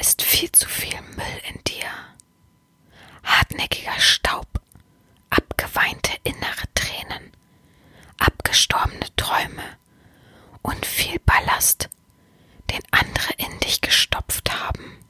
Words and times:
ist 0.00 0.22
viel 0.22 0.50
zu 0.50 0.66
viel 0.66 0.98
Müll 1.14 1.42
in 1.52 1.62
dir. 1.64 1.90
Hartnäckiger 3.22 3.98
Staub, 4.00 4.48
abgeweinte 5.28 6.12
innere 6.24 6.64
Tränen, 6.74 7.32
abgestorbene 8.18 9.14
Träume 9.16 9.76
und 10.62 10.86
viel 10.86 11.18
Ballast, 11.20 11.90
den 12.70 12.80
andere 12.90 13.32
in 13.36 13.60
dich 13.60 13.82
gestopft 13.82 14.50
haben. 14.50 15.04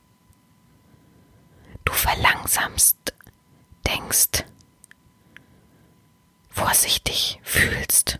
Du 1.84 1.92
verlangsamst, 1.92 3.14
denkst, 3.86 4.44
vorsichtig 6.50 7.38
fühlst 7.44 8.18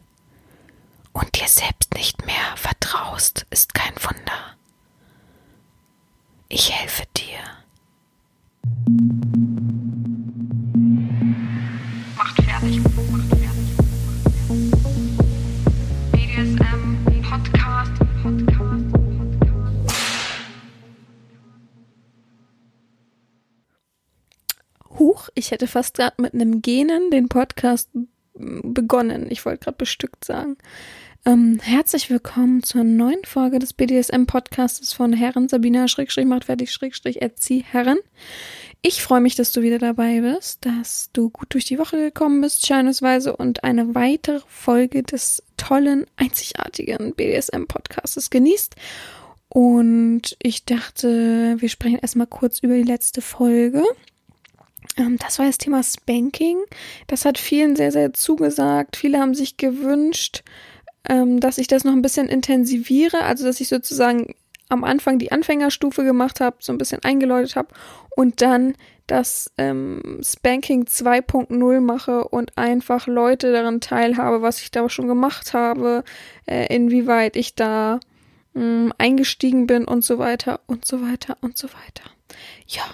und 1.13 1.35
dir 1.35 1.49
selbst 1.49 1.95
nicht 1.95 2.25
mehr 2.27 2.57
vertraust, 2.57 3.47
ist 3.51 3.75
kein 3.75 3.95
Wunder. 3.97 4.57
Ich 6.53 6.73
helfe 6.73 7.05
dir. 7.17 7.39
Macht 12.17 12.43
fertig, 12.43 12.81
macht 13.13 13.29
fertig. 13.29 13.77
BDSM 16.11 17.23
Podcast, 17.23 17.93
Podcast, 18.21 18.93
Podcast. 18.93 19.95
Huch, 24.99 25.29
ich 25.37 25.53
hätte 25.53 25.69
fast 25.69 25.95
gerade 25.95 26.21
mit 26.21 26.35
einem 26.35 26.63
Genen 26.63 27.13
den 27.13 27.29
Podcast 27.29 27.91
begonnen. 28.35 29.31
Ich 29.31 29.45
wollte 29.47 29.63
gerade 29.63 29.77
bestückt 29.77 30.25
sagen. 30.25 30.57
Ähm, 31.27 31.61
herzlich 31.63 32.09
willkommen 32.09 32.63
zur 32.63 32.83
neuen 32.83 33.23
Folge 33.27 33.59
des 33.59 33.75
BDSM-Podcastes 33.75 34.95
von 34.95 35.13
Herren 35.13 35.51
Sabina 35.51 35.87
Schrägstrich 35.87 36.25
macht 36.25 36.45
fertig 36.45 36.73
Schrägstrich 36.73 37.21
erzieh 37.21 37.63
Herren. 37.63 37.99
Ich 38.81 39.03
freue 39.03 39.21
mich, 39.21 39.35
dass 39.35 39.53
du 39.53 39.61
wieder 39.61 39.79
dabei 39.79 40.23
bist, 40.23 40.65
dass 40.65 41.11
du 41.13 41.29
gut 41.29 41.53
durch 41.53 41.67
die 41.67 41.79
Woche 41.79 41.99
gekommen 41.99 42.41
bist, 42.41 42.67
scheinesweise, 42.67 43.37
und 43.37 43.65
eine 43.65 43.95
weitere 43.95 44.41
Folge 44.49 45.03
des 45.03 45.43
tollen, 45.59 46.07
einzigartigen 46.17 47.15
BDSM-Podcastes 47.15 48.31
genießt. 48.31 48.77
Und 49.51 50.39
ich 50.41 50.65
dachte, 50.65 51.57
wir 51.59 51.69
sprechen 51.69 51.99
erstmal 51.99 52.29
kurz 52.29 52.61
über 52.61 52.77
die 52.77 52.83
letzte 52.83 53.21
Folge. 53.21 53.85
Ähm, 54.97 55.19
das 55.19 55.39
war 55.39 55.45
das 55.45 55.59
Thema 55.59 55.83
Spanking. 55.83 56.57
Das 57.09 57.27
hat 57.27 57.37
vielen 57.37 57.77
sehr, 57.77 57.93
sehr 57.93 58.15
zugesagt. 58.15 58.97
Viele 58.97 59.19
haben 59.19 59.35
sich 59.35 59.59
gewünscht, 59.59 60.45
ähm, 61.09 61.41
dass 61.41 61.59
ich 61.59 61.67
das 61.67 61.85
noch 61.85 61.93
ein 61.93 62.03
bisschen 62.03 62.29
intensiviere, 62.29 63.23
also 63.23 63.45
dass 63.45 63.61
ich 63.61 63.69
sozusagen 63.69 64.35
am 64.69 64.85
Anfang 64.85 65.19
die 65.19 65.33
Anfängerstufe 65.33 66.05
gemacht 66.05 66.41
habe, 66.41 66.57
so 66.61 66.73
ein 66.73 66.79
bisschen 66.79 67.03
eingeläutet 67.03 67.57
habe 67.57 67.69
und 68.17 68.41
dann 68.41 68.75
das 69.07 69.51
ähm, 69.59 70.21
Spanking 70.23 70.85
2.0 70.85 71.81
mache 71.81 72.25
und 72.29 72.57
einfach 72.57 73.09
Leute 73.09 73.53
daran 73.53 73.81
teilhabe, 73.81 74.41
was 74.41 74.61
ich 74.61 74.71
da 74.71 74.89
schon 74.89 75.09
gemacht 75.09 75.53
habe, 75.53 76.05
äh, 76.47 76.73
inwieweit 76.75 77.35
ich 77.35 77.57
da 77.57 77.99
mh, 78.55 78.93
eingestiegen 78.99 79.67
bin 79.67 79.85
und 79.85 80.05
so 80.05 80.19
weiter 80.19 80.61
und 80.69 80.85
so 80.85 81.03
weiter 81.03 81.37
und 81.41 81.57
so 81.57 81.69
weiter. 81.69 82.09
Ja, 82.69 82.85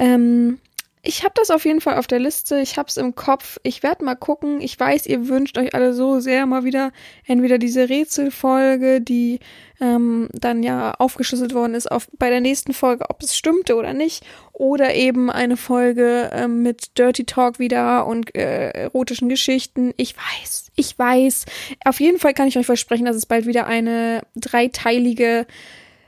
ähm, 0.00 0.58
ich 1.04 1.24
habe 1.24 1.34
das 1.34 1.50
auf 1.50 1.64
jeden 1.64 1.80
Fall 1.80 1.98
auf 1.98 2.06
der 2.06 2.20
Liste. 2.20 2.60
Ich 2.60 2.78
habe 2.78 2.88
es 2.88 2.96
im 2.96 3.16
Kopf. 3.16 3.58
Ich 3.64 3.82
werde 3.82 4.04
mal 4.04 4.14
gucken. 4.14 4.60
Ich 4.60 4.78
weiß, 4.78 5.06
ihr 5.06 5.28
wünscht 5.28 5.58
euch 5.58 5.74
alle 5.74 5.94
so 5.94 6.20
sehr 6.20 6.46
mal 6.46 6.62
wieder 6.62 6.92
entweder 7.26 7.58
diese 7.58 7.88
Rätselfolge, 7.88 9.00
die 9.00 9.40
ähm, 9.80 10.28
dann 10.32 10.62
ja 10.62 10.94
aufgeschlüsselt 10.98 11.54
worden 11.54 11.74
ist, 11.74 11.90
auf, 11.90 12.06
bei 12.18 12.30
der 12.30 12.40
nächsten 12.40 12.72
Folge, 12.72 13.10
ob 13.10 13.20
es 13.20 13.36
stimmte 13.36 13.74
oder 13.74 13.94
nicht, 13.94 14.24
oder 14.52 14.94
eben 14.94 15.28
eine 15.28 15.56
Folge 15.56 16.30
ähm, 16.32 16.62
mit 16.62 16.96
Dirty 16.96 17.24
Talk 17.24 17.58
wieder 17.58 18.06
und 18.06 18.32
äh, 18.36 18.70
erotischen 18.70 19.28
Geschichten. 19.28 19.92
Ich 19.96 20.14
weiß, 20.16 20.70
ich 20.76 20.96
weiß. 20.96 21.46
Auf 21.84 21.98
jeden 21.98 22.20
Fall 22.20 22.32
kann 22.32 22.46
ich 22.46 22.56
euch 22.56 22.66
versprechen, 22.66 23.06
dass 23.06 23.16
es 23.16 23.26
bald 23.26 23.46
wieder 23.46 23.66
eine 23.66 24.22
dreiteilige 24.36 25.48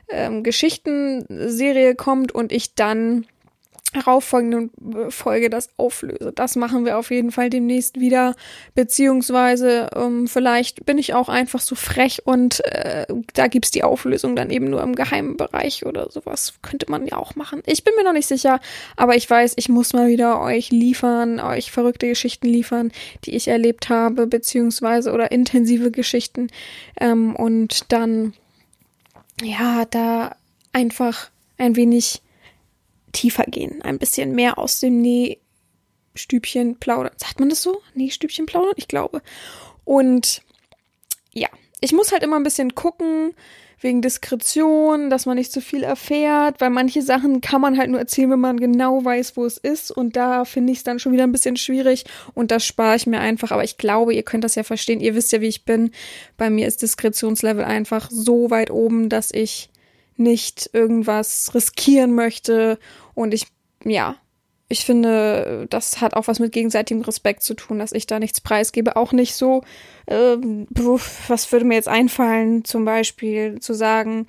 ähm, 0.07 0.41
Geschichtenserie 0.43 1.95
kommt 1.95 2.31
und 2.31 2.53
ich 2.53 2.75
dann 2.75 3.25
darauffolgenden 3.95 4.71
Folge 5.09 5.49
das 5.49 5.69
auflöse. 5.77 6.31
Das 6.33 6.55
machen 6.55 6.85
wir 6.85 6.97
auf 6.97 7.11
jeden 7.11 7.31
Fall 7.31 7.49
demnächst 7.49 7.99
wieder, 7.99 8.35
beziehungsweise 8.73 9.89
ähm, 9.95 10.27
vielleicht 10.27 10.85
bin 10.85 10.97
ich 10.97 11.13
auch 11.13 11.29
einfach 11.29 11.59
so 11.59 11.75
frech 11.75 12.21
und 12.25 12.63
äh, 12.65 13.05
da 13.33 13.47
gibt's 13.47 13.71
die 13.71 13.83
Auflösung 13.83 14.35
dann 14.35 14.49
eben 14.49 14.69
nur 14.69 14.81
im 14.81 14.95
geheimen 14.95 15.37
Bereich 15.37 15.85
oder 15.85 16.11
sowas. 16.11 16.55
Könnte 16.61 16.89
man 16.89 17.07
ja 17.07 17.17
auch 17.17 17.35
machen. 17.35 17.61
Ich 17.65 17.83
bin 17.83 17.93
mir 17.97 18.03
noch 18.03 18.13
nicht 18.13 18.27
sicher, 18.27 18.59
aber 18.95 19.15
ich 19.15 19.29
weiß, 19.29 19.53
ich 19.55 19.69
muss 19.69 19.93
mal 19.93 20.07
wieder 20.07 20.41
euch 20.41 20.71
liefern, 20.71 21.39
euch 21.39 21.71
verrückte 21.71 22.07
Geschichten 22.07 22.47
liefern, 22.47 22.91
die 23.25 23.35
ich 23.35 23.47
erlebt 23.47 23.89
habe, 23.89 24.27
beziehungsweise 24.27 25.11
oder 25.11 25.31
intensive 25.31 25.91
Geschichten 25.91 26.47
ähm, 26.99 27.35
und 27.35 27.91
dann 27.91 28.33
ja, 29.41 29.85
da 29.85 30.35
einfach 30.71 31.29
ein 31.57 31.75
wenig 31.75 32.21
tiefer 33.15 33.45
gehen, 33.45 33.81
ein 33.81 33.97
bisschen 33.97 34.33
mehr 34.33 34.59
aus 34.59 34.79
dem 34.79 35.01
Nähstübchen 35.01 36.77
plaudern. 36.79 37.13
Sagt 37.17 37.39
man 37.39 37.49
das 37.49 37.61
so? 37.61 37.81
Nähstübchen 37.93 38.45
plaudern? 38.45 38.73
Ich 38.75 38.87
glaube. 38.87 39.21
Und 39.83 40.41
ja, 41.33 41.49
ich 41.81 41.93
muss 41.93 42.11
halt 42.11 42.23
immer 42.23 42.35
ein 42.35 42.43
bisschen 42.43 42.75
gucken, 42.75 43.33
wegen 43.79 44.01
Diskretion, 44.01 45.09
dass 45.09 45.25
man 45.25 45.37
nicht 45.37 45.51
zu 45.51 45.61
viel 45.61 45.83
erfährt, 45.83 46.59
weil 46.59 46.69
manche 46.69 47.01
Sachen 47.01 47.41
kann 47.41 47.61
man 47.61 47.77
halt 47.77 47.89
nur 47.89 47.99
erzählen, 47.99 48.31
wenn 48.31 48.39
man 48.39 48.57
genau 48.57 49.03
weiß, 49.03 49.37
wo 49.37 49.45
es 49.45 49.57
ist. 49.57 49.91
Und 49.91 50.15
da 50.15 50.45
finde 50.45 50.71
ich 50.71 50.79
es 50.79 50.83
dann 50.83 50.99
schon 50.99 51.13
wieder 51.13 51.23
ein 51.23 51.31
bisschen 51.31 51.57
schwierig 51.57 52.05
und 52.33 52.51
das 52.51 52.65
spare 52.65 52.95
ich 52.95 53.05
mir 53.05 53.19
einfach. 53.19 53.51
Aber 53.51 53.63
ich 53.63 53.77
glaube, 53.77 54.13
ihr 54.13 54.23
könnt 54.23 54.43
das 54.43 54.55
ja 54.55 54.63
verstehen. 54.63 54.99
Ihr 55.01 55.15
wisst 55.15 55.31
ja, 55.31 55.41
wie 55.41 55.47
ich 55.47 55.65
bin. 55.65 55.91
Bei 56.37 56.49
mir 56.49 56.67
ist 56.67 56.81
Diskretionslevel 56.81 57.63
einfach 57.63 58.09
so 58.09 58.49
weit 58.49 58.71
oben, 58.71 59.09
dass 59.09 59.31
ich 59.31 59.69
nicht 60.17 60.69
irgendwas 60.73 61.53
riskieren 61.53 62.13
möchte 62.13 62.79
und 63.13 63.33
ich, 63.33 63.47
ja, 63.83 64.15
ich 64.67 64.83
finde, 64.83 65.67
das 65.69 66.01
hat 66.01 66.15
auch 66.15 66.27
was 66.27 66.39
mit 66.39 66.51
gegenseitigem 66.51 67.03
Respekt 67.03 67.43
zu 67.43 67.53
tun, 67.53 67.77
dass 67.77 67.91
ich 67.91 68.07
da 68.07 68.19
nichts 68.19 68.41
preisgebe. 68.41 68.95
Auch 68.95 69.11
nicht 69.11 69.35
so, 69.35 69.61
äh, 70.07 70.37
was 71.27 71.51
würde 71.51 71.65
mir 71.65 71.75
jetzt 71.75 71.87
einfallen, 71.87 72.65
zum 72.65 72.83
Beispiel 72.83 73.59
zu 73.59 73.73
sagen, 73.73 74.25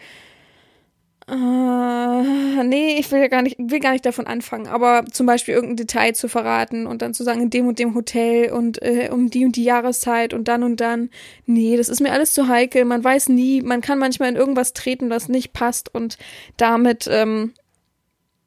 äh, 1.28 2.62
nee, 2.64 2.98
ich 2.98 3.10
will 3.10 3.18
ja 3.18 3.26
gar 3.26 3.42
nicht, 3.42 3.56
will 3.58 3.80
gar 3.80 3.90
nicht 3.90 4.06
davon 4.06 4.28
anfangen, 4.28 4.68
aber 4.68 5.04
zum 5.10 5.26
Beispiel 5.26 5.54
irgendein 5.54 5.76
Detail 5.76 6.14
zu 6.14 6.28
verraten 6.28 6.86
und 6.86 7.02
dann 7.02 7.14
zu 7.14 7.24
sagen, 7.24 7.40
in 7.40 7.50
dem 7.50 7.66
und 7.66 7.80
dem 7.80 7.96
Hotel 7.96 8.52
und 8.52 8.80
äh, 8.82 9.10
um 9.12 9.28
die 9.28 9.44
und 9.44 9.56
die 9.56 9.64
Jahreszeit 9.64 10.34
und 10.34 10.46
dann 10.46 10.62
und 10.62 10.80
dann. 10.80 11.10
Nee, 11.44 11.76
das 11.76 11.88
ist 11.88 12.00
mir 12.00 12.12
alles 12.12 12.32
zu 12.32 12.46
heikel. 12.46 12.84
Man 12.84 13.02
weiß 13.02 13.28
nie, 13.30 13.60
man 13.60 13.80
kann 13.80 13.98
manchmal 13.98 14.28
in 14.28 14.36
irgendwas 14.36 14.72
treten, 14.72 15.10
was 15.10 15.28
nicht 15.28 15.52
passt 15.52 15.92
und 15.92 16.16
damit, 16.56 17.08
ähm, 17.10 17.54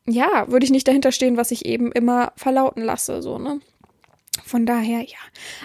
ja, 0.07 0.45
würde 0.49 0.63
ich 0.63 0.71
nicht 0.71 0.87
dahinter 0.87 1.11
stehen, 1.11 1.35
was 1.35 1.51
ich 1.51 1.65
eben 1.65 1.91
immer 1.91 2.31
verlauten 2.37 2.81
lasse, 2.81 3.21
so, 3.21 3.37
ne? 3.39 3.59
Von 4.45 4.65
daher, 4.65 5.01
ja. 5.01 5.17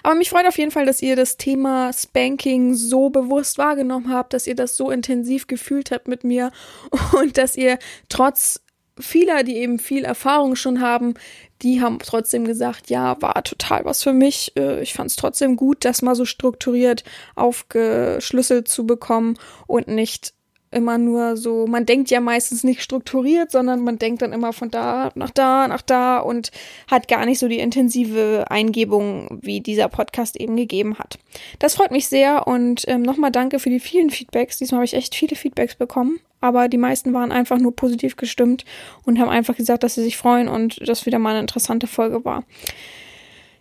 Aber 0.02 0.14
mich 0.14 0.30
freut 0.30 0.46
auf 0.46 0.58
jeden 0.58 0.70
Fall, 0.70 0.86
dass 0.86 1.02
ihr 1.02 1.16
das 1.16 1.36
Thema 1.36 1.92
Spanking 1.92 2.74
so 2.74 3.10
bewusst 3.10 3.58
wahrgenommen 3.58 4.12
habt, 4.12 4.32
dass 4.32 4.46
ihr 4.46 4.54
das 4.54 4.76
so 4.76 4.90
intensiv 4.90 5.46
gefühlt 5.46 5.90
habt 5.90 6.08
mit 6.08 6.24
mir 6.24 6.52
und 7.12 7.38
dass 7.38 7.56
ihr 7.56 7.78
trotz 8.08 8.60
vieler, 8.98 9.42
die 9.42 9.56
eben 9.56 9.78
viel 9.78 10.04
Erfahrung 10.04 10.54
schon 10.56 10.80
haben, 10.80 11.14
die 11.62 11.80
haben 11.80 11.98
trotzdem 11.98 12.44
gesagt, 12.44 12.90
ja, 12.90 13.20
war 13.20 13.42
total 13.42 13.84
was 13.84 14.02
für 14.02 14.12
mich. 14.12 14.52
Äh, 14.56 14.82
ich 14.82 14.92
fand 14.92 15.10
es 15.10 15.16
trotzdem 15.16 15.56
gut, 15.56 15.84
das 15.84 16.02
mal 16.02 16.14
so 16.14 16.24
strukturiert 16.24 17.04
aufgeschlüsselt 17.34 18.68
zu 18.68 18.86
bekommen 18.86 19.38
und 19.66 19.88
nicht 19.88 20.34
immer 20.74 20.98
nur 20.98 21.36
so, 21.36 21.66
man 21.66 21.86
denkt 21.86 22.10
ja 22.10 22.20
meistens 22.20 22.64
nicht 22.64 22.82
strukturiert, 22.82 23.50
sondern 23.50 23.80
man 23.80 23.98
denkt 23.98 24.22
dann 24.22 24.32
immer 24.32 24.52
von 24.52 24.70
da 24.70 25.10
nach 25.14 25.30
da 25.30 25.68
nach 25.68 25.82
da 25.82 26.18
und 26.18 26.50
hat 26.90 27.08
gar 27.08 27.24
nicht 27.24 27.38
so 27.38 27.48
die 27.48 27.58
intensive 27.58 28.44
Eingebung, 28.50 29.38
wie 29.42 29.60
dieser 29.60 29.88
Podcast 29.88 30.36
eben 30.36 30.56
gegeben 30.56 30.98
hat. 30.98 31.18
Das 31.58 31.76
freut 31.76 31.90
mich 31.90 32.08
sehr 32.08 32.46
und 32.46 32.84
ähm, 32.88 33.02
nochmal 33.02 33.30
danke 33.30 33.58
für 33.58 33.70
die 33.70 33.80
vielen 33.80 34.10
Feedbacks. 34.10 34.58
Diesmal 34.58 34.78
habe 34.78 34.86
ich 34.86 34.94
echt 34.94 35.14
viele 35.14 35.36
Feedbacks 35.36 35.76
bekommen, 35.76 36.20
aber 36.40 36.68
die 36.68 36.78
meisten 36.78 37.14
waren 37.14 37.32
einfach 37.32 37.58
nur 37.58 37.74
positiv 37.74 38.16
gestimmt 38.16 38.64
und 39.04 39.18
haben 39.18 39.30
einfach 39.30 39.56
gesagt, 39.56 39.82
dass 39.82 39.94
sie 39.94 40.02
sich 40.02 40.16
freuen 40.16 40.48
und 40.48 40.86
das 40.86 41.06
wieder 41.06 41.18
mal 41.18 41.30
eine 41.30 41.40
interessante 41.40 41.86
Folge 41.86 42.24
war. 42.24 42.44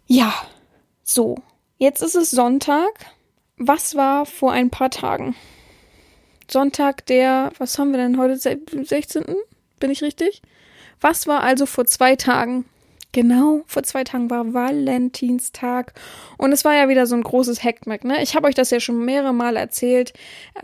Ja, 0.08 0.34
so. 1.04 1.38
Jetzt 1.78 2.02
ist 2.02 2.16
es 2.16 2.32
Sonntag. 2.32 2.92
Was 3.58 3.96
war 3.96 4.26
vor 4.26 4.52
ein 4.52 4.70
paar 4.70 4.90
Tagen? 4.90 5.36
Sonntag, 6.50 7.06
der, 7.06 7.52
was 7.58 7.78
haben 7.80 7.92
wir 7.92 7.98
denn 7.98 8.18
heute, 8.18 8.38
16. 8.38 9.24
Bin 9.80 9.92
ich 9.92 10.02
richtig? 10.02 10.42
Was 11.02 11.28
war 11.28 11.42
also 11.44 11.66
vor 11.66 11.86
zwei 11.86 12.16
Tagen? 12.16 12.66
Genau, 13.14 13.62
vor 13.68 13.84
zwei 13.84 14.04
Tagen 14.04 14.32
war 14.32 14.56
Valentinstag 14.56 15.94
und 16.40 16.52
es 16.52 16.66
war 16.66 16.74
ja 16.74 16.90
wieder 16.90 17.06
so 17.06 17.16
ein 17.16 17.22
großes 17.22 17.64
Hackmack. 17.64 18.04
Ne? 18.06 18.24
Ich 18.24 18.36
habe 18.36 18.48
euch 18.48 18.56
das 18.56 18.72
ja 18.72 18.80
schon 18.80 19.06
mehrere 19.06 19.34
Mal 19.34 19.56
erzählt. 19.56 20.14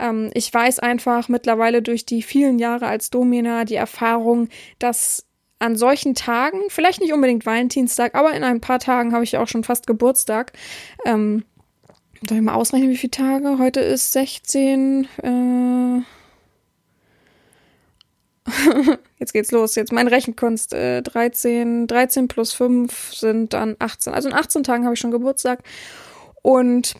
Ähm, 0.00 0.30
ich 0.34 0.52
weiß 0.52 0.80
einfach 0.80 1.28
mittlerweile 1.28 1.80
durch 1.80 2.06
die 2.06 2.22
vielen 2.22 2.58
Jahre 2.58 2.88
als 2.88 3.10
Domina 3.10 3.64
die 3.64 3.76
Erfahrung, 3.76 4.48
dass 4.80 5.26
an 5.60 5.76
solchen 5.76 6.16
Tagen, 6.16 6.58
vielleicht 6.68 7.00
nicht 7.00 7.12
unbedingt 7.12 7.46
Valentinstag, 7.46 8.16
aber 8.16 8.32
in 8.32 8.42
ein 8.42 8.60
paar 8.60 8.80
Tagen 8.80 9.12
habe 9.12 9.22
ich 9.22 9.32
ja 9.32 9.42
auch 9.42 9.48
schon 9.48 9.62
fast 9.62 9.86
Geburtstag. 9.86 10.52
Ähm, 11.04 11.44
soll 12.28 12.38
ich 12.38 12.44
mal 12.44 12.54
ausrechnen, 12.54 12.90
wie 12.90 12.96
viele 12.96 13.10
Tage? 13.10 13.58
Heute 13.58 13.80
ist 13.80 14.12
16. 14.12 15.08
Äh 15.22 16.02
Jetzt 19.18 19.32
geht's 19.32 19.50
los. 19.52 19.74
Jetzt 19.74 19.92
meine 19.92 20.10
Rechenkunst. 20.10 20.72
Äh, 20.72 21.02
13, 21.02 21.86
13 21.86 22.28
plus 22.28 22.52
5 22.52 23.14
sind 23.14 23.52
dann 23.52 23.76
18. 23.78 24.12
Also 24.12 24.28
in 24.28 24.34
18 24.34 24.62
Tagen 24.62 24.84
habe 24.84 24.94
ich 24.94 25.00
schon 25.00 25.10
Geburtstag. 25.10 25.60
Und 26.42 26.94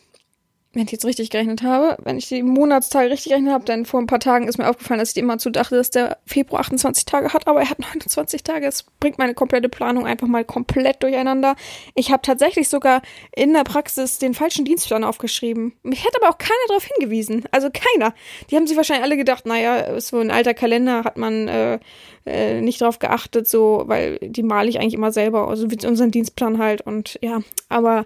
wenn 0.73 0.83
ich 0.83 0.91
jetzt 0.91 1.05
richtig 1.05 1.29
gerechnet 1.29 1.63
habe, 1.63 1.97
wenn 2.03 2.17
ich 2.17 2.29
die 2.29 2.43
Monatstage 2.43 3.09
richtig 3.09 3.31
gerechnet 3.31 3.53
habe, 3.53 3.65
dann 3.65 3.85
vor 3.85 3.99
ein 3.99 4.07
paar 4.07 4.21
Tagen 4.21 4.47
ist 4.47 4.57
mir 4.57 4.69
aufgefallen, 4.69 4.99
dass 4.99 5.11
ich 5.11 5.17
immer 5.17 5.37
zu 5.37 5.49
dachte, 5.49 5.75
dass 5.75 5.89
der 5.89 6.17
Februar 6.25 6.61
28 6.61 7.05
Tage 7.05 7.33
hat, 7.33 7.47
aber 7.47 7.59
er 7.61 7.69
hat 7.69 7.79
29 7.79 8.41
Tage. 8.43 8.67
Es 8.67 8.83
bringt 9.01 9.17
meine 9.17 9.33
komplette 9.33 9.67
Planung 9.67 10.05
einfach 10.05 10.27
mal 10.27 10.45
komplett 10.45 11.03
durcheinander. 11.03 11.55
Ich 11.93 12.11
habe 12.11 12.21
tatsächlich 12.21 12.69
sogar 12.69 13.01
in 13.35 13.53
der 13.53 13.65
Praxis 13.65 14.17
den 14.17 14.33
falschen 14.33 14.63
Dienstplan 14.63 15.03
aufgeschrieben. 15.03 15.73
Mich 15.83 16.05
hätte 16.05 16.21
aber 16.21 16.33
auch 16.33 16.37
keiner 16.37 16.53
darauf 16.69 16.85
hingewiesen. 16.85 17.43
Also 17.51 17.69
keiner. 17.69 18.13
Die 18.49 18.55
haben 18.55 18.65
sich 18.65 18.77
wahrscheinlich 18.77 19.03
alle 19.03 19.17
gedacht, 19.17 19.45
naja, 19.45 19.75
ist 19.77 20.07
so 20.07 20.19
ein 20.19 20.31
alter 20.31 20.53
Kalender, 20.53 21.03
hat 21.03 21.17
man 21.17 21.49
äh, 21.49 21.79
äh, 22.25 22.61
nicht 22.61 22.81
drauf 22.81 22.99
geachtet, 22.99 23.47
so, 23.47 23.83
weil 23.87 24.19
die 24.21 24.43
male 24.43 24.69
ich 24.69 24.79
eigentlich 24.79 24.93
immer 24.93 25.11
selber, 25.11 25.49
also 25.49 25.69
wie 25.69 25.85
unseren 25.85 26.11
Dienstplan 26.11 26.59
halt. 26.59 26.81
Und 26.81 27.19
ja, 27.21 27.41
aber 27.67 28.05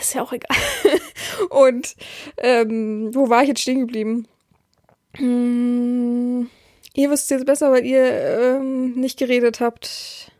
ist 0.00 0.14
ja 0.14 0.22
auch 0.22 0.32
egal. 0.32 0.56
Und 1.50 1.96
ähm, 2.38 3.14
wo 3.14 3.28
war 3.28 3.42
ich 3.42 3.48
jetzt 3.48 3.60
stehen 3.60 3.80
geblieben? 3.80 4.26
Hm, 5.16 6.48
ihr 6.94 7.10
wisst 7.10 7.24
es 7.24 7.30
jetzt 7.30 7.46
besser, 7.46 7.70
weil 7.70 7.84
ihr 7.84 8.04
ähm, 8.04 8.94
nicht 8.94 9.18
geredet 9.18 9.60
habt. 9.60 10.30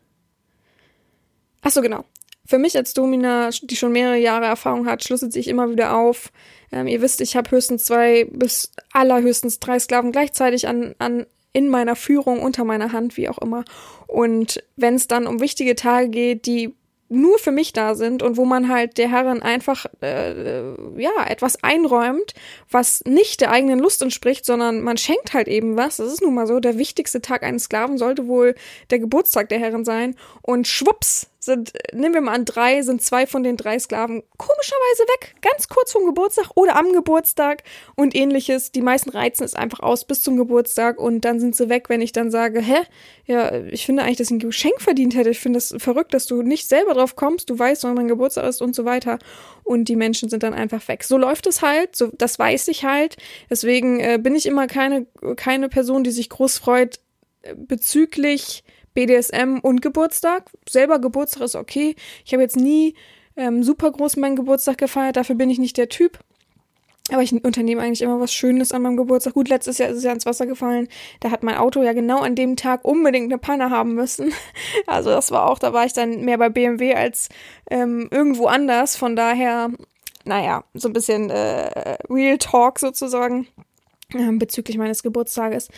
Ach 1.62 1.70
so, 1.70 1.82
genau. 1.82 2.04
Für 2.44 2.58
mich 2.58 2.76
als 2.76 2.92
Domina, 2.92 3.50
die 3.62 3.76
schon 3.76 3.92
mehrere 3.92 4.16
Jahre 4.18 4.46
Erfahrung 4.46 4.86
hat, 4.86 5.04
schlüsselt 5.04 5.32
sich 5.32 5.48
immer 5.48 5.70
wieder 5.70 5.96
auf. 5.96 6.32
Ähm, 6.72 6.88
ihr 6.88 7.00
wisst, 7.00 7.20
ich 7.20 7.36
habe 7.36 7.50
höchstens 7.50 7.84
zwei 7.84 8.24
bis 8.24 8.72
allerhöchstens 8.92 9.60
drei 9.60 9.78
Sklaven 9.78 10.12
gleichzeitig 10.12 10.66
an, 10.66 10.94
an 10.98 11.26
in 11.52 11.68
meiner 11.68 11.96
Führung, 11.96 12.40
unter 12.40 12.64
meiner 12.64 12.92
Hand, 12.92 13.16
wie 13.16 13.28
auch 13.28 13.38
immer. 13.38 13.64
Und 14.06 14.62
wenn 14.76 14.94
es 14.94 15.06
dann 15.06 15.26
um 15.26 15.40
wichtige 15.40 15.76
Tage 15.76 16.08
geht, 16.08 16.46
die 16.46 16.74
nur 17.12 17.38
für 17.38 17.52
mich 17.52 17.72
da 17.72 17.94
sind 17.94 18.22
und 18.22 18.36
wo 18.36 18.44
man 18.44 18.68
halt 18.68 18.98
der 18.98 19.10
Herrin 19.10 19.42
einfach 19.42 19.86
äh, 20.00 20.72
ja 21.00 21.10
etwas 21.26 21.62
einräumt, 21.62 22.34
was 22.70 23.02
nicht 23.04 23.40
der 23.40 23.50
eigenen 23.50 23.78
Lust 23.78 24.02
entspricht, 24.02 24.44
sondern 24.44 24.80
man 24.80 24.96
schenkt 24.96 25.34
halt 25.34 25.48
eben 25.48 25.76
was. 25.76 25.98
Das 25.98 26.12
ist 26.12 26.22
nun 26.22 26.34
mal 26.34 26.46
so. 26.46 26.60
Der 26.60 26.78
wichtigste 26.78 27.20
Tag 27.20 27.42
eines 27.42 27.64
Sklaven 27.64 27.98
sollte 27.98 28.26
wohl 28.26 28.54
der 28.90 28.98
Geburtstag 28.98 29.48
der 29.48 29.58
Herrin 29.58 29.84
sein. 29.84 30.16
Und 30.42 30.66
schwupps 30.66 31.31
sind, 31.44 31.72
nehmen 31.92 32.14
wir 32.14 32.20
mal 32.20 32.34
an, 32.34 32.44
drei, 32.44 32.82
sind 32.82 33.02
zwei 33.02 33.26
von 33.26 33.42
den 33.42 33.56
drei 33.56 33.76
Sklaven 33.76 34.22
komischerweise 34.36 35.02
weg. 35.14 35.34
Ganz 35.42 35.68
kurz 35.68 35.90
vom 35.90 36.06
Geburtstag 36.06 36.50
oder 36.54 36.76
am 36.76 36.92
Geburtstag 36.92 37.64
und 37.96 38.14
ähnliches. 38.14 38.70
Die 38.70 38.80
meisten 38.80 39.10
reizen 39.10 39.42
es 39.42 39.54
einfach 39.54 39.80
aus 39.80 40.04
bis 40.04 40.22
zum 40.22 40.36
Geburtstag 40.36 41.00
und 41.00 41.24
dann 41.24 41.40
sind 41.40 41.56
sie 41.56 41.68
weg, 41.68 41.88
wenn 41.88 42.00
ich 42.00 42.12
dann 42.12 42.30
sage, 42.30 42.60
hä? 42.60 42.76
Ja, 43.26 43.52
ich 43.64 43.84
finde 43.84 44.04
eigentlich, 44.04 44.18
dass 44.18 44.28
ich 44.28 44.34
ein 44.34 44.38
Geschenk 44.38 44.80
verdient 44.80 45.16
hätte. 45.16 45.30
Ich 45.30 45.40
finde 45.40 45.56
das 45.56 45.74
verrückt, 45.78 46.14
dass 46.14 46.26
du 46.26 46.42
nicht 46.42 46.68
selber 46.68 46.94
drauf 46.94 47.16
kommst, 47.16 47.50
du 47.50 47.58
weißt, 47.58 47.82
wann 47.82 47.94
mein 47.94 48.08
Geburtstag 48.08 48.46
ist 48.46 48.62
und 48.62 48.76
so 48.76 48.84
weiter. 48.84 49.18
Und 49.64 49.88
die 49.88 49.96
Menschen 49.96 50.28
sind 50.28 50.44
dann 50.44 50.54
einfach 50.54 50.86
weg. 50.86 51.02
So 51.02 51.18
läuft 51.18 51.48
es 51.48 51.60
halt, 51.60 51.96
so, 51.96 52.10
das 52.16 52.38
weiß 52.38 52.68
ich 52.68 52.84
halt. 52.84 53.16
Deswegen 53.50 53.98
äh, 53.98 54.20
bin 54.22 54.36
ich 54.36 54.46
immer 54.46 54.68
keine, 54.68 55.06
keine 55.34 55.68
Person, 55.68 56.04
die 56.04 56.12
sich 56.12 56.28
groß 56.28 56.58
freut 56.58 57.00
äh, 57.42 57.56
bezüglich 57.56 58.62
BDSM 58.94 59.58
und 59.62 59.82
Geburtstag. 59.82 60.50
Selber 60.68 60.98
Geburtstag 60.98 61.42
ist 61.42 61.56
okay. 61.56 61.96
Ich 62.24 62.32
habe 62.32 62.42
jetzt 62.42 62.56
nie 62.56 62.94
ähm, 63.36 63.62
super 63.62 63.90
groß 63.90 64.16
meinen 64.16 64.36
Geburtstag 64.36 64.78
gefeiert, 64.78 65.16
dafür 65.16 65.36
bin 65.36 65.50
ich 65.50 65.58
nicht 65.58 65.76
der 65.76 65.88
Typ. 65.88 66.18
Aber 67.10 67.22
ich 67.22 67.32
unternehme 67.32 67.82
eigentlich 67.82 68.02
immer 68.02 68.20
was 68.20 68.32
Schönes 68.32 68.70
an 68.70 68.82
meinem 68.82 68.96
Geburtstag. 68.96 69.34
Gut, 69.34 69.48
letztes 69.48 69.78
Jahr 69.78 69.88
ist 69.88 69.98
es 69.98 70.04
ja 70.04 70.12
ins 70.12 70.24
Wasser 70.24 70.46
gefallen. 70.46 70.88
Da 71.18 71.32
hat 71.32 71.42
mein 71.42 71.56
Auto 71.56 71.82
ja 71.82 71.94
genau 71.94 72.20
an 72.20 72.36
dem 72.36 72.54
Tag 72.54 72.84
unbedingt 72.84 73.30
eine 73.32 73.38
Panne 73.38 73.70
haben 73.70 73.94
müssen. 73.94 74.32
Also 74.86 75.10
das 75.10 75.30
war 75.30 75.48
auch, 75.48 75.58
da 75.58 75.72
war 75.72 75.84
ich 75.84 75.92
dann 75.92 76.24
mehr 76.24 76.38
bei 76.38 76.48
BMW 76.48 76.94
als 76.94 77.28
ähm, 77.70 78.08
irgendwo 78.10 78.46
anders. 78.46 78.96
Von 78.96 79.16
daher, 79.16 79.70
naja, 80.24 80.64
so 80.74 80.88
ein 80.88 80.92
bisschen 80.92 81.30
äh, 81.30 81.98
Real 82.08 82.38
Talk 82.38 82.78
sozusagen. 82.78 83.48
Ähm, 84.14 84.38
bezüglich 84.38 84.76
meines 84.76 85.02
Geburtstages. 85.02 85.68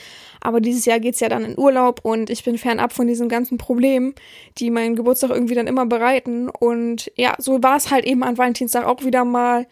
Aber 0.40 0.60
dieses 0.60 0.84
Jahr 0.84 1.00
geht's 1.00 1.20
ja 1.20 1.28
dann 1.28 1.44
in 1.44 1.58
Urlaub 1.58 2.00
und 2.02 2.30
ich 2.30 2.44
bin 2.44 2.58
fernab 2.58 2.92
von 2.92 3.06
diesen 3.06 3.28
ganzen 3.28 3.58
Problemen, 3.58 4.14
die 4.58 4.70
meinen 4.70 4.96
Geburtstag 4.96 5.30
irgendwie 5.30 5.54
dann 5.54 5.66
immer 5.66 5.86
bereiten. 5.86 6.48
Und 6.48 7.12
ja, 7.16 7.34
so 7.38 7.62
war 7.62 7.76
es 7.76 7.90
halt 7.90 8.04
eben 8.04 8.22
an 8.24 8.38
Valentinstag 8.38 8.86
auch 8.86 9.04
wieder 9.04 9.24
mal. 9.24 9.66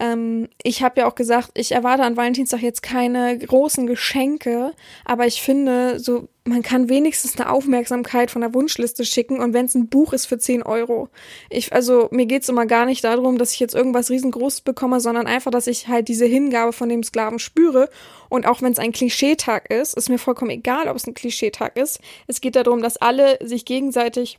Ähm, 0.00 0.48
ich 0.62 0.82
habe 0.82 1.00
ja 1.00 1.06
auch 1.06 1.14
gesagt, 1.14 1.50
ich 1.54 1.72
erwarte 1.72 2.02
an 2.02 2.16
Valentinstag 2.16 2.62
jetzt 2.62 2.82
keine 2.82 3.38
großen 3.38 3.86
Geschenke, 3.86 4.72
aber 5.04 5.26
ich 5.26 5.42
finde, 5.42 6.00
so 6.00 6.28
man 6.46 6.62
kann 6.62 6.90
wenigstens 6.90 7.38
eine 7.38 7.50
Aufmerksamkeit 7.50 8.30
von 8.30 8.42
der 8.42 8.52
Wunschliste 8.52 9.06
schicken 9.06 9.40
und 9.40 9.54
wenn 9.54 9.64
es 9.64 9.74
ein 9.74 9.88
Buch 9.88 10.12
ist 10.12 10.26
für 10.26 10.38
10 10.38 10.62
Euro. 10.62 11.08
Ich, 11.48 11.72
also 11.72 12.08
mir 12.10 12.26
geht's 12.26 12.50
immer 12.50 12.66
gar 12.66 12.84
nicht 12.84 13.02
darum, 13.02 13.38
dass 13.38 13.54
ich 13.54 13.60
jetzt 13.60 13.74
irgendwas 13.74 14.10
riesengroßes 14.10 14.60
bekomme, 14.60 15.00
sondern 15.00 15.26
einfach, 15.26 15.50
dass 15.50 15.66
ich 15.66 15.88
halt 15.88 16.08
diese 16.08 16.26
Hingabe 16.26 16.74
von 16.74 16.90
dem 16.90 17.02
Sklaven 17.02 17.38
spüre. 17.38 17.88
Und 18.28 18.46
auch 18.46 18.60
wenn 18.60 18.72
es 18.72 18.78
ein 18.78 18.92
Klischeetag 18.92 19.70
ist, 19.70 19.94
ist 19.94 20.10
mir 20.10 20.18
vollkommen 20.18 20.50
egal, 20.50 20.88
ob 20.88 20.96
es 20.96 21.06
ein 21.06 21.14
Klischeetag 21.14 21.78
ist. 21.78 22.00
Es 22.26 22.42
geht 22.42 22.56
darum, 22.56 22.82
dass 22.82 22.98
alle 22.98 23.38
sich 23.42 23.64
gegenseitig 23.64 24.38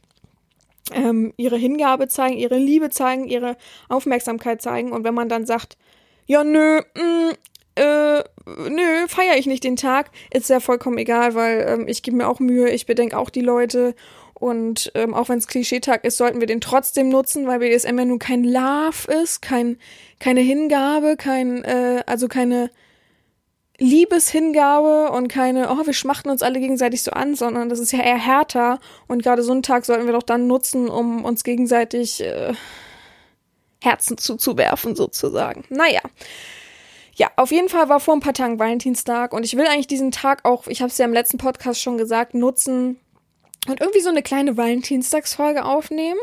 ähm, 0.94 1.34
ihre 1.38 1.58
Hingabe 1.58 2.08
zeigen, 2.08 2.38
ihre 2.38 2.58
Liebe 2.58 2.90
zeigen, 2.90 3.26
ihre 3.26 3.58
Aufmerksamkeit 3.90 4.62
zeigen. 4.62 4.92
Und 4.92 5.04
wenn 5.04 5.14
man 5.14 5.30
dann 5.30 5.46
sagt, 5.46 5.78
ja, 6.28 6.44
nö, 6.44 6.82
mh, 6.96 7.04
mm, 7.04 7.32
äh, 7.76 8.24
nö, 8.70 9.08
feiere 9.08 9.38
ich 9.38 9.48
nicht 9.48 9.64
den 9.64 9.76
Tag, 9.76 10.12
ist 10.34 10.50
ja 10.50 10.60
vollkommen 10.60 10.98
egal, 10.98 11.36
weil 11.36 11.66
ähm, 11.68 11.88
ich 11.88 12.04
gebe 12.04 12.18
mir 12.18 12.28
auch 12.28 12.40
Mühe, 12.40 12.70
ich 12.70 12.86
bedenke 12.86 13.18
auch 13.18 13.30
die 13.30 13.42
Leute. 13.42 13.96
Und 14.34 14.92
ähm, 14.96 15.14
auch 15.14 15.30
wenn 15.30 15.38
es 15.38 15.48
Klischeetag 15.48 16.04
ist, 16.04 16.18
sollten 16.18 16.42
wir 16.42 16.48
den 16.48 16.62
trotzdem 16.62 17.10
nutzen, 17.10 17.48
weil 17.48 17.60
BDSM 17.60 17.98
ja 17.98 18.06
nun 18.06 18.20
kein 18.20 18.44
Love 18.44 19.12
ist, 19.22 19.42
kein, 19.42 19.78
keine 20.20 20.42
Hingabe, 20.42 21.16
kein, 21.18 21.64
äh, 21.64 22.04
also 22.06 22.28
keine 22.28 22.70
Liebeshingabe 23.78 25.12
und 25.12 25.28
keine, 25.28 25.70
oh, 25.70 25.86
wir 25.86 25.94
schmachten 25.94 26.30
uns 26.30 26.42
alle 26.42 26.60
gegenseitig 26.60 27.04
so 27.04 27.12
an, 27.12 27.36
sondern 27.36 27.70
das 27.70 27.80
ist 27.80 27.92
ja 27.92 28.00
eher 28.00 28.18
härter. 28.18 28.80
Und 29.08 29.24
gerade 29.24 29.44
so 29.44 29.52
einen 29.52 29.64
Tag 29.64 29.86
sollten 29.86 30.06
wir 30.06 30.14
doch 30.14 30.24
dann 30.24 30.48
nutzen, 30.48 30.88
um 30.88 31.26
uns 31.26 31.44
gegenseitig 31.44 32.22
äh, 32.22 32.54
Herzen 33.82 34.18
zuzuwerfen, 34.18 34.96
sozusagen. 34.96 35.66
Naja. 35.70 36.02
Ja, 37.16 37.32
auf 37.38 37.52
jeden 37.52 37.70
Fall 37.70 37.88
war 37.88 38.02
vor 38.02 38.14
ein 38.14 38.20
paar 38.20 38.34
Tagen 38.34 38.60
Valentinstag 38.60 39.32
und 39.32 39.46
ich 39.46 39.56
will 39.56 39.66
eigentlich 39.68 39.88
diesen 39.88 40.12
Tag 40.12 40.44
auch, 40.44 40.68
ich 40.68 40.82
habe 40.82 40.90
es 40.90 40.98
ja 40.98 41.06
im 41.06 41.14
letzten 41.14 41.38
Podcast 41.38 41.82
schon 41.82 41.98
gesagt, 41.98 42.34
nutzen, 42.34 43.00
und 43.68 43.82
irgendwie 43.82 44.02
so 44.02 44.10
eine 44.10 44.22
kleine 44.22 44.58
Valentinstagsfolge 44.58 45.66
aufnehmen. 45.66 46.20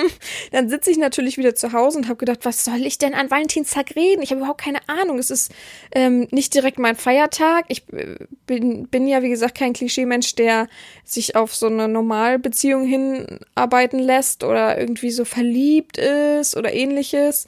dann 0.52 0.68
sitze 0.68 0.90
ich 0.90 0.98
natürlich 0.98 1.38
wieder 1.38 1.54
zu 1.54 1.72
Hause 1.72 1.98
und 1.98 2.06
habe 2.06 2.16
gedacht, 2.16 2.40
was 2.42 2.64
soll 2.64 2.84
ich 2.84 2.98
denn 2.98 3.14
an 3.14 3.30
Valentinstag 3.30 3.94
reden? 3.94 4.22
Ich 4.22 4.30
habe 4.30 4.40
überhaupt 4.40 4.60
keine 4.60 4.80
Ahnung. 4.88 5.18
Es 5.18 5.30
ist 5.30 5.52
ähm, 5.92 6.26
nicht 6.30 6.52
direkt 6.54 6.78
mein 6.78 6.96
Feiertag. 6.96 7.66
Ich 7.68 7.88
äh, 7.92 8.16
bin, 8.46 8.88
bin 8.88 9.06
ja, 9.06 9.22
wie 9.22 9.28
gesagt, 9.28 9.56
kein 9.56 9.72
Klischee-Mensch, 9.72 10.34
der 10.34 10.68
sich 11.04 11.36
auf 11.36 11.54
so 11.54 11.66
eine 11.66 11.86
Normalbeziehung 11.86 12.84
hinarbeiten 12.84 14.00
lässt 14.00 14.42
oder 14.42 14.78
irgendwie 14.78 15.10
so 15.10 15.24
verliebt 15.24 15.96
ist 15.96 16.56
oder 16.56 16.72
ähnliches. 16.72 17.46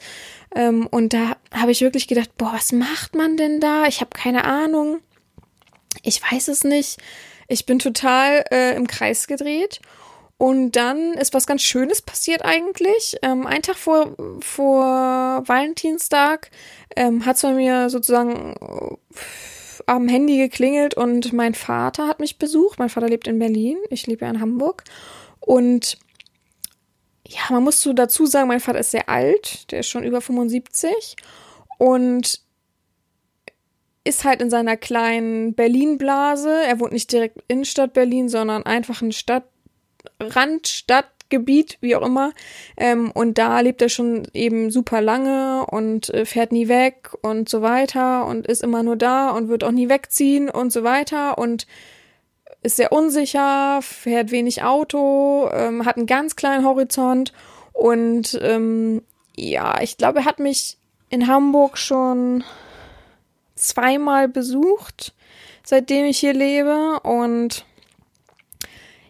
Ähm, 0.55 0.87
und 0.87 1.13
da 1.13 1.35
habe 1.51 1.71
ich 1.71 1.81
wirklich 1.81 2.07
gedacht, 2.07 2.37
boah, 2.37 2.53
was 2.53 2.71
macht 2.71 3.15
man 3.15 3.35
denn 3.35 3.59
da? 3.59 3.85
Ich 3.87 3.99
habe 3.99 4.11
keine 4.13 4.45
Ahnung. 4.45 4.99
Ich 6.01 6.21
weiß 6.21 6.47
es 6.47 6.63
nicht. 6.63 6.97
Ich 7.53 7.67
bin 7.67 7.77
total 7.77 8.43
äh, 8.49 8.75
im 8.75 8.87
Kreis 8.87 9.27
gedreht. 9.27 9.79
Und 10.39 10.71
dann 10.71 11.13
ist 11.13 11.35
was 11.35 11.45
ganz 11.45 11.61
Schönes 11.61 12.01
passiert 12.01 12.43
eigentlich. 12.43 13.15
Ähm, 13.21 13.45
ein 13.45 13.61
Tag 13.61 13.75
vor, 13.75 14.15
vor 14.39 15.43
Valentinstag 15.45 16.49
ähm, 16.95 17.27
hat 17.27 17.35
es 17.35 17.43
bei 17.43 17.53
mir 17.53 17.91
sozusagen 17.91 18.55
äh, 18.59 18.95
am 19.85 20.07
Handy 20.07 20.37
geklingelt 20.37 20.95
und 20.95 21.31
mein 21.31 21.53
Vater 21.53 22.07
hat 22.07 22.19
mich 22.19 22.39
besucht. 22.39 22.79
Mein 22.79 22.89
Vater 22.89 23.07
lebt 23.07 23.27
in 23.27 23.37
Berlin, 23.37 23.77
ich 23.91 24.07
lebe 24.07 24.25
ja 24.25 24.31
in 24.31 24.41
Hamburg. 24.41 24.83
Und 25.39 25.99
ja, 27.27 27.41
man 27.51 27.63
muss 27.63 27.81
so 27.81 27.93
dazu 27.93 28.25
sagen, 28.25 28.47
mein 28.47 28.61
Vater 28.61 28.79
ist 28.79 28.91
sehr 28.91 29.09
alt, 29.09 29.71
der 29.71 29.81
ist 29.81 29.89
schon 29.89 30.03
über 30.03 30.21
75. 30.21 31.17
Und 31.77 32.42
ist 34.03 34.23
halt 34.25 34.41
in 34.41 34.49
seiner 34.49 34.77
kleinen 34.77 35.53
Berlin-Blase. 35.53 36.63
Er 36.67 36.79
wohnt 36.79 36.93
nicht 36.93 37.11
direkt 37.11 37.39
in 37.47 37.65
Stadt 37.65 37.93
Berlin, 37.93 38.29
sondern 38.29 38.65
einfach 38.65 39.01
in 39.01 39.11
Stadt, 39.11 39.45
Randstadt, 40.19 41.07
Gebiet, 41.29 41.77
wie 41.81 41.95
auch 41.95 42.05
immer. 42.05 42.31
Ähm, 42.77 43.11
und 43.11 43.37
da 43.37 43.59
lebt 43.61 43.81
er 43.81 43.89
schon 43.89 44.27
eben 44.33 44.69
super 44.71 45.01
lange 45.01 45.65
und 45.65 46.09
äh, 46.09 46.25
fährt 46.25 46.51
nie 46.51 46.67
weg 46.67 47.09
und 47.21 47.49
so 47.49 47.61
weiter 47.61 48.25
und 48.27 48.45
ist 48.45 48.61
immer 48.61 48.83
nur 48.83 48.97
da 48.97 49.31
und 49.31 49.49
wird 49.49 49.63
auch 49.63 49.71
nie 49.71 49.89
wegziehen 49.89 50.49
und 50.49 50.71
so 50.71 50.83
weiter 50.83 51.37
und 51.37 51.65
ist 52.61 52.77
sehr 52.77 52.91
unsicher, 52.91 53.81
fährt 53.81 54.31
wenig 54.31 54.63
Auto, 54.63 55.49
ähm, 55.51 55.85
hat 55.85 55.97
einen 55.97 56.05
ganz 56.05 56.35
kleinen 56.35 56.65
Horizont 56.65 57.33
und 57.73 58.39
ähm, 58.41 59.01
ja, 59.35 59.81
ich 59.81 59.97
glaube, 59.97 60.19
er 60.19 60.25
hat 60.25 60.39
mich 60.39 60.77
in 61.09 61.27
Hamburg 61.27 61.77
schon 61.77 62.43
zweimal 63.63 64.27
besucht, 64.27 65.13
seitdem 65.63 66.05
ich 66.05 66.19
hier 66.19 66.33
lebe 66.33 66.99
und 67.03 67.65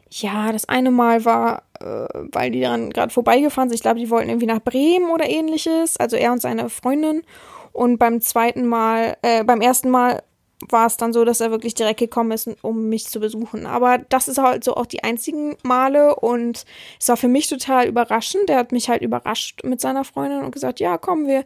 ja, 0.10 0.51
das 0.51 0.69
eine 0.69 0.91
Mal 0.91 1.25
war, 1.25 1.63
äh, 1.79 2.07
weil 2.31 2.51
die 2.51 2.62
dann 2.62 2.91
gerade 2.91 3.12
vorbeigefahren 3.12 3.69
sind. 3.69 3.75
Ich 3.75 3.81
glaube, 3.81 4.00
die 4.00 4.10
wollten 4.10 4.29
irgendwie 4.29 4.45
nach 4.45 4.62
Bremen 4.62 5.10
oder 5.10 5.27
ähnliches. 5.27 5.98
Also 5.98 6.15
er 6.17 6.31
und 6.31 6.41
seine 6.41 6.69
Freundin. 6.69 7.24
Und 7.72 7.98
beim 7.98 8.22
zweiten 8.22 8.67
Mal, 8.67 9.17
äh, 9.24 9.43
beim 9.43 9.62
ersten 9.62 9.89
Mal 9.89 10.22
war 10.69 10.86
es 10.86 10.98
dann 10.98 11.13
so, 11.13 11.25
dass 11.25 11.41
er 11.41 11.51
wirklich 11.51 11.74
direkt 11.74 12.00
gekommen 12.00 12.31
ist, 12.31 12.50
um 12.62 12.89
mich 12.89 13.07
zu 13.07 13.19
besuchen. 13.19 13.65
Aber 13.65 13.98
das 13.98 14.27
ist 14.27 14.38
halt 14.38 14.63
so 14.63 14.75
auch 14.75 14.86
die 14.86 15.03
einzigen 15.03 15.57
Male 15.63 16.15
und 16.15 16.65
es 17.00 17.10
war 17.10 17.17
für 17.17 17.27
mich 17.27 17.48
total 17.48 17.88
überraschend. 17.88 18.48
Der 18.50 18.57
hat 18.57 18.72
mich 18.72 18.89
halt 18.89 19.01
überrascht 19.01 19.63
mit 19.63 19.81
seiner 19.81 20.03
Freundin 20.03 20.43
und 20.43 20.51
gesagt, 20.51 20.79
ja, 20.79 20.98
komm, 20.98 21.27
wir 21.27 21.43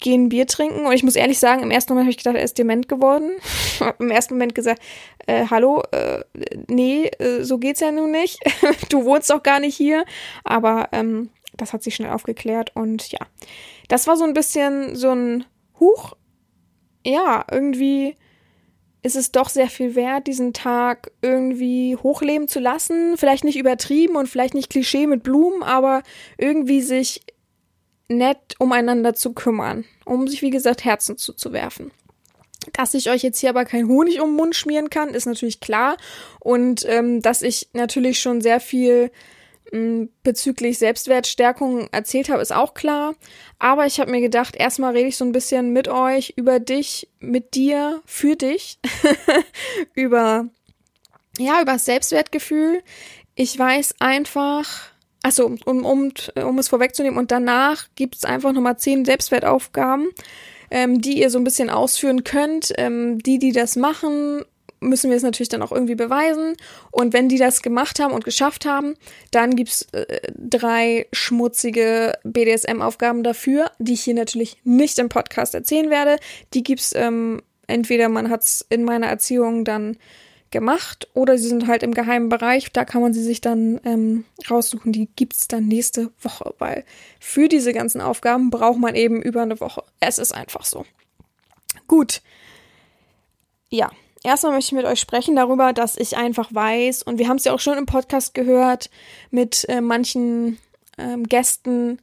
gehen 0.00 0.28
Bier 0.28 0.46
trinken. 0.46 0.86
Und 0.86 0.92
ich 0.92 1.02
muss 1.02 1.16
ehrlich 1.16 1.38
sagen, 1.38 1.62
im 1.62 1.70
ersten 1.70 1.92
Moment 1.92 2.06
habe 2.06 2.10
ich 2.10 2.18
gedacht, 2.18 2.36
er 2.36 2.42
ist 2.42 2.58
dement 2.58 2.88
geworden. 2.88 3.32
Im 3.98 4.10
ersten 4.10 4.34
Moment 4.34 4.54
gesagt, 4.54 4.82
äh, 5.26 5.46
hallo, 5.50 5.82
äh, 5.92 6.22
nee, 6.68 7.06
äh, 7.18 7.42
so 7.42 7.58
geht's 7.58 7.80
ja 7.80 7.90
nun 7.92 8.10
nicht. 8.10 8.38
du 8.90 9.04
wohnst 9.04 9.30
doch 9.30 9.42
gar 9.42 9.60
nicht 9.60 9.76
hier. 9.76 10.04
Aber 10.44 10.88
ähm, 10.92 11.30
das 11.56 11.72
hat 11.72 11.82
sich 11.82 11.94
schnell 11.94 12.10
aufgeklärt 12.10 12.74
und 12.74 13.10
ja, 13.10 13.18
das 13.88 14.06
war 14.06 14.16
so 14.16 14.24
ein 14.24 14.34
bisschen 14.34 14.96
so 14.96 15.10
ein 15.10 15.44
Huch. 15.80 16.14
Ja, 17.04 17.44
irgendwie 17.50 18.16
ist 19.02 19.16
es 19.16 19.32
doch 19.32 19.48
sehr 19.48 19.68
viel 19.68 19.94
wert, 19.94 20.26
diesen 20.26 20.52
Tag 20.52 21.12
irgendwie 21.22 21.96
hochleben 21.96 22.48
zu 22.48 22.60
lassen. 22.60 23.16
Vielleicht 23.16 23.44
nicht 23.44 23.58
übertrieben 23.58 24.16
und 24.16 24.28
vielleicht 24.28 24.54
nicht 24.54 24.70
Klischee 24.70 25.06
mit 25.06 25.22
Blumen, 25.22 25.62
aber 25.62 26.02
irgendwie 26.36 26.82
sich 26.82 27.22
nett 28.08 28.54
umeinander 28.58 29.14
zu 29.14 29.32
kümmern, 29.32 29.84
um 30.04 30.26
sich, 30.26 30.42
wie 30.42 30.50
gesagt, 30.50 30.84
Herzen 30.84 31.16
zuzuwerfen. 31.16 31.90
Dass 32.72 32.94
ich 32.94 33.10
euch 33.10 33.22
jetzt 33.22 33.38
hier 33.38 33.50
aber 33.50 33.64
kein 33.64 33.88
Honig 33.88 34.20
um 34.20 34.30
den 34.30 34.36
Mund 34.36 34.56
schmieren 34.56 34.90
kann, 34.90 35.10
ist 35.10 35.26
natürlich 35.26 35.60
klar. 35.60 35.96
Und 36.40 36.84
ähm, 36.86 37.22
dass 37.22 37.42
ich 37.42 37.68
natürlich 37.72 38.18
schon 38.18 38.40
sehr 38.40 38.60
viel 38.60 39.10
ähm, 39.72 40.10
bezüglich 40.22 40.78
Selbstwertstärkung 40.78 41.88
erzählt 41.92 42.28
habe, 42.28 42.42
ist 42.42 42.52
auch 42.52 42.74
klar. 42.74 43.14
Aber 43.58 43.86
ich 43.86 44.00
habe 44.00 44.10
mir 44.10 44.20
gedacht, 44.20 44.56
erstmal 44.56 44.92
rede 44.92 45.08
ich 45.08 45.16
so 45.16 45.24
ein 45.24 45.32
bisschen 45.32 45.72
mit 45.72 45.88
euch 45.88 46.34
über 46.36 46.58
dich, 46.58 47.08
mit 47.20 47.54
dir, 47.54 48.02
für 48.04 48.36
dich, 48.36 48.78
über 49.94 50.48
ja, 51.38 51.62
über 51.62 51.74
das 51.74 51.84
Selbstwertgefühl. 51.84 52.82
Ich 53.34 53.56
weiß 53.56 53.96
einfach, 54.00 54.90
also 55.22 55.56
um, 55.64 55.84
um, 55.84 56.12
um 56.44 56.58
es 56.58 56.68
vorwegzunehmen, 56.68 57.18
und 57.18 57.30
danach 57.30 57.86
gibt 57.96 58.16
es 58.16 58.24
einfach 58.24 58.52
nochmal 58.52 58.78
zehn 58.78 59.04
Selbstwertaufgaben, 59.04 60.08
ähm, 60.70 61.00
die 61.00 61.20
ihr 61.20 61.30
so 61.30 61.38
ein 61.38 61.44
bisschen 61.44 61.70
ausführen 61.70 62.24
könnt. 62.24 62.72
Ähm, 62.76 63.18
die, 63.18 63.38
die 63.38 63.52
das 63.52 63.76
machen, 63.76 64.44
müssen 64.80 65.10
wir 65.10 65.16
es 65.16 65.22
natürlich 65.22 65.48
dann 65.48 65.62
auch 65.62 65.72
irgendwie 65.72 65.94
beweisen. 65.94 66.54
Und 66.90 67.12
wenn 67.12 67.28
die 67.28 67.38
das 67.38 67.62
gemacht 67.62 67.98
haben 68.00 68.12
und 68.12 68.24
geschafft 68.24 68.64
haben, 68.64 68.94
dann 69.30 69.56
gibt's 69.56 69.82
äh, 69.92 70.20
drei 70.36 71.06
schmutzige 71.12 72.14
BDSM-Aufgaben 72.24 73.22
dafür, 73.22 73.70
die 73.78 73.94
ich 73.94 74.02
hier 74.02 74.14
natürlich 74.14 74.58
nicht 74.64 74.98
im 74.98 75.08
Podcast 75.08 75.54
erzählen 75.54 75.90
werde. 75.90 76.16
Die 76.54 76.62
gibt's 76.62 76.92
ähm, 76.94 77.42
entweder 77.66 78.08
man 78.08 78.30
hat's 78.30 78.64
in 78.68 78.84
meiner 78.84 79.06
Erziehung 79.06 79.64
dann 79.64 79.96
gemacht 80.50 81.08
oder 81.14 81.38
sie 81.38 81.48
sind 81.48 81.66
halt 81.66 81.82
im 81.82 81.94
geheimen 81.94 82.28
Bereich. 82.28 82.72
Da 82.72 82.84
kann 82.84 83.02
man 83.02 83.12
sie 83.12 83.22
sich 83.22 83.40
dann 83.40 83.80
ähm, 83.84 84.24
raussuchen. 84.50 84.92
Die 84.92 85.08
gibt's 85.16 85.48
dann 85.48 85.66
nächste 85.66 86.10
Woche, 86.20 86.54
weil 86.58 86.84
für 87.20 87.48
diese 87.48 87.72
ganzen 87.72 88.00
Aufgaben 88.00 88.50
braucht 88.50 88.78
man 88.78 88.94
eben 88.94 89.22
über 89.22 89.42
eine 89.42 89.60
Woche. 89.60 89.82
Es 90.00 90.18
ist 90.18 90.32
einfach 90.32 90.64
so. 90.64 90.84
Gut. 91.86 92.22
Ja, 93.70 93.90
erstmal 94.24 94.52
möchte 94.52 94.74
ich 94.74 94.82
mit 94.82 94.86
euch 94.86 95.00
sprechen 95.00 95.36
darüber, 95.36 95.72
dass 95.72 95.96
ich 95.96 96.16
einfach 96.16 96.52
weiß, 96.52 97.02
und 97.02 97.18
wir 97.18 97.28
haben 97.28 97.36
es 97.36 97.44
ja 97.44 97.52
auch 97.52 97.60
schon 97.60 97.78
im 97.78 97.86
Podcast 97.86 98.34
gehört 98.34 98.90
mit 99.30 99.68
äh, 99.68 99.80
manchen 99.80 100.58
ähm, 100.96 101.24
Gästen 101.24 101.98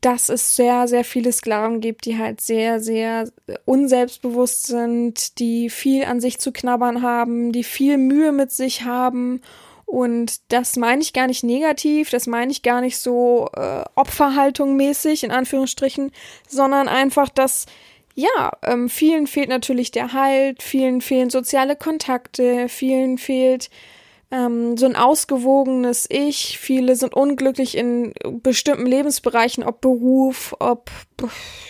dass 0.00 0.28
es 0.30 0.56
sehr, 0.56 0.88
sehr 0.88 1.04
viele 1.04 1.32
Sklaven 1.32 1.80
gibt, 1.80 2.06
die 2.06 2.16
halt 2.16 2.40
sehr, 2.40 2.80
sehr 2.80 3.28
unselbstbewusst 3.66 4.66
sind, 4.66 5.38
die 5.38 5.68
viel 5.68 6.04
an 6.04 6.20
sich 6.20 6.38
zu 6.38 6.52
knabbern 6.52 7.02
haben, 7.02 7.52
die 7.52 7.64
viel 7.64 7.98
Mühe 7.98 8.32
mit 8.32 8.50
sich 8.50 8.84
haben. 8.84 9.42
Und 9.84 10.40
das 10.52 10.76
meine 10.76 11.02
ich 11.02 11.12
gar 11.12 11.26
nicht 11.26 11.42
negativ, 11.42 12.10
das 12.10 12.26
meine 12.26 12.52
ich 12.52 12.62
gar 12.62 12.80
nicht 12.80 12.98
so 12.98 13.48
äh, 13.54 13.82
Opferhaltung 13.96 14.76
mäßig, 14.76 15.24
in 15.24 15.32
Anführungsstrichen, 15.32 16.12
sondern 16.48 16.88
einfach, 16.88 17.28
dass 17.28 17.66
ja, 18.14 18.52
ähm, 18.62 18.88
vielen 18.88 19.26
fehlt 19.26 19.48
natürlich 19.48 19.90
der 19.90 20.12
Halt, 20.12 20.62
vielen 20.62 21.00
fehlen 21.00 21.30
soziale 21.30 21.76
Kontakte, 21.76 22.68
vielen 22.68 23.18
fehlt 23.18 23.70
ähm, 24.30 24.76
so 24.76 24.86
ein 24.86 24.96
ausgewogenes 24.96 26.06
Ich. 26.08 26.58
Viele 26.58 26.96
sind 26.96 27.14
unglücklich 27.14 27.76
in 27.76 28.12
bestimmten 28.42 28.86
Lebensbereichen, 28.86 29.64
ob 29.64 29.80
Beruf, 29.80 30.54
ob 30.60 30.90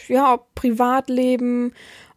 ja, 0.09 0.35
ob 0.35 0.55
Privatleben, 0.55 1.73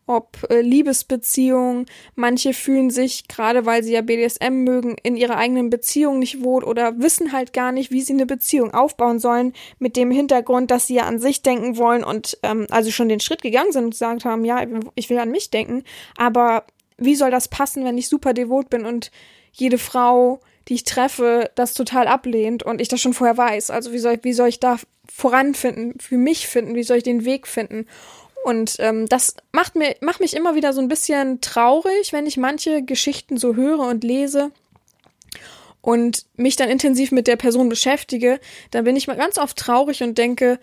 ob 0.06 0.38
äh, 0.50 0.62
Liebesbeziehung. 0.62 1.86
Manche 2.16 2.54
fühlen 2.54 2.90
sich, 2.90 3.28
gerade 3.30 3.66
weil 3.66 3.84
sie 3.84 3.94
ja 3.94 4.02
BDSM 4.02 4.64
mögen, 4.64 4.98
in 5.02 5.16
ihrer 5.16 5.38
eigenen 5.38 5.70
Beziehung 5.70 6.20
nicht 6.20 6.44
wohl 6.44 6.64
oder 6.64 7.00
wissen 7.00 7.32
halt 7.32 7.54
gar 7.54 7.72
nicht, 7.72 7.92
wie 7.92 8.02
sie 8.02 8.14
eine 8.14 8.26
Beziehung 8.26 8.74
aufbauen 8.74 9.20
sollen, 9.20 9.54
mit 9.80 9.96
dem 9.96 10.12
Hintergrund, 10.12 10.72
dass 10.72 10.88
sie 10.88 10.96
ja 10.96 11.04
an 11.04 11.20
sich 11.20 11.42
denken 11.42 11.78
wollen 11.78 12.04
und 12.04 12.38
ähm, 12.44 12.68
also 12.70 12.92
schon 12.92 13.10
den 13.10 13.22
Schritt 13.22 13.42
gegangen 13.42 13.72
sind 13.72 13.86
und 13.86 13.92
gesagt 13.92 14.26
haben, 14.26 14.44
ja, 14.44 14.66
ich 14.96 15.10
will 15.10 15.20
an 15.20 15.32
mich 15.32 15.52
denken, 15.52 15.84
aber 16.18 16.66
wie 16.98 17.16
soll 17.16 17.32
das 17.32 17.48
passen, 17.48 17.86
wenn 17.86 17.98
ich 17.98 18.08
super 18.08 18.34
devot 18.34 18.70
bin 18.70 18.86
und 18.86 19.10
jede 19.54 19.78
Frau, 19.78 20.42
die 20.68 20.76
ich 20.76 20.84
treffe, 20.84 21.50
das 21.56 21.74
total 21.74 22.08
ablehnt 22.08 22.64
und 22.64 22.82
ich 22.82 22.88
das 22.88 23.02
schon 23.02 23.14
vorher 23.14 23.38
weiß. 23.38 23.70
Also 23.70 23.94
wie 23.94 24.00
soll, 24.00 24.20
wie 24.24 24.34
soll 24.34 24.50
ich 24.50 24.60
da 24.60 24.78
voranfinden, 25.10 26.00
für 26.00 26.18
mich 26.18 26.48
finden, 26.48 26.76
wie 26.76 26.84
soll 26.84 26.98
ich 26.98 27.04
den 27.04 27.26
Weg 27.26 27.48
finden? 27.48 27.86
Und 28.44 28.76
ähm, 28.80 29.08
das 29.08 29.36
macht, 29.54 29.76
mir, 29.76 29.96
macht 30.02 30.20
mich 30.20 30.36
immer 30.36 30.56
wieder 30.56 30.74
so 30.74 30.82
ein 30.82 30.90
bisschen 30.90 31.40
traurig, 31.40 32.12
wenn 32.12 32.26
ich 32.26 32.36
manche 32.36 32.84
Geschichten 32.84 33.38
so 33.38 33.56
höre 33.56 33.80
und 33.80 34.04
lese 34.04 34.52
und 35.82 36.26
mich 36.36 36.56
dann 36.56 36.70
intensiv 36.70 37.12
mit 37.12 37.28
der 37.28 37.36
Person 37.36 37.70
beschäftige, 37.70 38.40
dann 38.72 38.84
bin 38.84 38.96
ich 38.96 39.08
mal 39.08 39.18
ganz 39.18 39.38
oft 39.38 39.58
traurig 39.58 40.04
und 40.04 40.18
denke, 40.18 40.60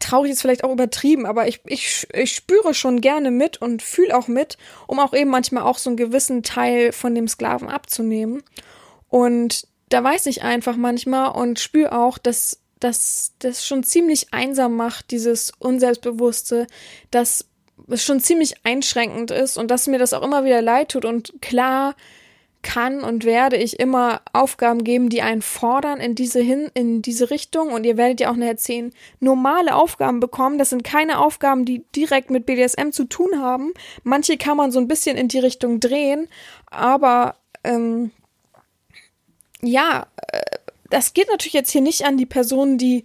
traurig 0.00 0.32
ist 0.32 0.42
vielleicht 0.42 0.64
auch 0.64 0.72
übertrieben, 0.72 1.26
aber 1.26 1.48
ich, 1.48 1.60
ich, 1.66 2.06
ich 2.12 2.32
spüre 2.32 2.74
schon 2.74 3.00
gerne 3.00 3.30
mit 3.30 3.60
und 3.60 3.82
fühle 3.82 4.16
auch 4.16 4.28
mit, 4.28 4.56
um 4.86 4.98
auch 4.98 5.12
eben 5.12 5.30
manchmal 5.30 5.64
auch 5.64 5.78
so 5.78 5.90
einen 5.90 5.96
gewissen 5.96 6.42
Teil 6.42 6.92
von 6.92 7.14
dem 7.14 7.28
Sklaven 7.28 7.68
abzunehmen. 7.68 8.42
Und 9.08 9.66
da 9.88 10.02
weiß 10.02 10.26
ich 10.26 10.42
einfach 10.42 10.76
manchmal 10.76 11.32
und 11.32 11.60
spüre 11.60 11.92
auch, 11.92 12.18
dass 12.18 12.60
dass 12.80 13.32
das 13.38 13.66
schon 13.66 13.84
ziemlich 13.84 14.32
einsam 14.32 14.76
macht, 14.76 15.10
dieses 15.10 15.52
Unselbstbewusste, 15.58 16.66
dass 17.10 17.46
es 17.88 18.04
schon 18.04 18.20
ziemlich 18.20 18.64
einschränkend 18.64 19.30
ist 19.30 19.56
und 19.56 19.70
dass 19.70 19.86
mir 19.86 19.98
das 19.98 20.12
auch 20.12 20.22
immer 20.22 20.44
wieder 20.44 20.62
leid 20.62 20.90
tut 20.90 21.04
und 21.04 21.40
klar 21.40 21.94
kann 22.66 23.02
und 23.02 23.24
werde 23.24 23.56
ich 23.56 23.78
immer 23.78 24.20
Aufgaben 24.32 24.82
geben, 24.82 25.08
die 25.08 25.22
einen 25.22 25.40
fordern 25.40 26.00
in 26.00 26.16
diese 26.16 26.40
hin, 26.40 26.68
in 26.74 27.00
diese 27.00 27.30
Richtung. 27.30 27.68
Und 27.68 27.84
ihr 27.84 27.96
werdet 27.96 28.20
ja 28.20 28.30
auch 28.30 28.36
nachher 28.36 28.56
zehn 28.56 28.92
normale 29.20 29.76
Aufgaben 29.76 30.18
bekommen. 30.18 30.58
Das 30.58 30.70
sind 30.70 30.82
keine 30.82 31.20
Aufgaben, 31.20 31.64
die 31.64 31.84
direkt 31.94 32.30
mit 32.30 32.44
BDSM 32.44 32.90
zu 32.90 33.04
tun 33.04 33.40
haben. 33.40 33.72
Manche 34.02 34.36
kann 34.36 34.56
man 34.56 34.72
so 34.72 34.80
ein 34.80 34.88
bisschen 34.88 35.16
in 35.16 35.28
die 35.28 35.38
Richtung 35.38 35.78
drehen, 35.78 36.28
aber 36.66 37.36
ähm, 37.62 38.10
ja, 39.62 40.08
äh, 40.32 40.40
das 40.90 41.14
geht 41.14 41.28
natürlich 41.28 41.52
jetzt 41.52 41.70
hier 41.70 41.80
nicht 41.80 42.04
an 42.04 42.16
die 42.16 42.26
Personen, 42.26 42.78
die 42.78 43.04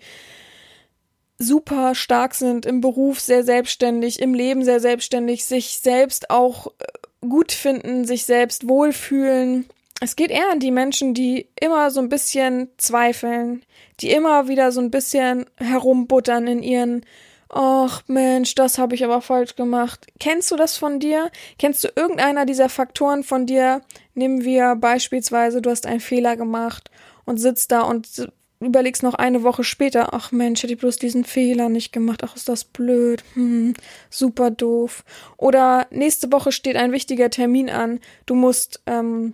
super 1.38 1.94
stark 1.94 2.34
sind 2.34 2.66
im 2.66 2.82
Beruf, 2.82 3.20
sehr 3.20 3.44
selbstständig, 3.44 4.20
im 4.20 4.34
Leben 4.34 4.64
sehr 4.64 4.80
selbstständig, 4.80 5.46
sich 5.46 5.80
selbst 5.80 6.30
auch 6.30 6.68
äh, 6.68 6.86
gut 7.22 7.52
finden, 7.52 8.06
sich 8.06 8.26
selbst 8.26 8.68
wohlfühlen. 8.68 9.66
Es 10.00 10.16
geht 10.16 10.32
eher 10.32 10.52
an 10.52 10.60
die 10.60 10.72
Menschen, 10.72 11.14
die 11.14 11.48
immer 11.60 11.92
so 11.92 12.00
ein 12.00 12.10
bisschen 12.10 12.70
zweifeln, 12.78 13.64
die 14.00 14.12
immer 14.12 14.48
wieder 14.48 14.72
so 14.72 14.82
ein 14.82 14.92
bisschen 14.92 15.46
herumbuttern 15.58 16.48
in 16.48 16.64
ihren 16.64 17.06
Ach 17.54 18.02
Mensch, 18.08 18.56
das 18.56 18.78
habe 18.78 18.96
ich 18.96 19.04
aber 19.04 19.22
falsch 19.22 19.58
gemacht. 19.58 20.08
Kennst 20.22 20.52
du 20.52 20.56
das 20.56 20.78
von 20.78 21.02
dir? 21.02 21.30
Kennst 21.60 21.84
du 21.84 21.90
irgendeiner 21.94 22.46
dieser 22.46 22.70
Faktoren 22.70 23.24
von 23.24 23.46
dir? 23.46 23.82
Nehmen 24.14 24.46
wir 24.46 24.76
beispielsweise, 24.78 25.62
du 25.62 25.70
hast 25.70 25.86
einen 25.86 26.00
Fehler 26.00 26.38
gemacht 26.38 26.90
und 27.26 27.38
sitzt 27.38 27.74
da 27.74 27.82
und 27.82 28.32
überlegst 28.68 29.04
noch 29.04 29.16
eine 29.16 29.44
Woche 29.44 29.64
später, 29.64 30.14
ach 30.14 30.32
Mensch, 30.32 30.64
hätte 30.64 30.74
ich 30.74 30.80
bloß 30.80 30.98
diesen 30.98 31.24
Fehler 31.24 31.70
nicht 31.70 31.92
gemacht, 31.92 32.22
ach 32.24 32.36
ist 32.36 32.50
das 32.50 32.64
blöd, 32.64 33.24
hm, 33.34 33.74
super 34.10 34.52
doof. 34.52 35.04
Oder 35.38 35.88
nächste 35.90 36.32
Woche 36.32 36.52
steht 36.52 36.76
ein 36.76 36.92
wichtiger 36.92 37.30
Termin 37.30 37.70
an, 37.70 38.00
du 38.26 38.36
musst, 38.36 38.82
ähm, 38.86 39.34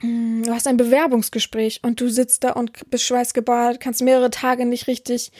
hm, 0.00 0.44
du 0.44 0.52
hast 0.52 0.66
ein 0.66 0.76
Bewerbungsgespräch 0.76 1.80
und 1.82 2.00
du 2.00 2.08
sitzt 2.08 2.44
da 2.44 2.52
und 2.52 2.90
bist 2.90 3.04
schweißgebadet, 3.04 3.80
kannst 3.80 4.02
mehrere 4.02 4.30
Tage 4.30 4.66
nicht 4.66 4.86
richtig 4.86 5.32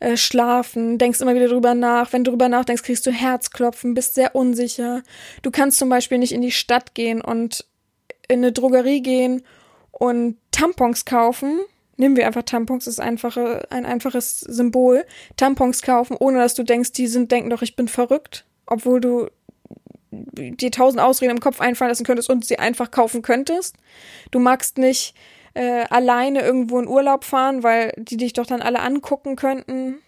äh, 0.00 0.16
schlafen, 0.16 0.96
denkst 0.96 1.20
immer 1.20 1.34
wieder 1.34 1.48
drüber 1.48 1.74
nach. 1.74 2.12
Wenn 2.12 2.24
du 2.24 2.30
drüber 2.30 2.48
nachdenkst, 2.48 2.82
kriegst 2.82 3.06
du 3.06 3.10
Herzklopfen, 3.10 3.94
bist 3.94 4.14
sehr 4.14 4.34
unsicher. 4.34 5.02
Du 5.42 5.50
kannst 5.50 5.78
zum 5.78 5.88
Beispiel 5.88 6.18
nicht 6.18 6.32
in 6.32 6.40
die 6.40 6.52
Stadt 6.52 6.94
gehen 6.94 7.20
und 7.20 7.66
in 8.26 8.38
eine 8.38 8.52
Drogerie 8.52 9.02
gehen 9.02 9.42
und 9.90 10.38
Tampons 10.52 11.04
kaufen. 11.04 11.60
Nehmen 12.00 12.16
wir 12.16 12.26
einfach 12.26 12.44
Tampons, 12.44 12.86
ist 12.86 12.98
einfache, 12.98 13.66
ein 13.68 13.84
einfaches 13.84 14.40
Symbol. 14.40 15.04
Tampons 15.36 15.82
kaufen, 15.82 16.16
ohne 16.18 16.38
dass 16.38 16.54
du 16.54 16.62
denkst, 16.62 16.92
die 16.92 17.06
sind, 17.06 17.30
denken 17.30 17.50
doch, 17.50 17.60
ich 17.60 17.76
bin 17.76 17.88
verrückt. 17.88 18.46
Obwohl 18.64 19.02
du 19.02 19.26
dir 20.10 20.70
tausend 20.70 21.02
Ausreden 21.02 21.32
im 21.32 21.40
Kopf 21.40 21.60
einfallen 21.60 21.90
lassen 21.90 22.06
könntest 22.06 22.30
und 22.30 22.46
sie 22.46 22.58
einfach 22.58 22.90
kaufen 22.90 23.20
könntest. 23.20 23.76
Du 24.30 24.38
magst 24.38 24.78
nicht 24.78 25.14
äh, 25.52 25.84
alleine 25.90 26.40
irgendwo 26.40 26.80
in 26.80 26.88
Urlaub 26.88 27.22
fahren, 27.24 27.62
weil 27.62 27.92
die 27.98 28.16
dich 28.16 28.32
doch 28.32 28.46
dann 28.46 28.62
alle 28.62 28.80
angucken 28.80 29.36
könnten. 29.36 29.98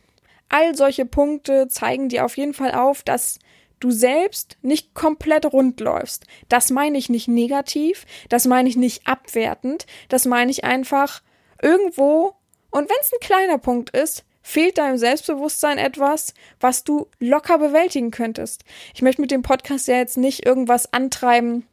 All 0.49 0.75
solche 0.75 1.05
Punkte 1.05 1.69
zeigen 1.69 2.09
dir 2.09 2.25
auf 2.25 2.39
jeden 2.39 2.55
Fall 2.55 2.73
auf, 2.73 3.03
dass 3.03 3.39
du 3.81 3.91
selbst 3.91 4.57
nicht 4.63 4.95
komplett 4.95 5.45
rund 5.45 5.79
läufst. 5.81 6.25
Das 6.49 6.71
meine 6.71 6.97
ich 6.97 7.11
nicht 7.11 7.29
negativ, 7.29 8.07
das 8.31 8.47
meine 8.47 8.71
ich 8.71 8.79
nicht 8.79 9.07
abwertend, 9.07 9.85
das 10.09 10.25
meine 10.25 10.51
ich 10.51 10.65
einfach 10.65 11.21
irgendwo, 11.62 12.37
und 12.71 12.88
wenn 12.88 12.97
es 13.00 13.12
ein 13.12 13.21
kleiner 13.21 13.59
Punkt 13.59 13.90
ist, 13.90 14.25
fehlt 14.42 14.78
deinem 14.78 14.99
Selbstbewusstsein 14.99 15.78
etwas, 15.78 16.35
was 16.61 16.85
du 16.85 17.09
locker 17.21 17.59
bewältigen 17.59 18.11
könntest. 18.11 18.64
Ich 18.95 19.02
möchte 19.02 19.21
mit 19.21 19.31
dem 19.31 19.42
Podcast 19.42 19.88
ja 19.88 19.97
jetzt 19.97 20.16
nicht 20.16 20.45
irgendwas 20.45 20.92
antreiben, 20.92 21.66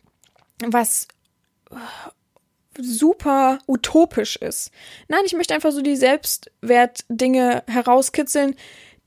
was 0.65 1.07
super 2.77 3.59
utopisch 3.67 4.35
ist. 4.35 4.71
Nein, 5.07 5.23
ich 5.25 5.33
möchte 5.33 5.53
einfach 5.53 5.71
so 5.71 5.81
die 5.81 5.95
Selbstwertdinge 5.95 7.63
herauskitzeln, 7.67 8.55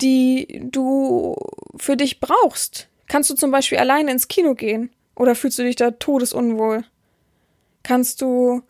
die 0.00 0.60
du 0.64 1.36
für 1.76 1.96
dich 1.96 2.20
brauchst. 2.20 2.88
Kannst 3.08 3.30
du 3.30 3.34
zum 3.34 3.50
Beispiel 3.50 3.78
alleine 3.78 4.10
ins 4.10 4.28
Kino 4.28 4.54
gehen? 4.54 4.90
Oder 5.14 5.34
fühlst 5.34 5.58
du 5.58 5.62
dich 5.62 5.76
da 5.76 5.90
todesunwohl? 5.92 6.84
Kannst 7.82 8.20
du 8.22 8.62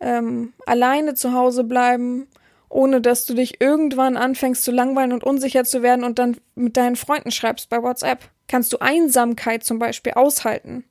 ähm, 0.00 0.52
alleine 0.66 1.14
zu 1.14 1.32
Hause 1.32 1.64
bleiben, 1.64 2.26
ohne 2.68 3.00
dass 3.00 3.26
du 3.26 3.34
dich 3.34 3.60
irgendwann 3.60 4.16
anfängst 4.16 4.64
zu 4.64 4.70
langweilen 4.70 5.12
und 5.12 5.24
unsicher 5.24 5.64
zu 5.64 5.82
werden 5.82 6.04
und 6.04 6.18
dann 6.18 6.36
mit 6.54 6.76
deinen 6.76 6.96
Freunden 6.96 7.30
schreibst 7.30 7.68
bei 7.68 7.82
WhatsApp? 7.82 8.28
Kannst 8.48 8.72
du 8.72 8.78
Einsamkeit 8.78 9.64
zum 9.64 9.78
Beispiel 9.78 10.12
aushalten? 10.12 10.84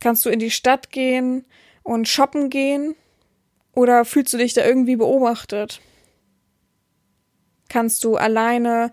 Kannst 0.00 0.24
du 0.24 0.30
in 0.30 0.38
die 0.38 0.50
Stadt 0.50 0.90
gehen, 0.90 1.44
und 1.84 2.08
shoppen 2.08 2.50
gehen? 2.50 2.96
Oder 3.72 4.04
fühlst 4.04 4.32
du 4.32 4.38
dich 4.38 4.54
da 4.54 4.64
irgendwie 4.64 4.96
beobachtet? 4.96 5.80
Kannst 7.68 8.02
du 8.02 8.16
alleine 8.16 8.92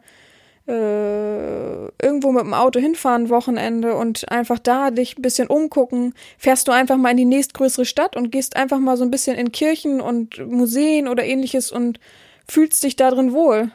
äh, 0.68 1.86
irgendwo 2.04 2.32
mit 2.32 2.44
dem 2.44 2.54
Auto 2.54 2.80
hinfahren 2.80 3.30
Wochenende 3.30 3.96
und 3.96 4.32
einfach 4.32 4.60
da 4.60 4.92
dich 4.92 5.18
ein 5.18 5.22
bisschen 5.22 5.48
umgucken? 5.48 6.14
Fährst 6.38 6.68
du 6.68 6.72
einfach 6.72 6.98
mal 6.98 7.12
in 7.12 7.18
die 7.18 7.26
nächstgrößere 7.26 7.86
Stadt 7.86 8.16
und 8.16 8.32
gehst 8.32 8.56
einfach 8.56 8.80
mal 8.80 8.98
so 8.98 9.04
ein 9.04 9.12
bisschen 9.12 9.38
in 9.38 9.52
Kirchen 9.52 10.02
und 10.02 10.40
Museen 10.48 11.08
oder 11.08 11.24
ähnliches 11.24 11.72
und 11.72 12.00
fühlst 12.48 12.84
dich 12.84 12.96
da 12.96 13.12
drin 13.12 13.34
wohl? 13.34 13.72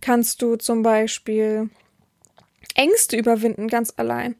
Kannst 0.00 0.42
du 0.42 0.56
zum 0.56 0.82
Beispiel 0.82 1.70
Ängste 2.74 3.16
überwinden 3.16 3.68
ganz 3.68 3.92
allein? 3.96 4.36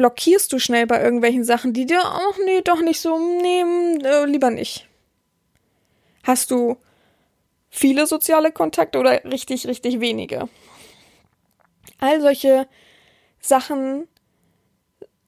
blockierst 0.00 0.50
du 0.50 0.58
schnell 0.58 0.86
bei 0.86 1.02
irgendwelchen 1.02 1.44
Sachen, 1.44 1.74
die 1.74 1.84
dir, 1.84 2.00
ach 2.02 2.38
nee, 2.46 2.62
doch 2.62 2.80
nicht 2.80 3.02
so, 3.02 3.18
nee, 3.18 3.60
äh, 4.02 4.24
lieber 4.24 4.48
nicht. 4.48 4.88
Hast 6.22 6.50
du 6.50 6.78
viele 7.70 8.06
soziale 8.06 8.52
Kontakte 8.52 8.98
oder 8.98 9.24
richtig, 9.24 9.66
richtig 9.66 10.00
wenige? 10.00 10.48
All 11.98 12.20
solche 12.20 12.68
Sachen 13.40 14.06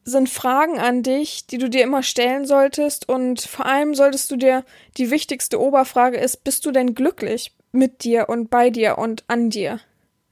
sind 0.05 0.29
Fragen 0.29 0.79
an 0.79 1.03
dich, 1.03 1.47
die 1.47 1.59
du 1.59 1.71
dir 1.71 1.85
immer 1.85 2.03
stellen 2.03 2.45
solltest 2.45 3.09
und 3.09 3.41
vor 3.41 3.67
allem 3.67 3.95
solltest 3.95 4.31
du 4.31 4.37
dir 4.37 4.65
die 4.97 5.11
wichtigste 5.11 5.61
Oberfrage 5.61 6.19
ist, 6.19 6.45
bist 6.45 6.67
du 6.67 6.73
denn 6.73 6.95
glücklich 6.95 7.55
mit 7.71 8.03
dir 8.05 8.29
und 8.29 8.51
bei 8.51 8.71
dir 8.71 8.99
und 8.99 9.25
an 9.29 9.49
dir? 9.49 9.81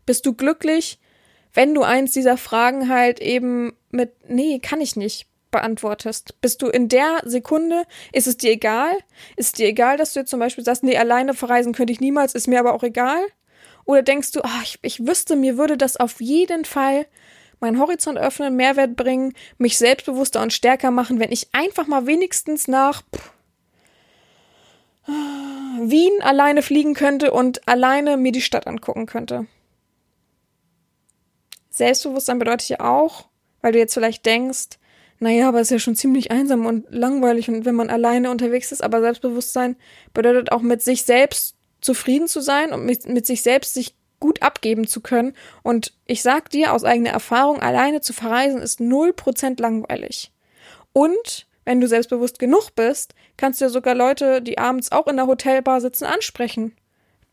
Bist 0.04 0.26
du 0.26 0.34
glücklich 0.34 0.98
wenn 1.52 1.74
du 1.74 1.82
eins 1.82 2.12
dieser 2.12 2.36
Fragen 2.36 2.88
halt 2.88 3.20
eben 3.20 3.72
mit, 3.90 4.12
nee, 4.28 4.58
kann 4.60 4.80
ich 4.80 4.96
nicht, 4.96 5.26
beantwortest, 5.50 6.40
bist 6.40 6.62
du 6.62 6.68
in 6.68 6.88
der 6.88 7.20
Sekunde, 7.24 7.84
ist 8.12 8.26
es 8.26 8.36
dir 8.36 8.52
egal? 8.52 8.92
Ist 9.36 9.58
dir 9.58 9.68
egal, 9.68 9.96
dass 9.96 10.12
du 10.12 10.20
jetzt 10.20 10.30
zum 10.30 10.40
Beispiel 10.40 10.64
sagst, 10.64 10.82
nee, 10.82 10.96
alleine 10.96 11.34
verreisen 11.34 11.72
könnte 11.72 11.92
ich 11.92 12.00
niemals, 12.00 12.34
ist 12.34 12.48
mir 12.48 12.60
aber 12.60 12.74
auch 12.74 12.82
egal? 12.82 13.20
Oder 13.84 14.02
denkst 14.02 14.32
du, 14.32 14.40
ach, 14.42 14.62
ich, 14.62 14.78
ich 14.82 15.06
wüsste, 15.06 15.36
mir 15.36 15.58
würde 15.58 15.76
das 15.76 15.96
auf 15.96 16.20
jeden 16.20 16.64
Fall 16.64 17.06
meinen 17.60 17.78
Horizont 17.78 18.18
öffnen, 18.18 18.56
Mehrwert 18.56 18.96
bringen, 18.96 19.34
mich 19.58 19.78
selbstbewusster 19.78 20.42
und 20.42 20.52
stärker 20.52 20.90
machen, 20.90 21.20
wenn 21.20 21.32
ich 21.32 21.48
einfach 21.52 21.86
mal 21.86 22.06
wenigstens 22.06 22.68
nach 22.68 23.02
pff, 23.14 23.32
Wien 25.06 26.12
alleine 26.20 26.62
fliegen 26.62 26.94
könnte 26.94 27.32
und 27.32 27.66
alleine 27.68 28.16
mir 28.16 28.32
die 28.32 28.42
Stadt 28.42 28.66
angucken 28.66 29.06
könnte. 29.06 29.46
Selbstbewusstsein 31.70 32.38
bedeutet 32.38 32.68
ja 32.68 32.80
auch, 32.80 33.28
weil 33.60 33.72
du 33.72 33.78
jetzt 33.78 33.94
vielleicht 33.94 34.26
denkst, 34.26 34.78
naja, 35.20 35.48
aber 35.48 35.60
es 35.60 35.68
ist 35.68 35.72
ja 35.72 35.78
schon 35.78 35.96
ziemlich 35.96 36.30
einsam 36.30 36.66
und 36.66 36.86
langweilig 36.90 37.48
und 37.48 37.64
wenn 37.64 37.74
man 37.74 37.90
alleine 37.90 38.30
unterwegs 38.30 38.72
ist, 38.72 38.82
aber 38.82 39.00
Selbstbewusstsein 39.00 39.76
bedeutet 40.12 40.52
auch 40.52 40.62
mit 40.62 40.82
sich 40.82 41.04
selbst 41.04 41.56
zufrieden 41.80 42.26
zu 42.26 42.40
sein 42.40 42.72
und 42.72 42.84
mit, 42.84 43.08
mit 43.08 43.26
sich 43.26 43.42
selbst 43.42 43.74
sich 43.74 43.94
gut 44.18 44.42
abgeben 44.42 44.86
zu 44.86 45.00
können. 45.00 45.34
Und 45.62 45.94
ich 46.06 46.22
sag 46.22 46.50
dir 46.50 46.74
aus 46.74 46.84
eigener 46.84 47.10
Erfahrung, 47.10 47.60
alleine 47.60 48.00
zu 48.00 48.12
verreisen 48.12 48.60
ist 48.60 48.80
null 48.80 49.12
Prozent 49.12 49.60
langweilig. 49.60 50.32
Und 50.92 51.46
wenn 51.64 51.80
du 51.80 51.88
selbstbewusst 51.88 52.38
genug 52.38 52.74
bist, 52.74 53.14
kannst 53.36 53.60
du 53.60 53.66
ja 53.66 53.68
sogar 53.70 53.94
Leute, 53.94 54.42
die 54.42 54.58
abends 54.58 54.92
auch 54.92 55.06
in 55.06 55.16
der 55.16 55.26
Hotelbar 55.26 55.80
sitzen, 55.80 56.04
ansprechen 56.04 56.74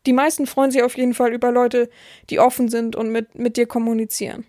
die 0.08 0.12
meisten 0.12 0.46
freuen 0.46 0.70
sich 0.70 0.82
auf 0.82 0.96
jeden 0.96 1.12
Fall 1.12 1.34
über 1.34 1.52
Leute, 1.52 1.90
die 2.30 2.38
offen 2.38 2.68
sind 2.68 2.96
und 2.96 3.10
mit, 3.10 3.34
mit 3.34 3.58
dir 3.58 3.66
kommunizieren. 3.66 4.46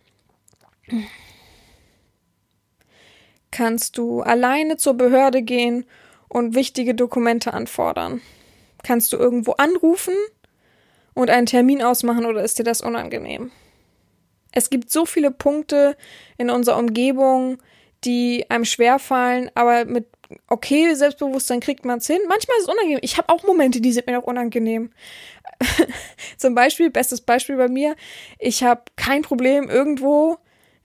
Kannst 3.52 3.98
du 3.98 4.22
alleine 4.22 4.78
zur 4.78 4.94
Behörde 4.94 5.42
gehen 5.42 5.86
und 6.28 6.56
wichtige 6.56 6.96
Dokumente 6.96 7.54
anfordern? 7.54 8.22
Kannst 8.84 9.12
du 9.12 9.18
irgendwo 9.18 9.54
anrufen 9.54 10.14
und 11.14 11.30
einen 11.30 11.48
Termin 11.48 11.82
ausmachen 11.82 12.26
oder 12.26 12.44
ist 12.44 12.60
dir 12.60 12.64
das 12.64 12.82
unangenehm? 12.82 13.52
Es 14.52 14.70
gibt 14.70 14.92
so 14.92 15.06
viele 15.06 15.32
Punkte 15.32 15.96
in 16.38 16.50
unserer 16.50 16.78
Umgebung, 16.78 17.58
die 18.04 18.46
einem 18.50 18.66
schwerfallen, 18.66 19.52
aber 19.56 19.86
mit 19.86 20.08
okay 20.48 20.94
Selbstbewusstsein 20.94 21.60
kriegt 21.60 21.86
man 21.86 21.98
es 22.00 22.08
hin. 22.08 22.20
Manchmal 22.28 22.58
ist 22.58 22.64
es 22.64 22.70
unangenehm. 22.70 23.00
Ich 23.02 23.18
habe 23.18 23.30
auch 23.30 23.44
Momente, 23.44 23.82
die 23.82 23.92
sind 23.92 24.08
mir 24.08 24.20
auch 24.20 24.28
unangenehm. 24.28 24.92
Zum 26.38 26.56
Beispiel, 26.56 26.90
bestes 26.90 27.22
Beispiel 27.22 27.58
bei 27.58 27.68
mir, 27.68 27.96
ich 28.38 28.64
habe 28.64 28.84
kein 28.96 29.22
Problem, 29.22 29.70
irgendwo 29.70 30.38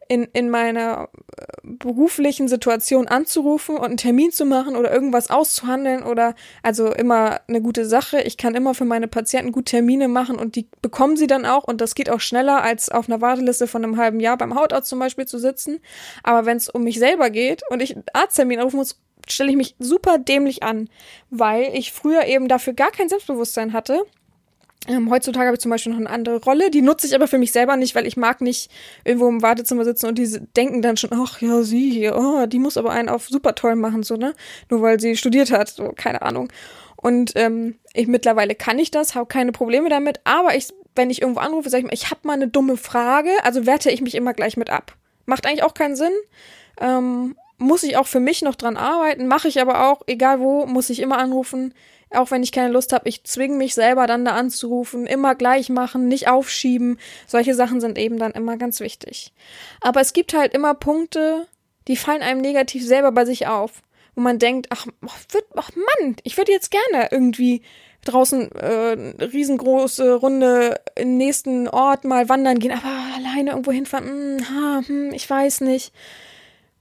in, 0.09 0.25
in 0.33 0.51
meiner 0.51 1.09
äh, 1.37 1.45
beruflichen 1.63 2.49
Situation 2.49 3.09
anzurufen 3.09 3.77
und 3.77 3.85
einen 3.85 3.97
Termin 3.97 4.31
zu 4.31 4.45
machen 4.45 4.77
oder 4.77 4.93
irgendwas 4.93 5.31
auszuhandeln 5.31 6.03
oder 6.03 6.35
also 6.63 6.93
immer 6.93 7.41
eine 7.49 7.63
gute 7.63 7.87
Sache. 7.87 8.21
Ich 8.21 8.37
kann 8.37 8.55
immer 8.55 8.75
für 8.75 8.85
meine 8.85 9.09
Patienten 9.09 9.53
gut 9.53 9.67
Termine 9.67 10.09
machen 10.09 10.37
und 10.37 10.57
die 10.57 10.69
bekommen 10.83 11.17
sie 11.17 11.27
dann 11.27 11.47
auch 11.47 11.65
und 11.65 11.81
das 11.81 11.95
geht 11.95 12.11
auch 12.11 12.21
schneller 12.21 12.63
als 12.63 12.91
auf 12.91 13.09
einer 13.09 13.21
Warteliste 13.21 13.67
von 13.67 13.85
einem 13.85 13.97
halben 13.97 14.21
Jahr 14.21 14.37
beim 14.37 14.55
Hautarzt 14.55 14.89
zum 14.89 14.99
Beispiel 14.99 15.27
zu 15.27 15.39
sitzen. 15.39 15.81
Aber 16.23 16.47
wenn 16.47 16.57
es 16.57 16.69
um 16.69 16.85
mich 16.85 16.99
selber 16.99 17.31
geht 17.31 17.63
und 17.71 17.83
ich 17.83 17.95
einen 17.95 18.05
Arzttermin 18.13 18.59
anrufen 18.59 18.77
muss, 18.77 19.01
stelle 19.27 19.51
ich 19.51 19.57
mich 19.57 19.75
super 19.79 20.19
dämlich 20.19 20.63
an, 20.63 20.89
weil 21.31 21.75
ich 21.75 21.93
früher 21.93 22.27
eben 22.27 22.49
dafür 22.49 22.75
gar 22.75 22.91
kein 22.91 23.09
Selbstbewusstsein 23.09 23.73
hatte 23.73 24.05
ähm, 24.89 25.11
heutzutage 25.11 25.47
habe 25.47 25.55
ich 25.55 25.61
zum 25.61 25.71
Beispiel 25.71 25.93
noch 25.93 25.99
eine 25.99 26.11
andere 26.11 26.43
Rolle, 26.43 26.71
die 26.71 26.83
nutze 26.83 27.07
ich 27.07 27.15
aber 27.15 27.27
für 27.27 27.39
mich 27.39 27.53
selber 27.53 27.77
nicht, 27.77 27.95
weil 27.95 28.07
ich 28.07 28.17
mag 28.17 28.41
nicht 28.41 28.71
irgendwo 29.05 29.29
im 29.29 29.41
Wartezimmer 29.41 29.85
sitzen 29.85 30.07
und 30.07 30.19
die 30.19 30.29
denken 30.57 30.83
dann 30.83 30.97
schon, 30.97 31.11
ach 31.15 31.41
ja, 31.41 31.63
sie 31.63 31.91
hier, 31.91 32.17
oh, 32.17 32.47
die 32.47 32.59
muss 32.59 32.77
aber 32.77 32.91
einen 32.91 33.09
auf 33.09 33.29
super 33.29 33.55
toll 33.55 33.77
machen, 33.77 34.03
so, 34.03 34.17
ne? 34.17 34.35
Nur 34.71 34.83
weil 34.83 35.01
sie 35.01 35.17
studiert 35.17 35.51
hat, 35.51 35.69
so, 35.69 35.93
keine 35.97 36.23
Ahnung. 36.23 36.53
Und 36.97 37.33
ähm, 37.35 37.77
ich 37.95 38.07
mittlerweile 38.07 38.55
kann 38.55 38.79
ich 38.79 38.91
das, 38.91 39.15
habe 39.15 39.27
keine 39.27 39.53
Probleme 39.53 39.89
damit, 39.89 40.21
aber 40.25 40.55
ich, 40.55 40.69
wenn 40.95 41.11
ich 41.11 41.23
irgendwo 41.23 41.41
anrufe, 41.41 41.71
sage 41.71 41.83
ich 41.83 41.87
mal, 41.87 41.95
ich 41.95 42.11
habe 42.11 42.21
mal 42.25 42.35
eine 42.35 42.49
dumme 42.49 42.77
Frage, 42.77 43.31
also 43.43 43.67
werte 43.67 43.91
ich 43.91 44.03
mich 44.03 44.15
immer 44.15 44.35
gleich 44.35 44.57
mit 44.57 44.71
ab. 44.71 44.97
Macht 45.27 45.47
eigentlich 45.47 45.63
auch 45.65 45.75
keinen 45.75 45.97
Sinn. 45.97 46.13
Ähm, 46.81 47.37
muss 47.59 47.83
ich 47.83 47.97
auch 47.97 48.07
für 48.07 48.21
mich 48.21 48.43
noch 48.43 48.55
dran 48.55 48.77
arbeiten, 48.77 49.27
mache 49.27 49.49
ich 49.49 49.61
aber 49.61 49.89
auch, 49.89 50.03
egal 50.07 50.41
wo, 50.41 50.67
muss 50.67 50.91
ich 50.91 51.01
immer 51.01 51.19
anrufen, 51.19 51.73
auch 52.17 52.31
wenn 52.31 52.43
ich 52.43 52.53
keine 52.53 52.73
Lust 52.73 52.93
habe, 52.93 53.09
ich 53.09 53.25
zwinge 53.25 53.57
mich 53.57 53.75
selber 53.75 54.07
dann 54.07 54.25
da 54.25 54.33
anzurufen, 54.33 55.07
immer 55.07 55.35
gleich 55.35 55.69
machen, 55.69 56.09
nicht 56.09 56.29
aufschieben. 56.29 56.99
Solche 57.27 57.55
Sachen 57.55 57.81
sind 57.81 57.99
eben 57.99 58.19
dann 58.19 58.33
immer 58.33 58.57
ganz 58.57 58.81
wichtig. 58.81 59.33
Aber 59.81 60.01
es 60.01 60.13
gibt 60.13 60.35
halt 60.35 60.55
immer 60.55 60.75
Punkte, 60.75 61.47
die 61.89 61.97
fallen 61.97 62.23
einem 62.23 62.41
negativ 62.41 62.85
selber 62.85 63.13
bei 63.13 63.25
sich 63.25 63.47
auf, 63.47 63.83
wo 64.15 64.21
man 64.21 64.39
denkt, 64.39 64.69
ach, 64.71 64.87
ach, 65.57 65.71
Mann, 65.75 66.17
ich 66.23 66.37
würde 66.37 66.53
jetzt 66.53 66.71
gerne 66.71 67.09
irgendwie 67.11 67.63
draußen 68.05 68.53
äh, 68.53 69.25
riesengroße 69.25 70.15
Runde 70.15 70.81
im 70.95 71.17
nächsten 71.17 71.69
Ort 71.69 72.05
mal 72.05 72.29
wandern 72.29 72.59
gehen, 72.59 72.73
aber 72.73 72.91
alleine 73.17 73.51
irgendwo 73.51 73.73
hinfahren, 73.73 74.37
mh, 74.37 74.45
ha, 74.51 74.83
hm, 74.87 75.13
ich 75.13 75.29
weiß 75.29 75.63
nicht. 75.63 75.93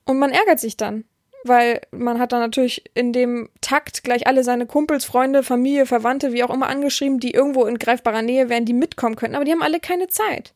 Und 0.05 0.19
man 0.19 0.31
ärgert 0.31 0.59
sich 0.59 0.75
dann, 0.77 1.05
weil 1.43 1.81
man 1.91 2.19
hat 2.19 2.31
dann 2.31 2.39
natürlich 2.39 2.83
in 2.93 3.13
dem 3.13 3.49
Takt 3.61 4.03
gleich 4.03 4.27
alle 4.27 4.43
seine 4.43 4.65
Kumpels, 4.65 5.05
Freunde, 5.05 5.43
Familie, 5.43 5.85
Verwandte, 5.85 6.33
wie 6.33 6.43
auch 6.43 6.53
immer 6.53 6.67
angeschrieben, 6.67 7.19
die 7.19 7.31
irgendwo 7.31 7.65
in 7.65 7.79
greifbarer 7.79 8.21
Nähe 8.21 8.49
wären, 8.49 8.65
die 8.65 8.73
mitkommen 8.73 9.15
könnten, 9.15 9.35
aber 9.35 9.45
die 9.45 9.51
haben 9.51 9.61
alle 9.61 9.79
keine 9.79 10.07
Zeit. 10.07 10.53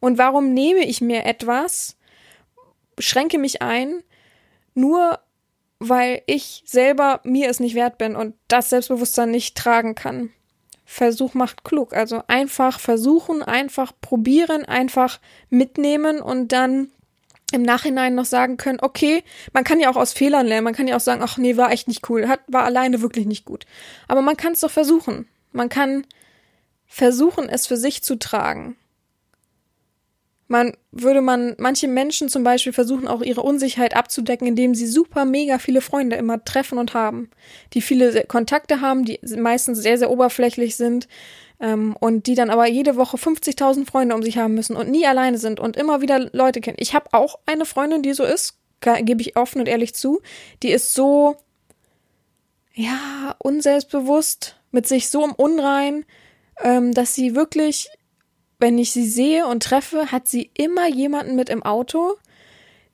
Und 0.00 0.18
warum 0.18 0.52
nehme 0.52 0.84
ich 0.84 1.00
mir 1.00 1.24
etwas, 1.24 1.96
schränke 2.98 3.38
mich 3.38 3.62
ein, 3.62 4.02
nur 4.74 5.18
weil 5.78 6.22
ich 6.26 6.62
selber 6.66 7.20
mir 7.24 7.50
es 7.50 7.60
nicht 7.60 7.74
wert 7.74 7.98
bin 7.98 8.16
und 8.16 8.34
das 8.48 8.70
Selbstbewusstsein 8.70 9.30
nicht 9.30 9.56
tragen 9.56 9.94
kann. 9.94 10.30
Versuch 10.84 11.34
macht 11.34 11.64
klug. 11.64 11.94
Also 11.94 12.22
einfach 12.28 12.78
versuchen, 12.78 13.42
einfach 13.42 13.92
probieren, 14.00 14.64
einfach 14.64 15.20
mitnehmen 15.50 16.20
und 16.20 16.52
dann 16.52 16.92
im 17.52 17.62
Nachhinein 17.62 18.14
noch 18.14 18.24
sagen 18.24 18.56
können, 18.56 18.80
okay, 18.80 19.22
man 19.52 19.64
kann 19.64 19.78
ja 19.78 19.90
auch 19.90 19.96
aus 19.96 20.12
Fehlern 20.12 20.46
lernen, 20.46 20.64
man 20.64 20.74
kann 20.74 20.88
ja 20.88 20.96
auch 20.96 21.00
sagen, 21.00 21.22
ach 21.22 21.38
nee, 21.38 21.56
war 21.56 21.70
echt 21.70 21.86
nicht 21.86 22.08
cool, 22.10 22.28
hat, 22.28 22.40
war 22.48 22.64
alleine 22.64 23.02
wirklich 23.02 23.26
nicht 23.26 23.44
gut. 23.44 23.66
Aber 24.08 24.22
man 24.22 24.36
kann 24.36 24.52
es 24.54 24.60
doch 24.60 24.70
versuchen. 24.70 25.28
Man 25.52 25.68
kann 25.68 26.06
versuchen, 26.86 27.48
es 27.48 27.66
für 27.66 27.76
sich 27.76 28.02
zu 28.02 28.18
tragen. 28.18 28.76
Man 30.48 30.76
würde 30.92 31.22
man, 31.22 31.56
manche 31.58 31.88
Menschen 31.88 32.28
zum 32.28 32.44
Beispiel 32.44 32.72
versuchen 32.72 33.08
auch 33.08 33.20
ihre 33.22 33.42
Unsicherheit 33.42 33.96
abzudecken, 33.96 34.46
indem 34.46 34.76
sie 34.76 34.86
super 34.86 35.24
mega 35.24 35.58
viele 35.58 35.80
Freunde 35.80 36.16
immer 36.16 36.44
treffen 36.44 36.78
und 36.78 36.94
haben, 36.94 37.30
die 37.74 37.80
viele 37.80 38.24
Kontakte 38.24 38.80
haben, 38.80 39.04
die 39.04 39.18
meistens 39.36 39.78
sehr, 39.78 39.98
sehr 39.98 40.10
oberflächlich 40.10 40.76
sind, 40.76 41.08
ähm, 41.60 41.96
und 41.98 42.26
die 42.26 42.34
dann 42.34 42.50
aber 42.50 42.66
jede 42.66 42.96
Woche 42.96 43.16
50.000 43.16 43.86
Freunde 43.86 44.14
um 44.14 44.22
sich 44.22 44.38
haben 44.38 44.54
müssen 44.54 44.76
und 44.76 44.90
nie 44.90 45.06
alleine 45.06 45.38
sind 45.38 45.60
und 45.60 45.76
immer 45.76 46.00
wieder 46.00 46.30
Leute 46.32 46.60
kennen. 46.60 46.78
Ich 46.80 46.94
habe 46.94 47.08
auch 47.12 47.38
eine 47.46 47.64
Freundin, 47.64 48.02
die 48.02 48.12
so 48.12 48.24
ist, 48.24 48.58
gebe 48.80 49.22
ich 49.22 49.36
offen 49.36 49.60
und 49.60 49.68
ehrlich 49.68 49.94
zu, 49.94 50.20
die 50.62 50.70
ist 50.70 50.94
so, 50.94 51.36
ja, 52.74 53.34
unselbstbewusst, 53.38 54.56
mit 54.70 54.86
sich 54.86 55.08
so 55.08 55.24
im 55.24 55.32
Unrein, 55.32 56.04
ähm, 56.62 56.92
dass 56.92 57.14
sie 57.14 57.34
wirklich 57.34 57.90
wenn 58.58 58.78
ich 58.78 58.90
sie 58.92 59.08
sehe 59.08 59.46
und 59.46 59.62
treffe, 59.62 60.10
hat 60.12 60.28
sie 60.28 60.50
immer 60.54 60.88
jemanden 60.88 61.36
mit 61.36 61.50
im 61.50 61.62
Auto. 61.62 62.16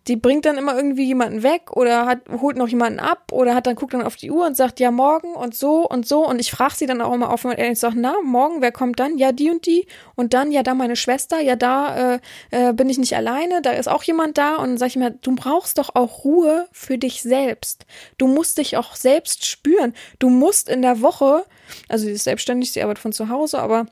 Die 0.08 0.16
bringt 0.16 0.44
dann 0.44 0.58
immer 0.58 0.74
irgendwie 0.74 1.04
jemanden 1.04 1.42
weg 1.42 1.70
oder 1.72 2.06
hat, 2.06 2.20
holt 2.40 2.56
noch 2.56 2.68
jemanden 2.68 2.98
ab 2.98 3.30
oder 3.32 3.54
hat 3.54 3.66
dann 3.66 3.76
guckt 3.76 3.94
dann 3.94 4.02
auf 4.02 4.16
die 4.16 4.30
Uhr 4.30 4.46
und 4.46 4.56
sagt, 4.56 4.80
ja, 4.80 4.90
morgen 4.90 5.34
und 5.34 5.54
so 5.54 5.88
und 5.88 6.06
so. 6.06 6.26
Und 6.26 6.40
ich 6.40 6.50
frage 6.50 6.74
sie 6.74 6.86
dann 6.86 7.00
auch 7.00 7.12
immer 7.12 7.30
offen 7.30 7.50
und 7.50 7.58
ehrlich, 7.58 7.78
sage, 7.78 7.96
na, 7.98 8.14
morgen, 8.24 8.60
wer 8.60 8.72
kommt 8.72 8.98
dann? 8.98 9.18
Ja, 9.18 9.32
die 9.32 9.50
und 9.50 9.66
die. 9.66 9.86
Und 10.14 10.34
dann, 10.34 10.50
ja, 10.50 10.62
da 10.62 10.74
meine 10.74 10.96
Schwester, 10.96 11.40
ja, 11.40 11.56
da 11.56 12.14
äh, 12.14 12.20
äh, 12.50 12.72
bin 12.72 12.90
ich 12.90 12.98
nicht 12.98 13.16
alleine, 13.16 13.62
da 13.62 13.70
ist 13.72 13.88
auch 13.88 14.02
jemand 14.02 14.38
da. 14.38 14.56
Und 14.56 14.70
dann 14.70 14.78
sage 14.78 14.90
ich 14.90 14.96
mir, 14.96 15.10
du 15.10 15.34
brauchst 15.34 15.78
doch 15.78 15.94
auch 15.94 16.24
Ruhe 16.24 16.68
für 16.72 16.98
dich 16.98 17.22
selbst. 17.22 17.86
Du 18.18 18.26
musst 18.26 18.58
dich 18.58 18.76
auch 18.76 18.96
selbst 18.96 19.46
spüren. 19.46 19.94
Du 20.18 20.30
musst 20.30 20.68
in 20.68 20.82
der 20.82 21.00
Woche, 21.00 21.44
also 21.88 22.04
sie 22.04 22.12
ist 22.12 22.24
selbstständig, 22.24 22.72
sie 22.72 22.82
arbeitet 22.82 23.02
von 23.02 23.12
zu 23.12 23.28
Hause, 23.28 23.60
aber 23.60 23.86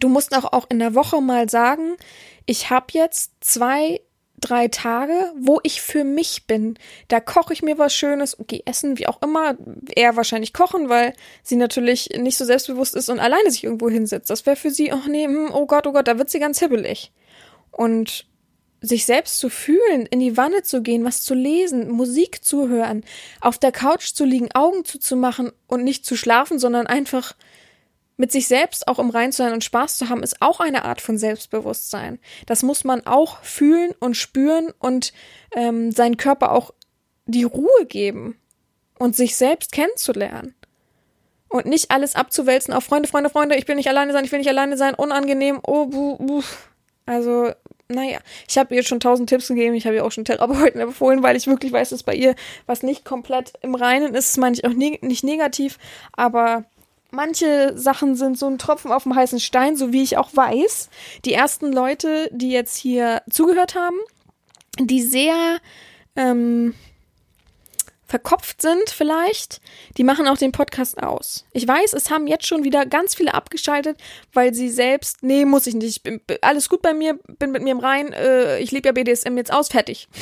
Du 0.00 0.08
musst 0.08 0.36
auch, 0.36 0.52
auch 0.52 0.66
in 0.68 0.78
der 0.78 0.94
Woche 0.94 1.20
mal 1.20 1.48
sagen, 1.48 1.96
ich 2.44 2.70
habe 2.70 2.86
jetzt 2.92 3.32
zwei, 3.40 4.00
drei 4.40 4.68
Tage, 4.68 5.32
wo 5.38 5.60
ich 5.62 5.80
für 5.80 6.04
mich 6.04 6.46
bin. 6.46 6.78
Da 7.08 7.20
koche 7.20 7.52
ich 7.52 7.62
mir 7.62 7.78
was 7.78 7.94
Schönes, 7.94 8.38
okay, 8.38 8.62
essen, 8.66 8.98
wie 8.98 9.06
auch 9.06 9.22
immer. 9.22 9.56
Eher 9.94 10.16
wahrscheinlich 10.16 10.52
kochen, 10.52 10.88
weil 10.88 11.14
sie 11.42 11.56
natürlich 11.56 12.10
nicht 12.18 12.36
so 12.36 12.44
selbstbewusst 12.44 12.94
ist 12.94 13.08
und 13.08 13.18
alleine 13.18 13.50
sich 13.50 13.64
irgendwo 13.64 13.88
hinsetzt. 13.88 14.30
Das 14.30 14.46
wäre 14.46 14.56
für 14.56 14.70
sie, 14.70 14.92
oh 14.92 15.08
nee, 15.08 15.24
hm, 15.24 15.50
oh 15.52 15.66
Gott, 15.66 15.86
oh 15.86 15.92
Gott, 15.92 16.08
da 16.08 16.18
wird 16.18 16.30
sie 16.30 16.38
ganz 16.38 16.58
hibbelig. 16.58 17.12
Und 17.70 18.26
sich 18.80 19.06
selbst 19.06 19.38
zu 19.38 19.48
fühlen, 19.48 20.06
in 20.06 20.20
die 20.20 20.36
Wanne 20.36 20.62
zu 20.62 20.82
gehen, 20.82 21.04
was 21.04 21.22
zu 21.22 21.34
lesen, 21.34 21.90
Musik 21.90 22.44
zu 22.44 22.68
hören, 22.68 23.04
auf 23.40 23.58
der 23.58 23.72
Couch 23.72 24.12
zu 24.12 24.24
liegen, 24.24 24.48
Augen 24.54 24.84
zuzumachen 24.84 25.50
und 25.66 25.82
nicht 25.82 26.04
zu 26.04 26.16
schlafen, 26.16 26.58
sondern 26.58 26.86
einfach 26.86 27.34
mit 28.16 28.32
sich 28.32 28.48
selbst 28.48 28.88
auch 28.88 28.98
im 28.98 29.10
Rein 29.10 29.32
zu 29.32 29.38
sein 29.38 29.52
und 29.52 29.64
Spaß 29.64 29.98
zu 29.98 30.08
haben, 30.08 30.22
ist 30.22 30.40
auch 30.40 30.60
eine 30.60 30.84
Art 30.84 31.00
von 31.00 31.18
Selbstbewusstsein. 31.18 32.18
Das 32.46 32.62
muss 32.62 32.84
man 32.84 33.06
auch 33.06 33.42
fühlen 33.42 33.92
und 34.00 34.16
spüren 34.16 34.72
und 34.78 35.12
ähm, 35.54 35.92
seinen 35.92 36.16
Körper 36.16 36.52
auch 36.52 36.72
die 37.26 37.44
Ruhe 37.44 37.86
geben 37.86 38.38
und 38.98 39.14
sich 39.14 39.36
selbst 39.36 39.72
kennenzulernen. 39.72 40.54
Und 41.48 41.66
nicht 41.66 41.90
alles 41.90 42.16
abzuwälzen 42.16 42.74
auf 42.74 42.84
Freunde, 42.84 43.08
Freunde, 43.08 43.30
Freunde, 43.30 43.56
ich 43.56 43.68
will 43.68 43.76
nicht 43.76 43.88
alleine 43.88 44.12
sein, 44.12 44.24
ich 44.24 44.32
will 44.32 44.40
nicht 44.40 44.48
alleine 44.48 44.76
sein, 44.76 44.94
unangenehm, 44.94 45.60
oh, 45.62 45.86
buh, 45.86 46.16
buh. 46.16 46.42
Also, 47.04 47.52
naja, 47.88 48.18
ich 48.48 48.58
habe 48.58 48.74
ihr 48.74 48.82
schon 48.82 48.98
tausend 48.98 49.28
Tipps 49.28 49.46
gegeben, 49.46 49.74
ich 49.74 49.86
habe 49.86 49.96
ihr 49.96 50.04
auch 50.04 50.10
schon 50.10 50.24
Therapeuten 50.24 50.80
empfohlen, 50.80 51.22
weil 51.22 51.36
ich 51.36 51.46
wirklich 51.46 51.72
weiß, 51.72 51.90
dass 51.90 52.02
bei 52.02 52.14
ihr 52.14 52.34
was 52.66 52.82
nicht 52.82 53.04
komplett 53.04 53.52
im 53.62 53.76
Reinen 53.76 54.14
ist, 54.14 54.30
das 54.30 54.36
meine 54.38 54.54
ich 54.54 54.64
auch 54.64 54.72
ne 54.72 54.98
nicht 55.02 55.22
negativ, 55.22 55.78
aber 56.12 56.64
manche 57.10 57.76
Sachen 57.76 58.14
sind 58.14 58.38
so 58.38 58.46
ein 58.46 58.58
Tropfen 58.58 58.92
auf 58.92 59.04
dem 59.04 59.14
heißen 59.14 59.40
Stein, 59.40 59.76
so 59.76 59.92
wie 59.92 60.02
ich 60.02 60.18
auch 60.18 60.30
weiß. 60.34 60.88
Die 61.24 61.32
ersten 61.32 61.72
Leute, 61.72 62.28
die 62.32 62.50
jetzt 62.50 62.76
hier 62.76 63.22
zugehört 63.30 63.74
haben, 63.74 63.98
die 64.78 65.02
sehr 65.02 65.58
ähm, 66.16 66.74
verkopft 68.06 68.62
sind 68.62 68.88
vielleicht, 68.88 69.60
die 69.96 70.04
machen 70.04 70.28
auch 70.28 70.38
den 70.38 70.52
Podcast 70.52 71.02
aus. 71.02 71.44
Ich 71.52 71.66
weiß, 71.66 71.92
es 71.92 72.10
haben 72.10 72.26
jetzt 72.26 72.46
schon 72.46 72.62
wieder 72.62 72.86
ganz 72.86 73.14
viele 73.14 73.34
abgeschaltet, 73.34 73.98
weil 74.32 74.54
sie 74.54 74.68
selbst, 74.68 75.22
nee, 75.22 75.44
muss 75.44 75.66
ich 75.66 75.74
nicht, 75.74 75.96
ich 75.96 76.02
bin, 76.02 76.20
alles 76.40 76.68
gut 76.68 76.82
bei 76.82 76.94
mir, 76.94 77.18
bin 77.38 77.50
mit 77.50 77.62
mir 77.62 77.72
im 77.72 77.80
Rein, 77.80 78.12
äh, 78.12 78.58
ich 78.60 78.70
lebe 78.70 78.88
ja 78.88 78.92
BDSM 78.92 79.36
jetzt 79.36 79.52
aus, 79.52 79.68
fertig. 79.68 80.08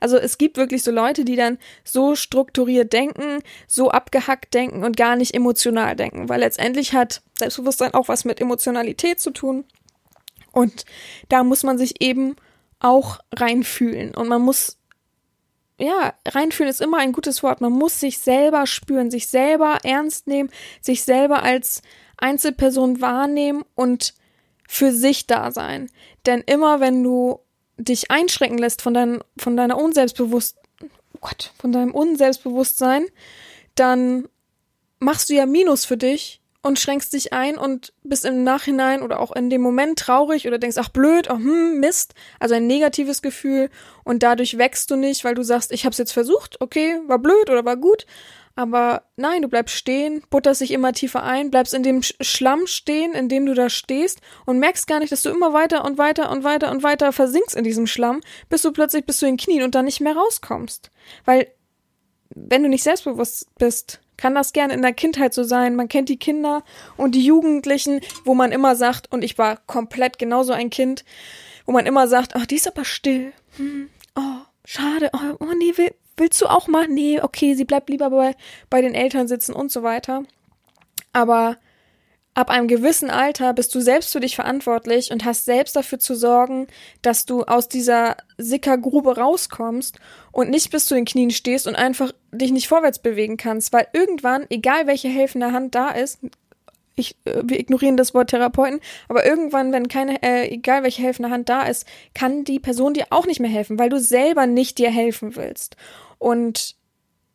Also 0.00 0.16
es 0.16 0.38
gibt 0.38 0.56
wirklich 0.56 0.82
so 0.82 0.90
Leute, 0.90 1.26
die 1.26 1.36
dann 1.36 1.58
so 1.84 2.14
strukturiert 2.14 2.94
denken, 2.94 3.42
so 3.66 3.90
abgehackt 3.90 4.54
denken 4.54 4.84
und 4.84 4.96
gar 4.96 5.16
nicht 5.16 5.34
emotional 5.34 5.94
denken, 5.94 6.30
weil 6.30 6.40
letztendlich 6.40 6.94
hat 6.94 7.20
Selbstbewusstsein 7.38 7.92
auch 7.92 8.08
was 8.08 8.24
mit 8.24 8.40
Emotionalität 8.40 9.20
zu 9.20 9.32
tun. 9.32 9.66
Und 10.50 10.86
da 11.28 11.44
muss 11.44 11.62
man 11.62 11.76
sich 11.76 12.00
eben 12.00 12.36
auch 12.80 13.18
reinfühlen 13.34 14.14
und 14.14 14.28
man 14.28 14.40
muss 14.40 14.78
ja, 15.78 16.14
reinfühlen 16.26 16.70
ist 16.70 16.80
immer 16.80 16.98
ein 16.98 17.12
gutes 17.12 17.42
Wort. 17.42 17.60
Man 17.60 17.72
muss 17.72 18.00
sich 18.00 18.18
selber 18.18 18.66
spüren, 18.66 19.10
sich 19.10 19.26
selber 19.26 19.78
ernst 19.82 20.26
nehmen, 20.26 20.50
sich 20.80 21.04
selber 21.04 21.42
als 21.42 21.82
Einzelperson 22.16 23.00
wahrnehmen 23.00 23.64
und 23.74 24.14
für 24.68 24.92
sich 24.92 25.26
da 25.26 25.50
sein. 25.50 25.90
Denn 26.24 26.42
immer 26.46 26.80
wenn 26.80 27.02
du 27.02 27.40
dich 27.76 28.10
einschränken 28.10 28.58
lässt 28.58 28.80
von, 28.80 28.94
dein, 28.94 29.20
von 29.36 29.56
deiner 29.56 29.76
Unselbstbewusst 29.76 30.56
oh 30.82 31.18
Gott, 31.20 31.52
von 31.58 31.72
deinem 31.72 31.92
Unselbstbewusstsein, 31.92 33.06
dann 33.74 34.28
machst 34.98 35.28
du 35.28 35.34
ja 35.34 35.46
Minus 35.46 35.84
für 35.84 35.96
dich 35.96 36.40
und 36.66 36.78
schränkst 36.78 37.12
dich 37.12 37.32
ein 37.32 37.56
und 37.56 37.92
bist 38.02 38.24
im 38.24 38.42
Nachhinein 38.42 39.02
oder 39.02 39.20
auch 39.20 39.34
in 39.34 39.50
dem 39.50 39.62
Moment 39.62 39.98
traurig 39.98 40.46
oder 40.46 40.58
denkst, 40.58 40.76
ach 40.78 40.88
blöd, 40.88 41.28
oh, 41.30 41.34
hm, 41.34 41.78
Mist, 41.78 42.14
also 42.40 42.56
ein 42.56 42.66
negatives 42.66 43.22
Gefühl. 43.22 43.70
Und 44.04 44.22
dadurch 44.22 44.58
wächst 44.58 44.90
du 44.90 44.96
nicht, 44.96 45.24
weil 45.24 45.34
du 45.34 45.44
sagst, 45.44 45.70
ich 45.70 45.86
hab's 45.86 45.98
jetzt 45.98 46.12
versucht, 46.12 46.60
okay, 46.60 46.98
war 47.06 47.20
blöd 47.20 47.48
oder 47.48 47.64
war 47.64 47.76
gut, 47.76 48.04
aber 48.56 49.04
nein, 49.16 49.42
du 49.42 49.48
bleibst 49.48 49.76
stehen, 49.76 50.22
butterst 50.28 50.60
dich 50.62 50.72
immer 50.72 50.92
tiefer 50.92 51.22
ein, 51.22 51.50
bleibst 51.50 51.72
in 51.72 51.82
dem 51.82 52.02
Schlamm 52.02 52.66
stehen, 52.66 53.12
in 53.12 53.28
dem 53.28 53.46
du 53.46 53.54
da 53.54 53.70
stehst 53.70 54.20
und 54.44 54.58
merkst 54.58 54.86
gar 54.88 54.98
nicht, 54.98 55.12
dass 55.12 55.22
du 55.22 55.30
immer 55.30 55.52
weiter 55.52 55.84
und 55.84 55.98
weiter 55.98 56.30
und 56.32 56.42
weiter 56.42 56.70
und 56.70 56.82
weiter 56.82 57.12
versinkst 57.12 57.54
in 57.54 57.64
diesem 57.64 57.86
Schlamm, 57.86 58.22
bis 58.48 58.62
du 58.62 58.72
plötzlich 58.72 59.04
bis 59.04 59.18
zu 59.18 59.26
den 59.26 59.36
Knien 59.36 59.62
und 59.62 59.74
dann 59.74 59.84
nicht 59.84 60.00
mehr 60.00 60.16
rauskommst. 60.16 60.90
Weil, 61.26 61.46
wenn 62.34 62.62
du 62.62 62.68
nicht 62.68 62.82
selbstbewusst 62.82 63.54
bist, 63.58 64.00
kann 64.16 64.34
das 64.34 64.52
gerne 64.52 64.74
in 64.74 64.82
der 64.82 64.92
Kindheit 64.92 65.34
so 65.34 65.42
sein. 65.42 65.76
Man 65.76 65.88
kennt 65.88 66.08
die 66.08 66.18
Kinder 66.18 66.62
und 66.96 67.14
die 67.14 67.24
Jugendlichen, 67.24 68.00
wo 68.24 68.34
man 68.34 68.52
immer 68.52 68.76
sagt, 68.76 69.12
und 69.12 69.22
ich 69.22 69.38
war 69.38 69.56
komplett 69.66 70.18
genauso 70.18 70.52
ein 70.52 70.70
Kind, 70.70 71.04
wo 71.66 71.72
man 71.72 71.86
immer 71.86 72.08
sagt, 72.08 72.34
ach, 72.34 72.46
die 72.46 72.56
ist 72.56 72.68
aber 72.68 72.84
still. 72.84 73.32
Hm, 73.56 73.88
oh, 74.14 74.40
schade. 74.64 75.10
Oh, 75.12 75.36
oh 75.40 75.52
nee, 75.58 75.76
will, 75.76 75.94
willst 76.16 76.40
du 76.40 76.46
auch 76.46 76.68
mal? 76.68 76.88
Nee, 76.88 77.20
okay, 77.20 77.54
sie 77.54 77.64
bleibt 77.64 77.90
lieber 77.90 78.10
bei, 78.10 78.34
bei 78.70 78.80
den 78.80 78.94
Eltern 78.94 79.28
sitzen 79.28 79.52
und 79.52 79.70
so 79.70 79.82
weiter. 79.82 80.22
Aber 81.12 81.56
ab 82.36 82.50
einem 82.50 82.68
gewissen 82.68 83.08
Alter 83.08 83.54
bist 83.54 83.74
du 83.74 83.80
selbst 83.80 84.12
für 84.12 84.20
dich 84.20 84.36
verantwortlich 84.36 85.10
und 85.10 85.24
hast 85.24 85.46
selbst 85.46 85.74
dafür 85.74 85.98
zu 85.98 86.14
sorgen, 86.14 86.66
dass 87.00 87.24
du 87.24 87.44
aus 87.44 87.66
dieser 87.66 88.18
Sickergrube 88.36 89.16
rauskommst 89.16 89.98
und 90.32 90.50
nicht 90.50 90.70
bis 90.70 90.84
zu 90.84 90.94
den 90.94 91.06
Knien 91.06 91.30
stehst 91.30 91.66
und 91.66 91.76
einfach 91.76 92.12
dich 92.32 92.52
nicht 92.52 92.68
vorwärts 92.68 92.98
bewegen 92.98 93.38
kannst, 93.38 93.72
weil 93.72 93.88
irgendwann, 93.94 94.44
egal 94.50 94.86
welche 94.86 95.08
helfende 95.08 95.52
Hand 95.52 95.74
da 95.74 95.88
ist, 95.88 96.18
ich, 96.94 97.16
äh, 97.24 97.40
wir 97.42 97.58
ignorieren 97.58 97.96
das 97.96 98.12
Wort 98.12 98.28
Therapeuten, 98.28 98.80
aber 99.08 99.24
irgendwann, 99.24 99.72
wenn 99.72 99.88
keine, 99.88 100.22
äh, 100.22 100.50
egal 100.50 100.82
welche 100.82 101.02
helfende 101.02 101.30
Hand 101.30 101.48
da 101.48 101.62
ist, 101.62 101.86
kann 102.12 102.44
die 102.44 102.60
Person 102.60 102.92
dir 102.92 103.06
auch 103.10 103.24
nicht 103.24 103.40
mehr 103.40 103.50
helfen, 103.50 103.78
weil 103.78 103.88
du 103.88 103.98
selber 103.98 104.46
nicht 104.46 104.76
dir 104.76 104.90
helfen 104.90 105.36
willst. 105.36 105.76
Und 106.18 106.76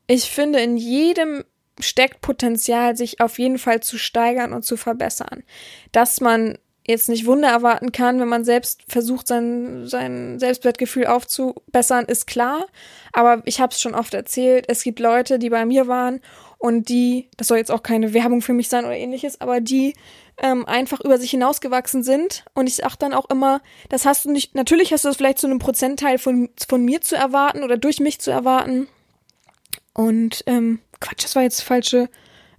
ich 0.06 0.30
finde, 0.30 0.60
in 0.60 0.78
jedem 0.78 1.44
steckt 1.80 2.22
Potenzial, 2.22 2.96
sich 2.96 3.20
auf 3.22 3.40
jeden 3.40 3.58
Fall 3.58 3.82
zu 3.82 3.98
steigern 3.98 4.54
und 4.54 4.64
zu 4.64 4.78
verbessern. 4.78 5.44
Dass 5.92 6.22
man 6.22 6.58
jetzt 6.88 7.10
nicht 7.10 7.26
Wunder 7.26 7.50
erwarten 7.50 7.92
kann, 7.92 8.20
wenn 8.20 8.28
man 8.28 8.44
selbst 8.44 8.82
versucht, 8.88 9.28
sein, 9.28 9.88
sein 9.88 10.40
Selbstwertgefühl 10.40 11.06
aufzubessern, 11.06 12.06
ist 12.06 12.26
klar. 12.28 12.66
Aber 13.14 13.42
ich 13.46 13.62
habe 13.62 13.72
es 13.72 13.82
schon 13.82 13.96
oft 13.96 14.14
erzählt, 14.14 14.66
es 14.68 14.84
gibt 14.84 15.00
Leute, 15.00 15.38
die 15.40 15.50
bei 15.50 15.66
mir 15.66 15.88
waren 15.88 16.22
und 16.58 16.90
die, 16.90 17.30
das 17.38 17.48
soll 17.48 17.58
jetzt 17.58 17.72
auch 17.72 17.84
keine 17.84 18.14
Werbung 18.14 18.42
für 18.42 18.54
mich 18.54 18.70
sein 18.70 18.86
oder 18.86 18.96
ähnliches, 18.96 19.42
aber 19.42 19.62
die 19.62 19.94
ähm, 20.42 20.66
einfach 20.66 21.00
über 21.02 21.18
sich 21.18 21.32
hinausgewachsen 21.32 22.04
sind. 22.04 22.46
Und 22.54 22.68
ich 22.68 22.76
sag 22.76 22.96
dann 22.98 23.14
auch 23.14 23.30
immer, 23.30 23.62
das 23.90 24.06
hast 24.06 24.26
du 24.26 24.32
nicht, 24.32 24.56
natürlich 24.56 24.92
hast 24.92 25.04
du 25.04 25.10
das 25.10 25.18
vielleicht 25.18 25.40
zu 25.40 25.48
einem 25.48 25.60
Prozentteil 25.60 26.18
von, 26.18 26.50
von 26.68 26.84
mir 26.84 27.02
zu 27.02 27.16
erwarten 27.16 27.64
oder 27.64 27.78
durch 27.78 28.00
mich 28.00 28.20
zu 28.20 28.32
erwarten. 28.32 28.88
Und 29.94 30.44
ähm, 30.48 30.80
Quatsch, 31.00 31.24
das 31.24 31.36
war 31.36 31.44
jetzt 31.44 31.62
falsche 31.62 32.10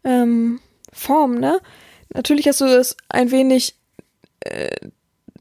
ähm, 0.04 0.60
Form, 0.92 1.34
ne? 1.38 1.60
Natürlich 2.14 2.46
hast 2.46 2.60
du 2.60 2.66
das 2.66 2.96
ein 3.08 3.30
wenig, 3.30 3.76
äh, 4.40 4.76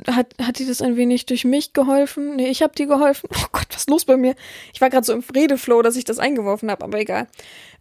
hat, 0.08 0.34
hat 0.42 0.60
dir 0.60 0.68
das 0.68 0.82
ein 0.82 0.96
wenig 0.96 1.26
durch 1.26 1.44
mich 1.44 1.74
geholfen? 1.74 2.38
Nee, 2.38 2.48
ich 2.48 2.62
habe 2.62 2.74
dir 2.74 2.88
geholfen. 2.88 3.30
Oh 3.36 3.48
Gott, 3.52 3.68
was 3.70 3.82
ist 3.82 3.90
los 3.90 4.06
bei 4.06 4.16
mir? 4.16 4.36
Ich 4.74 4.80
war 4.80 4.90
gerade 4.90 5.06
so 5.06 5.14
im 5.14 5.24
Redeflow, 5.36 5.82
dass 5.82 5.98
ich 5.98 6.06
das 6.06 6.20
eingeworfen 6.20 6.72
habe, 6.72 6.84
aber 6.86 7.00
egal. 7.00 7.28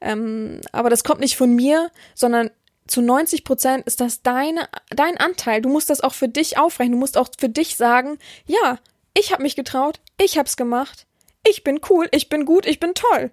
Ähm, 0.00 0.60
aber 0.72 0.90
das 0.90 1.04
kommt 1.04 1.20
nicht 1.20 1.36
von 1.36 1.54
mir, 1.54 1.90
sondern 2.14 2.50
zu 2.88 3.00
90 3.00 3.44
Prozent 3.44 3.86
ist 3.86 4.00
das 4.00 4.22
deine, 4.22 4.68
dein 4.90 5.16
Anteil. 5.16 5.62
Du 5.62 5.68
musst 5.68 5.90
das 5.90 6.00
auch 6.00 6.14
für 6.14 6.28
dich 6.28 6.58
aufrechnen. 6.58 6.94
Du 6.94 6.98
musst 6.98 7.16
auch 7.16 7.28
für 7.38 7.48
dich 7.48 7.76
sagen, 7.76 8.18
ja, 8.46 8.78
ich 9.14 9.32
habe 9.32 9.42
mich 9.44 9.54
getraut, 9.54 10.00
ich 10.20 10.38
hab's 10.38 10.56
gemacht, 10.56 11.06
ich 11.46 11.62
bin 11.62 11.80
cool, 11.88 12.08
ich 12.10 12.28
bin 12.28 12.44
gut, 12.44 12.66
ich 12.66 12.80
bin 12.80 12.94
toll. 12.94 13.30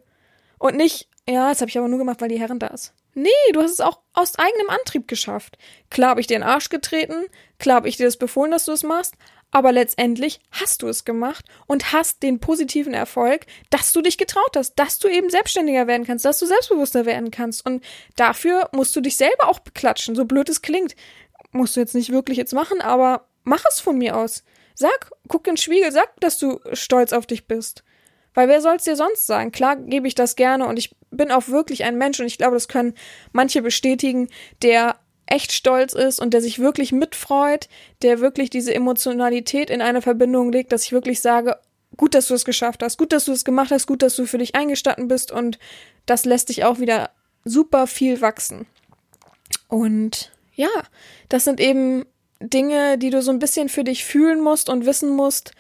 Und 0.60 0.76
nicht, 0.76 1.10
ja, 1.28 1.50
das 1.50 1.62
habe 1.62 1.70
ich 1.70 1.78
aber 1.78 1.88
nur 1.88 2.00
gemacht, 2.00 2.22
weil 2.22 2.30
die 2.30 2.40
Herren 2.40 2.60
da 2.60 2.68
ist. 2.68 2.94
Nee, 3.14 3.30
du 3.54 3.62
hast 3.62 3.72
es 3.72 3.82
auch 3.82 4.02
aus 4.14 4.38
eigenem 4.38 4.70
Antrieb 4.70 5.08
geschafft. 5.08 5.58
Klar 5.90 6.12
habe 6.12 6.22
ich 6.22 6.28
dir 6.28 6.36
in 6.36 6.42
den 6.42 6.50
Arsch 6.50 6.70
getreten, 6.70 7.26
klar 7.58 7.78
habe 7.78 7.90
ich 7.90 7.98
dir 7.98 8.06
das 8.06 8.18
befohlen, 8.18 8.52
dass 8.52 8.66
du 8.66 8.72
es 8.72 8.84
machst, 8.84 9.16
aber 9.50 9.72
letztendlich 9.72 10.40
hast 10.52 10.82
du 10.82 10.88
es 10.88 11.06
gemacht 11.06 11.46
und 11.66 11.94
hast 11.94 12.22
den 12.22 12.40
positiven 12.40 12.94
Erfolg, 12.94 13.46
dass 13.70 13.94
du 13.94 14.02
dich 14.02 14.18
getraut 14.18 14.56
hast, 14.56 14.76
dass 14.76 15.00
du 15.00 15.08
eben 15.08 15.30
selbstständiger 15.30 15.88
werden 15.88 16.06
kannst, 16.06 16.26
dass 16.26 16.40
du 16.40 16.46
selbstbewusster 16.46 17.06
werden 17.06 17.32
kannst. 17.32 17.66
Und 17.66 17.84
dafür 18.16 18.70
musst 18.74 18.96
du 18.96 19.02
dich 19.02 19.18
selber 19.18 19.48
auch 19.50 19.60
beklatschen, 19.60 20.16
so 20.16 20.26
blöd 20.26 20.50
es 20.50 20.62
klingt. 20.62 20.96
Musst 21.52 21.76
du 21.76 21.80
jetzt 21.80 21.96
nicht 21.96 22.12
wirklich 22.12 22.38
jetzt 22.38 22.54
machen, 22.54 22.82
aber 22.82 23.28
mach 23.44 23.64
es 23.70 23.80
von 23.80 23.98
mir 23.98 24.16
aus. 24.18 24.44
Sag, 24.76 25.10
guck 25.28 25.48
in 25.48 25.54
den 25.54 25.58
Spiegel, 25.58 25.92
sag, 25.92 26.20
dass 26.20 26.38
du 26.38 26.60
stolz 26.74 27.14
auf 27.14 27.26
dich 27.26 27.48
bist. 27.48 27.84
Weil 28.38 28.50
wer 28.50 28.62
soll's 28.62 28.84
dir 28.84 28.96
sonst 28.96 29.26
sagen? 29.26 29.52
Klar 29.52 29.78
gebe 29.78 30.08
ich 30.08 30.14
das 30.14 30.36
gerne 30.36 30.68
und 30.68 30.78
ich 30.78 30.96
bin 31.10 31.32
auch 31.32 31.48
wirklich 31.48 31.86
ein 31.86 31.98
Mensch 31.98 32.20
und 32.20 32.28
ich 32.28 32.38
glaube, 32.38 32.54
das 32.54 32.68
können 32.68 32.94
manche 33.32 33.64
bestätigen, 33.64 34.30
der 34.62 34.98
echt 35.26 35.52
stolz 35.52 35.94
ist 35.94 36.20
und 36.20 36.36
der 36.36 36.42
sich 36.42 36.60
wirklich 36.60 36.92
mitfreut, 36.92 37.68
der 38.04 38.20
wirklich 38.20 38.52
diese 38.52 38.76
Emotionalität 38.76 39.72
in 39.72 39.82
eine 39.82 40.04
Verbindung 40.04 40.52
legt, 40.52 40.72
dass 40.72 40.84
ich 40.84 40.92
wirklich 40.92 41.20
sage, 41.20 41.58
gut, 41.98 42.14
dass 42.14 42.28
du 42.28 42.36
es 42.36 42.46
geschafft 42.46 42.84
hast, 42.84 43.00
gut, 43.00 43.12
dass 43.12 43.26
du 43.26 43.32
es 43.32 43.44
gemacht 43.44 43.72
hast, 43.72 43.88
gut, 43.88 44.04
dass 44.04 44.16
du 44.16 44.28
für 44.28 44.38
dich 44.38 44.54
eingestanden 44.54 45.08
bist 45.08 45.32
und 45.32 45.58
das 46.06 46.24
lässt 46.24 46.50
dich 46.50 46.64
auch 46.64 46.78
wieder 46.78 47.10
super 47.44 47.88
viel 47.88 48.22
wachsen. 48.22 48.68
Und 49.68 50.32
ja, 50.54 50.70
das 51.28 51.44
sind 51.44 51.60
eben 51.60 52.06
Dinge, 52.40 53.00
die 53.00 53.10
du 53.10 53.24
so 53.24 53.32
ein 53.32 53.40
bisschen 53.40 53.68
für 53.68 53.84
dich 53.84 54.06
fühlen 54.06 54.42
musst 54.42 54.70
und 54.70 54.86
wissen 54.86 55.10
musst. 55.10 55.54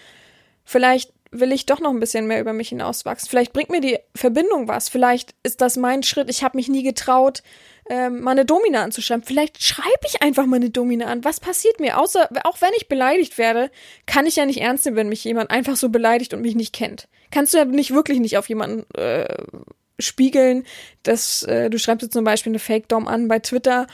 Vielleicht 0.64 1.12
will 1.32 1.52
ich 1.52 1.66
doch 1.66 1.80
noch 1.80 1.92
ein 1.92 2.00
bisschen 2.00 2.28
mehr 2.28 2.40
über 2.40 2.54
mich 2.54 2.70
hinauswachsen. 2.70 3.30
Vielleicht 3.30 3.54
bringt 3.54 3.70
mir 3.70 3.82
die 3.82 3.98
Verbindung 4.16 4.68
was. 4.68 4.90
Vielleicht 4.90 5.34
ist 5.44 5.62
das 5.62 5.78
mein 5.78 6.04
Schritt. 6.04 6.30
Ich 6.30 6.44
habe 6.44 6.58
mich 6.58 6.68
nie 6.68 6.84
getraut, 6.84 7.44
ähm, 7.90 8.22
meine 8.22 8.46
Domina 8.46 8.84
anzuschreiben. 8.84 9.24
Vielleicht 9.24 9.64
schreibe 9.64 9.90
ich 10.06 10.22
einfach 10.22 10.46
meine 10.46 10.70
Domina 10.70 11.06
an. 11.06 11.24
Was 11.24 11.40
passiert 11.40 11.80
mir? 11.80 12.00
Außer, 12.00 12.30
auch 12.44 12.62
wenn 12.62 12.72
ich 12.76 12.88
beleidigt 12.88 13.38
werde, 13.38 13.72
kann 14.06 14.26
ich 14.26 14.36
ja 14.36 14.46
nicht 14.46 14.62
ernst 14.62 14.86
nehmen, 14.86 14.98
wenn 14.98 15.10
mich 15.10 15.24
jemand 15.24 15.52
einfach 15.52 15.76
so 15.76 15.90
beleidigt 15.90 16.34
und 16.34 16.42
mich 16.42 16.56
nicht 16.56 16.74
kennt. 16.74 17.08
Kannst 17.32 17.54
du 17.54 17.58
ja 17.58 17.66
nicht 17.66 17.94
wirklich 17.94 18.20
nicht 18.20 18.38
auf 18.38 18.50
jemanden 18.50 18.86
äh, 18.96 19.28
spiegeln, 20.00 20.66
dass 21.04 21.44
äh, 21.44 21.70
du 21.70 21.80
schreibst 21.80 22.04
jetzt 22.04 22.14
zum 22.14 22.24
Beispiel 22.24 22.52
eine 22.52 22.60
Fake-Dom 22.60 23.08
an 23.08 23.28
bei 23.28 23.40
Twitter 23.40 23.88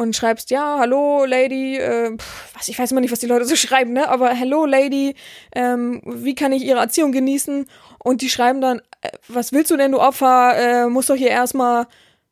und 0.00 0.16
schreibst, 0.16 0.50
ja, 0.50 0.78
hallo 0.78 1.26
Lady, 1.26 1.76
äh, 1.76 2.16
was, 2.54 2.68
ich 2.68 2.78
weiß 2.78 2.90
immer 2.90 3.02
nicht, 3.02 3.12
was 3.12 3.18
die 3.18 3.26
Leute 3.26 3.44
so 3.44 3.54
schreiben, 3.66 3.92
ne? 3.92 4.08
Aber 4.08 4.30
hello 4.30 4.64
Lady, 4.64 5.14
ähm, 5.54 6.00
wie 6.06 6.34
kann 6.34 6.52
ich 6.52 6.64
ihre 6.64 6.80
Erziehung 6.80 7.12
genießen? 7.12 7.66
Und 7.98 8.22
die 8.22 8.30
schreiben 8.30 8.62
dann, 8.62 8.80
äh, 9.02 9.10
was 9.28 9.52
willst 9.52 9.70
du 9.70 9.76
denn, 9.76 9.92
du 9.92 10.00
Opfer? 10.00 10.56
Äh, 10.56 10.86
musst 10.88 11.10
doch 11.10 11.16
hier 11.16 11.28
erstmal, 11.28 11.86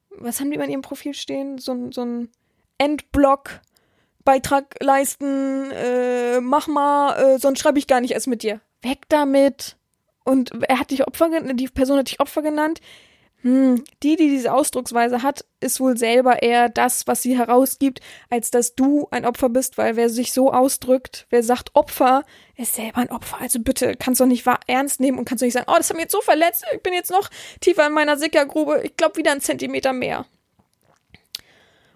was 0.08 0.40
haben 0.40 0.50
die 0.50 0.56
in 0.56 0.70
ihrem 0.70 0.80
Profil 0.80 1.12
stehen? 1.12 1.58
So, 1.58 1.90
so 1.92 2.02
ein 2.02 2.30
Endblock. 2.78 3.60
Beitrag 4.24 4.74
leisten, 4.80 5.70
äh, 5.70 6.40
mach 6.40 6.68
mal, 6.68 7.16
äh, 7.18 7.38
sonst 7.38 7.60
schreibe 7.60 7.78
ich 7.78 7.86
gar 7.86 8.00
nicht 8.00 8.12
erst 8.12 8.28
mit 8.28 8.42
dir. 8.42 8.60
Weg 8.80 9.00
damit. 9.10 9.76
Und 10.24 10.52
er 10.66 10.78
hat 10.78 10.90
dich 10.90 11.06
Opfer, 11.06 11.28
die 11.40 11.68
Person 11.68 11.98
hat 11.98 12.08
dich 12.08 12.20
Opfer 12.20 12.40
genannt 12.40 12.80
hm, 13.42 13.84
die, 14.02 14.16
die 14.16 14.28
diese 14.28 14.52
Ausdrucksweise 14.52 15.22
hat, 15.22 15.44
ist 15.60 15.78
wohl 15.78 15.96
selber 15.96 16.42
eher 16.42 16.68
das, 16.68 17.06
was 17.06 17.22
sie 17.22 17.38
herausgibt, 17.38 18.00
als 18.30 18.50
dass 18.50 18.74
du 18.74 19.06
ein 19.12 19.24
Opfer 19.24 19.48
bist, 19.48 19.78
weil 19.78 19.94
wer 19.94 20.10
sich 20.10 20.32
so 20.32 20.52
ausdrückt, 20.52 21.26
wer 21.30 21.44
sagt 21.44 21.70
Opfer, 21.74 22.24
ist 22.56 22.74
selber 22.74 22.98
ein 22.98 23.10
Opfer. 23.10 23.38
Also 23.40 23.60
bitte, 23.60 23.94
kannst 23.96 24.20
doch 24.20 24.26
nicht 24.26 24.44
wahr 24.44 24.58
ernst 24.66 24.98
nehmen 24.98 25.18
und 25.18 25.24
kannst 25.24 25.42
doch 25.42 25.46
nicht 25.46 25.54
sagen, 25.54 25.70
oh, 25.70 25.76
das 25.76 25.88
hat 25.88 25.96
mich 25.96 26.04
jetzt 26.04 26.12
so 26.12 26.20
verletzt, 26.20 26.64
ich 26.74 26.82
bin 26.82 26.92
jetzt 26.92 27.12
noch 27.12 27.30
tiefer 27.60 27.86
in 27.86 27.92
meiner 27.92 28.16
Sickergrube, 28.16 28.82
ich 28.82 28.96
glaube 28.96 29.16
wieder 29.16 29.30
einen 29.30 29.40
Zentimeter 29.40 29.92
mehr. 29.92 30.26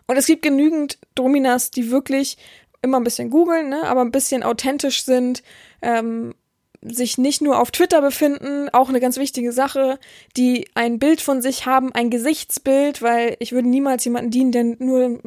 Und 0.07 0.17
es 0.17 0.27
gibt 0.27 0.43
genügend 0.43 0.99
Dominas, 1.15 1.71
die 1.71 1.91
wirklich 1.91 2.37
immer 2.83 3.01
ein 3.01 3.05
bisschen 3.05 3.31
googeln, 3.31 3.69
ne, 3.69 3.85
aber 3.85 4.03
ein 4.03 4.13
bisschen 4.13 4.43
authentisch 4.43 5.05
sind, 5.05 5.43
ähm, 5.81 6.35
sich 6.83 7.17
nicht 7.17 7.41
nur 7.43 7.61
auf 7.61 7.71
Twitter 7.71 8.01
befinden, 8.01 8.69
auch 8.73 8.89
eine 8.89 9.01
ganz 9.01 9.17
wichtige 9.17 9.53
Sache, 9.53 9.99
die 10.37 10.69
ein 10.75 10.99
Bild 10.99 11.21
von 11.21 11.41
sich 11.41 11.65
haben, 11.65 11.93
ein 11.95 12.11
Gesichtsbild, 12.11 13.03
weil 13.03 13.37
ich 13.39 13.53
würde 13.53 13.69
niemals 13.69 14.05
jemanden 14.05 14.31
dienen, 14.31 14.53
der 14.53 14.65
nur, 14.65 15.21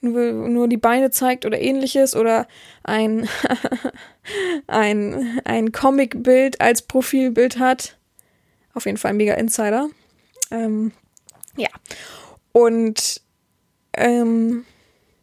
nur, 0.00 0.68
die 0.68 0.76
Beine 0.76 1.10
zeigt 1.10 1.46
oder 1.46 1.58
ähnliches 1.58 2.14
oder 2.14 2.46
ein, 2.84 3.28
ein, 4.66 5.40
ein 5.44 5.72
Comicbild 5.72 6.60
als 6.60 6.82
Profilbild 6.82 7.58
hat. 7.58 7.96
Auf 8.74 8.84
jeden 8.84 8.98
Fall 8.98 9.12
ein 9.12 9.16
mega 9.16 9.34
Insider. 9.34 9.88
Ähm, 10.50 10.92
ja. 11.56 11.68
Und 12.52 13.22
ähm, 13.94 14.64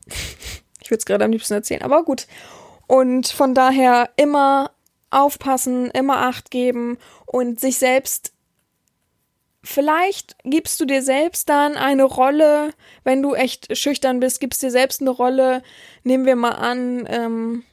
ich 0.81 0.89
würde 0.89 0.99
es 0.99 1.05
gerade 1.05 1.23
am 1.23 1.31
liebsten 1.31 1.53
erzählen, 1.53 1.83
aber 1.83 2.03
gut. 2.03 2.27
Und 2.87 3.27
von 3.27 3.53
daher 3.53 4.09
immer 4.17 4.71
aufpassen, 5.15 5.89
immer 5.91 6.17
Acht 6.17 6.51
geben 6.51 6.97
und 7.25 7.59
sich 7.59 7.77
selbst 7.77 8.33
Vielleicht 9.67 10.35
gibst 10.43 10.79
du 10.79 10.85
dir 10.85 11.01
selbst 11.01 11.49
dann 11.49 11.75
eine 11.75 12.03
Rolle, 12.03 12.69
wenn 13.03 13.23
du 13.23 13.33
echt 13.33 13.75
schüchtern 13.75 14.19
bist, 14.19 14.39
gibst 14.39 14.61
dir 14.61 14.69
selbst 14.69 15.01
eine 15.01 15.09
Rolle. 15.09 15.63
Nehmen 16.03 16.27
wir 16.27 16.35
mal 16.35 16.51
an, 16.51 17.07
ähm, 17.09 17.63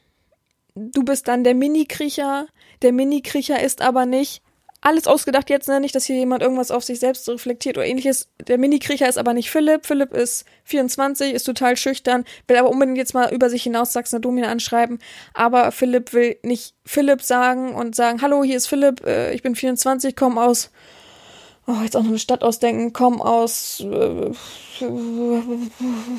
du 0.73 1.03
bist 1.03 1.27
dann 1.27 1.43
der 1.43 1.53
Mini-Kriecher. 1.53 2.47
Der 2.81 2.93
Mini-Kriecher 2.93 3.61
ist 3.61 3.83
aber 3.83 4.07
nicht 4.07 4.41
alles 4.83 5.07
ausgedacht 5.07 5.49
jetzt, 5.49 5.69
ne? 5.69 5.79
Nicht, 5.79 5.95
dass 5.95 6.05
hier 6.05 6.17
jemand 6.17 6.43
irgendwas 6.43 6.69
auf 6.69 6.83
sich 6.83 6.99
selbst 6.99 7.27
reflektiert 7.29 7.77
oder 7.77 7.85
ähnliches. 7.85 8.27
Der 8.47 8.57
Mini-Kriecher 8.57 9.07
ist 9.07 9.17
aber 9.17 9.33
nicht 9.33 9.49
Philipp. 9.49 9.85
Philipp 9.85 10.13
ist 10.13 10.45
24, 10.65 11.33
ist 11.33 11.45
total 11.45 11.77
schüchtern, 11.77 12.25
will 12.47 12.57
aber 12.57 12.69
unbedingt 12.69 12.97
jetzt 12.97 13.13
mal 13.13 13.33
über 13.33 13.49
sich 13.49 13.63
hinaus 13.63 13.93
Sachsen 13.93 14.21
Domina 14.21 14.49
anschreiben. 14.49 14.99
Aber 15.33 15.71
Philipp 15.71 16.11
will 16.13 16.37
nicht 16.43 16.75
Philipp 16.85 17.21
sagen 17.21 17.73
und 17.73 17.95
sagen, 17.95 18.21
hallo, 18.21 18.43
hier 18.43 18.57
ist 18.57 18.67
Philipp, 18.67 19.05
äh, 19.05 19.33
ich 19.33 19.41
bin 19.41 19.55
24, 19.55 20.17
komme 20.17 20.41
aus, 20.41 20.69
oh, 21.65 21.75
jetzt 21.83 21.95
auch 21.95 22.01
noch 22.01 22.09
eine 22.09 22.19
Stadt 22.19 22.43
ausdenken, 22.43 22.91
komme 22.91 23.23
aus 23.23 23.79
äh, 23.79 24.31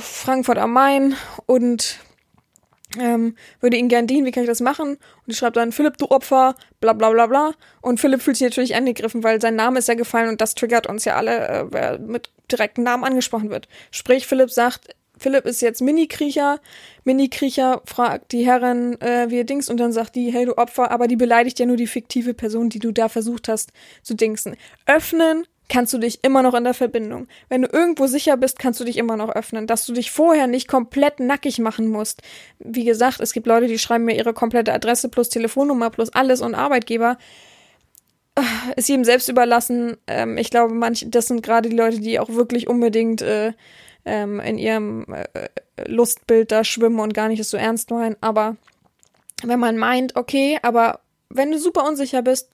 Frankfurt 0.01 0.59
am 0.59 0.73
Main 0.73 1.17
und 1.45 1.99
ähm, 2.99 3.37
würde 3.61 3.77
ihn 3.77 3.89
gern 3.89 4.07
dienen, 4.07 4.27
wie 4.27 4.31
kann 4.31 4.45
ich 4.45 4.49
das 4.49 4.61
machen? 4.61 4.91
Und 4.91 4.99
ich 5.27 5.37
schreibe 5.37 5.55
dann, 5.55 5.73
Philipp, 5.73 5.97
du 5.99 6.07
Opfer, 6.11 6.55
bla 6.81 6.93
bla 6.93 7.11
bla 7.11 7.27
bla. 7.27 7.53
Und 7.81 8.01
Philipp 8.01 8.23
fühlt 8.23 8.37
sich 8.37 8.47
natürlich 8.47 8.75
angegriffen, 8.75 9.23
weil 9.23 9.41
sein 9.41 9.57
Name 9.57 9.79
ist 9.79 9.89
ja 9.89 9.95
gefallen 9.95 10.29
und 10.29 10.41
das 10.41 10.55
triggert 10.55 10.87
uns 10.87 11.05
ja 11.05 11.17
alle, 11.17 11.49
äh, 11.49 11.65
wer 11.71 11.99
mit 11.99 12.31
direkten 12.51 12.83
Namen 12.83 13.05
angesprochen 13.05 13.51
wird. 13.51 13.69
Sprich, 13.91 14.27
Philipp 14.27 14.51
sagt, 14.51 14.95
Philipp 15.17 15.47
ist 15.47 15.63
jetzt 15.63 15.81
Mini-Kriecher. 15.81 16.61
Mini-Kriecher 17.05 17.83
fragt 17.85 18.33
die 18.33 18.45
Herren, 18.45 19.01
äh, 19.01 19.31
wie 19.31 19.37
ihr 19.37 19.45
dings, 19.45 19.69
und 19.69 19.79
dann 19.79 19.93
sagt 19.93 20.17
die, 20.17 20.33
hey 20.33 20.45
du 20.45 20.59
Opfer, 20.59 20.91
aber 20.91 21.07
die 21.07 21.17
beleidigt 21.17 21.59
ja 21.59 21.67
nur 21.67 21.77
die 21.77 21.87
fiktive 21.87 22.35
Person, 22.35 22.69
die 22.69 22.79
du 22.79 22.93
da 22.93 23.09
versucht 23.09 23.49
hast 23.49 23.73
zu 24.03 24.15
dingsen. 24.15 24.57
Öffnen 24.87 25.47
kannst 25.69 25.93
du 25.93 25.99
dich 25.99 26.23
immer 26.23 26.43
noch 26.43 26.55
in 26.55 26.65
der 26.65 26.75
Verbindung. 26.75 27.27
Wenn 27.49 27.63
du 27.63 27.69
irgendwo 27.73 28.07
sicher 28.07 28.37
bist, 28.37 28.59
kannst 28.59 28.81
du 28.81 28.85
dich 28.85 28.97
immer 28.97 29.17
noch 29.17 29.31
öffnen. 29.31 29.67
Dass 29.67 29.87
du 29.87 29.93
dich 29.93 30.11
vorher 30.11 30.47
nicht 30.47 30.69
komplett 30.69 31.21
nackig 31.21 31.59
machen 31.59 31.89
musst. 31.89 32.23
Wie 32.59 32.85
gesagt, 32.85 33.21
es 33.21 33.33
gibt 33.33 33.47
Leute, 33.47 33.67
die 33.67 33.79
schreiben 33.79 34.05
mir 34.05 34.17
ihre 34.17 34.35
komplette 34.35 34.73
Adresse 34.73 35.09
plus 35.09 35.29
Telefonnummer 35.29 35.91
plus 35.91 36.13
alles 36.13 36.41
und 36.41 36.55
Arbeitgeber. 36.55 37.19
Ist 38.77 38.89
jedem 38.89 39.05
selbst 39.05 39.29
überlassen. 39.29 39.97
Ähm, 40.07 40.37
ich 40.37 40.51
glaube, 40.51 40.75
manche, 40.75 41.09
das 41.09 41.27
sind 41.27 41.43
gerade 41.43 41.69
die 41.69 41.77
Leute, 41.77 42.01
die 42.01 42.19
auch 42.19 42.31
wirklich 42.31 42.69
unbedingt 42.69 43.23
äh, 43.23 43.53
ähm, 44.05 44.41
in 44.41 44.59
ihrem 44.59 45.07
äh, 45.13 45.49
Lustbild 45.87 46.53
da 46.53 46.65
schwimmen 46.65 47.01
und 47.01 47.15
gar 47.15 47.29
nicht 47.29 47.41
es 47.41 47.51
so 47.51 47.57
ernst 47.57 47.91
meinen. 47.91 48.17
Aber 48.21 48.57
wenn 49.43 49.61
man 49.61 49.79
meint, 49.79 50.17
okay, 50.17 50.59
aber 50.63 51.01
wenn 51.31 51.53
du 51.53 51.59
super 51.59 51.87
unsicher 51.87 52.23
bist, 52.23 52.51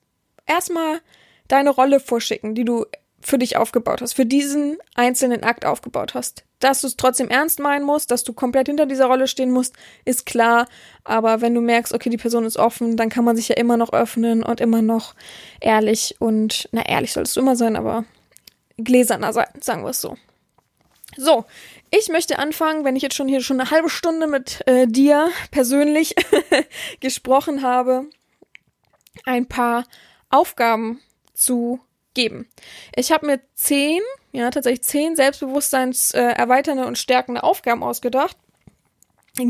erstmal 0.47 1.01
deine 1.49 1.71
Rolle 1.71 2.01
vorschicken, 2.01 2.55
die 2.55 2.65
du 2.65 2.87
für 3.21 3.39
dich 3.39 3.57
aufgebaut 3.57 4.01
hast, 4.01 4.15
für 4.15 4.27
diesen 4.27 4.79
einzelnen 4.95 5.43
Akt 5.43 5.65
aufgebaut 5.65 6.15
hast. 6.15 6.45
Dass 6.59 6.81
du 6.81 6.87
es 6.87 6.97
trotzdem 6.97 7.29
ernst 7.29 7.59
meinen 7.59 7.85
musst, 7.85 8.11
dass 8.11 8.25
du 8.25 8.33
komplett 8.33 8.69
hinter 8.69 8.87
dieser 8.87 9.07
Rolle 9.07 9.27
stehen 9.27 9.51
musst, 9.51 9.75
ist 10.05 10.27
klar. 10.27 10.67
Aber 11.05 11.41
wenn 11.41 11.55
du 11.55 11.61
merkst, 11.61 11.93
okay, 11.93 12.11
die 12.11 12.17
Person 12.17 12.45
ist 12.45 12.57
offen, 12.59 12.97
dann 12.97 13.09
kann 13.09 13.25
man 13.25 13.37
sich 13.37 13.49
ja 13.49 13.57
immer 13.57 13.77
noch 13.77 13.93
öffnen 13.93 14.43
und 14.43 14.61
immer 14.61 14.83
noch 14.83 15.15
ehrlich 15.61 16.17
und, 16.19 16.69
na, 16.73 16.85
ehrlich 16.87 17.13
solltest 17.13 17.37
du 17.37 17.41
immer 17.41 17.57
sein, 17.57 17.77
aber 17.77 18.05
gläserner 18.79 19.33
sein, 19.33 19.49
sagen 19.61 19.85
wir 19.85 19.91
es 19.91 20.01
so. 20.01 20.17
So, 21.17 21.45
ich 21.91 22.09
möchte 22.09 22.39
anfangen, 22.39 22.85
wenn 22.85 22.97
ich 22.97 23.03
jetzt 23.03 23.17
schon 23.17 23.29
hier 23.29 23.43
schon 23.43 23.61
eine 23.61 23.71
halbe 23.71 23.91
Stunde 23.91 24.27
mit 24.27 24.63
äh, 24.67 24.87
dir 24.87 25.31
persönlich 25.51 26.15
gesprochen 27.01 27.63
habe, 27.63 28.07
ein 29.25 29.47
paar 29.47 29.85
Aufgaben 30.31 31.01
zu 31.35 31.81
geben. 32.21 32.49
Ich 32.95 33.13
habe 33.13 33.27
mir 33.27 33.41
zehn, 33.55 34.01
ja 34.33 34.51
tatsächlich 34.51 34.83
zehn 34.83 35.17
selbstbewusstseins 35.17 36.13
äh, 36.13 36.35
und 36.87 36.99
stärkende 36.99 37.43
Aufgaben 37.43 37.83
ausgedacht. 37.83 38.37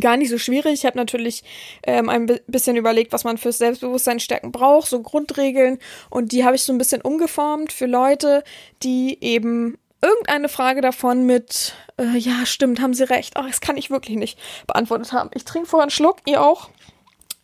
Gar 0.01 0.19
nicht 0.19 0.31
so 0.31 0.39
schwierig. 0.39 0.75
Ich 0.75 0.85
habe 0.87 0.99
natürlich 0.99 1.43
ähm, 1.83 2.09
ein 2.09 2.27
bi- 2.27 2.41
bisschen 2.47 2.77
überlegt, 2.77 3.13
was 3.13 3.25
man 3.25 3.39
fürs 3.39 3.59
Selbstbewusstsein 3.59 4.21
stärken 4.21 4.53
braucht, 4.53 4.89
so 4.89 5.03
Grundregeln. 5.03 5.79
Und 6.11 6.33
die 6.33 6.45
habe 6.45 6.55
ich 6.55 6.63
so 6.63 6.73
ein 6.73 6.79
bisschen 6.79 7.01
umgeformt 7.01 7.73
für 7.73 7.87
Leute, 7.87 8.45
die 8.83 9.19
eben 9.21 9.79
irgendeine 10.03 10.49
Frage 10.49 10.81
davon 10.81 11.25
mit, 11.25 11.75
äh, 11.99 12.17
ja, 12.19 12.47
stimmt, 12.47 12.81
haben 12.81 12.95
Sie 12.95 13.09
recht, 13.09 13.37
ach, 13.37 13.47
das 13.47 13.61
kann 13.61 13.77
ich 13.79 13.91
wirklich 13.91 14.17
nicht 14.17 14.39
beantwortet 14.67 15.13
haben. 15.13 15.31
Ich 15.35 15.45
trinke 15.45 15.69
vorher 15.69 15.85
einen 15.85 15.91
Schluck, 15.91 16.19
ihr 16.27 16.43
auch. 16.43 16.71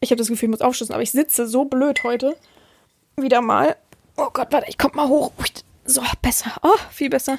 Ich 0.01 0.11
habe 0.11 0.19
das 0.19 0.29
Gefühl, 0.29 0.49
ich 0.49 0.51
muss 0.53 0.61
aufschließen, 0.61 0.95
aber 0.95 1.03
ich 1.03 1.11
sitze 1.11 1.47
so 1.47 1.65
blöd 1.65 2.05
heute. 2.05 2.37
Wieder 3.17 3.41
mal. 3.41 3.77
Oh 4.17 4.31
Gott, 4.33 4.49
warte, 4.53 4.69
ich 4.69 4.79
komm 4.79 4.93
mal 4.95 5.09
hoch. 5.09 5.33
Ui, 5.39 5.47
So, 5.85 6.03
besser. 6.23 6.53
Oh, 6.63 6.79
viel 6.91 7.11
besser. 7.11 7.39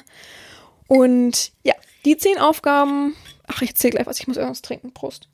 Und 0.86 1.52
ja, 1.64 1.74
die 2.04 2.16
zehn 2.16 2.38
Aufgaben. 2.38 3.14
Ach, 3.46 3.62
ich 3.62 3.70
erzähl 3.70 3.90
gleich 3.90 4.06
was. 4.06 4.20
Ich 4.20 4.28
muss 4.28 4.36
irgendwas 4.36 4.62
trinken. 4.62 4.92
Prost. 4.92 5.28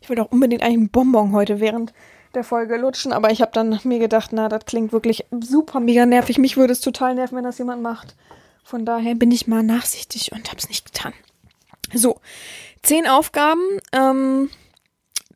Ich 0.00 0.08
will 0.08 0.16
doch 0.16 0.32
unbedingt 0.32 0.62
einen 0.62 0.88
Bonbon 0.88 1.32
heute 1.32 1.60
während 1.60 1.92
der 2.34 2.42
Folge 2.44 2.76
lutschen, 2.76 3.12
aber 3.12 3.30
ich 3.30 3.40
habe 3.40 3.52
dann 3.52 3.78
mir 3.84 3.98
gedacht, 3.98 4.30
na, 4.32 4.48
das 4.48 4.64
klingt 4.64 4.92
wirklich 4.92 5.24
super 5.30 5.80
mega 5.80 6.06
nervig. 6.06 6.38
Mich 6.38 6.56
würde 6.56 6.72
es 6.72 6.80
total 6.80 7.14
nerven, 7.14 7.36
wenn 7.36 7.44
das 7.44 7.58
jemand 7.58 7.82
macht. 7.82 8.16
Von 8.62 8.84
daher 8.86 9.14
bin 9.14 9.30
ich 9.30 9.46
mal 9.46 9.62
nachsichtig 9.62 10.32
und 10.32 10.50
hab's 10.50 10.68
nicht 10.68 10.92
getan. 10.92 11.12
So, 11.92 12.20
zehn 12.82 13.06
Aufgaben, 13.06 13.62
ähm, 13.92 14.50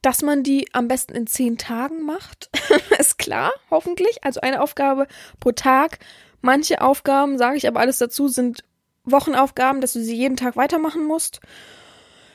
dass 0.02 0.22
man 0.22 0.42
die 0.42 0.68
am 0.72 0.88
besten 0.88 1.14
in 1.14 1.26
zehn 1.26 1.58
Tagen 1.58 2.04
macht, 2.04 2.50
ist 2.98 3.18
klar, 3.18 3.52
hoffentlich. 3.70 4.24
Also 4.24 4.40
eine 4.40 4.62
Aufgabe 4.62 5.06
pro 5.40 5.52
Tag. 5.52 5.98
Manche 6.40 6.80
Aufgaben, 6.80 7.38
sage 7.38 7.56
ich 7.56 7.66
aber 7.66 7.80
alles 7.80 7.98
dazu, 7.98 8.28
sind 8.28 8.64
Wochenaufgaben, 9.04 9.80
dass 9.80 9.94
du 9.94 10.02
sie 10.02 10.16
jeden 10.16 10.36
Tag 10.36 10.56
weitermachen 10.56 11.04
musst. 11.04 11.40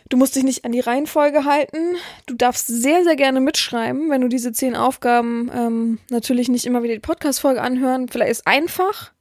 Du 0.10 0.17
musst 0.17 0.36
dich 0.36 0.43
nicht 0.43 0.65
an 0.65 0.73
die 0.73 0.82
Reihenfolge 0.82 1.45
halten. 1.45 1.95
Du 2.25 2.34
darfst 2.34 2.67
sehr, 2.67 3.06
sehr 3.06 3.15
gerne 3.15 3.39
mitschreiben, 3.39 4.10
wenn 4.10 4.19
du 4.19 4.27
diese 4.27 4.51
zehn 4.51 4.75
Aufgaben 4.75 5.49
ähm, 5.54 5.99
natürlich 6.10 6.49
nicht 6.49 6.65
immer 6.65 6.84
wieder 6.84 6.95
die 6.95 6.99
Podcast-Folge 6.99 7.62
anhören. 7.62 8.10
Vielleicht 8.10 8.32
ist 8.32 8.47
einfach, 8.47 9.13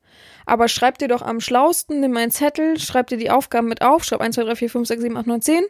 aber 0.47 0.69
schreib 0.69 0.99
dir 0.99 1.09
doch 1.09 1.23
am 1.23 1.41
schlausten, 1.41 2.01
nimm 2.01 2.17
einen 2.17 2.31
Zettel, 2.31 2.79
schreib 2.79 3.09
dir 3.09 3.19
die 3.19 3.31
Aufgaben 3.31 3.69
mit 3.69 3.83
auf, 3.83 4.05
schreib 4.05 4.21
1, 4.21 4.35
2, 4.35 4.45
3, 4.45 4.57
4, 4.57 4.71
5, 4.71 4.89
6, 4.89 5.03
7, 5.03 5.17
8, 5.17 5.27
9, 5.27 5.43
10 5.43 5.65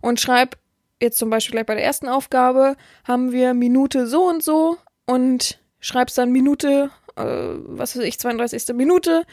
und 0.00 0.20
schreib 0.20 0.56
jetzt 1.00 1.18
zum 1.18 1.30
Beispiel 1.30 1.52
gleich 1.52 1.66
bei 1.66 1.74
der 1.74 1.84
ersten 1.84 2.08
Aufgabe 2.08 2.76
haben 3.04 3.32
wir 3.32 3.54
Minute 3.54 4.06
so 4.06 4.28
und 4.28 4.42
so 4.42 4.78
und 5.06 5.60
schreibst 5.80 6.16
dann 6.16 6.30
Minute, 6.30 6.90
äh, 7.16 7.24
was 7.24 7.96
weiß 7.96 8.04
ich, 8.04 8.18
32. 8.18 8.74
Minute 8.74 9.24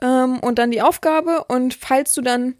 ähm, 0.00 0.40
und 0.40 0.58
dann 0.58 0.70
die 0.70 0.82
Aufgabe 0.82 1.44
und 1.44 1.74
falls 1.74 2.14
du 2.14 2.22
dann 2.22 2.56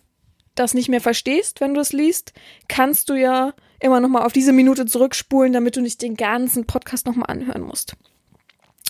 das 0.55 0.75
nicht 0.75 0.89
mehr 0.89 1.01
verstehst, 1.01 1.61
wenn 1.61 1.75
du 1.75 1.81
es 1.81 1.93
liest, 1.93 2.33
kannst 2.69 3.09
du 3.09 3.15
ja 3.15 3.55
immer 3.81 4.01
noch 4.01 4.09
mal 4.09 4.25
auf 4.25 4.33
diese 4.33 4.53
Minute 4.53 4.87
zurückspulen, 4.87 5.53
damit 5.53 5.77
du 5.77 5.81
nicht 5.81 6.03
den 6.03 6.15
ganzen 6.15 6.67
Podcast 6.67 7.07
noch 7.07 7.17
mal 7.17 7.27
anhören 7.27 7.63
musst. 7.63 7.97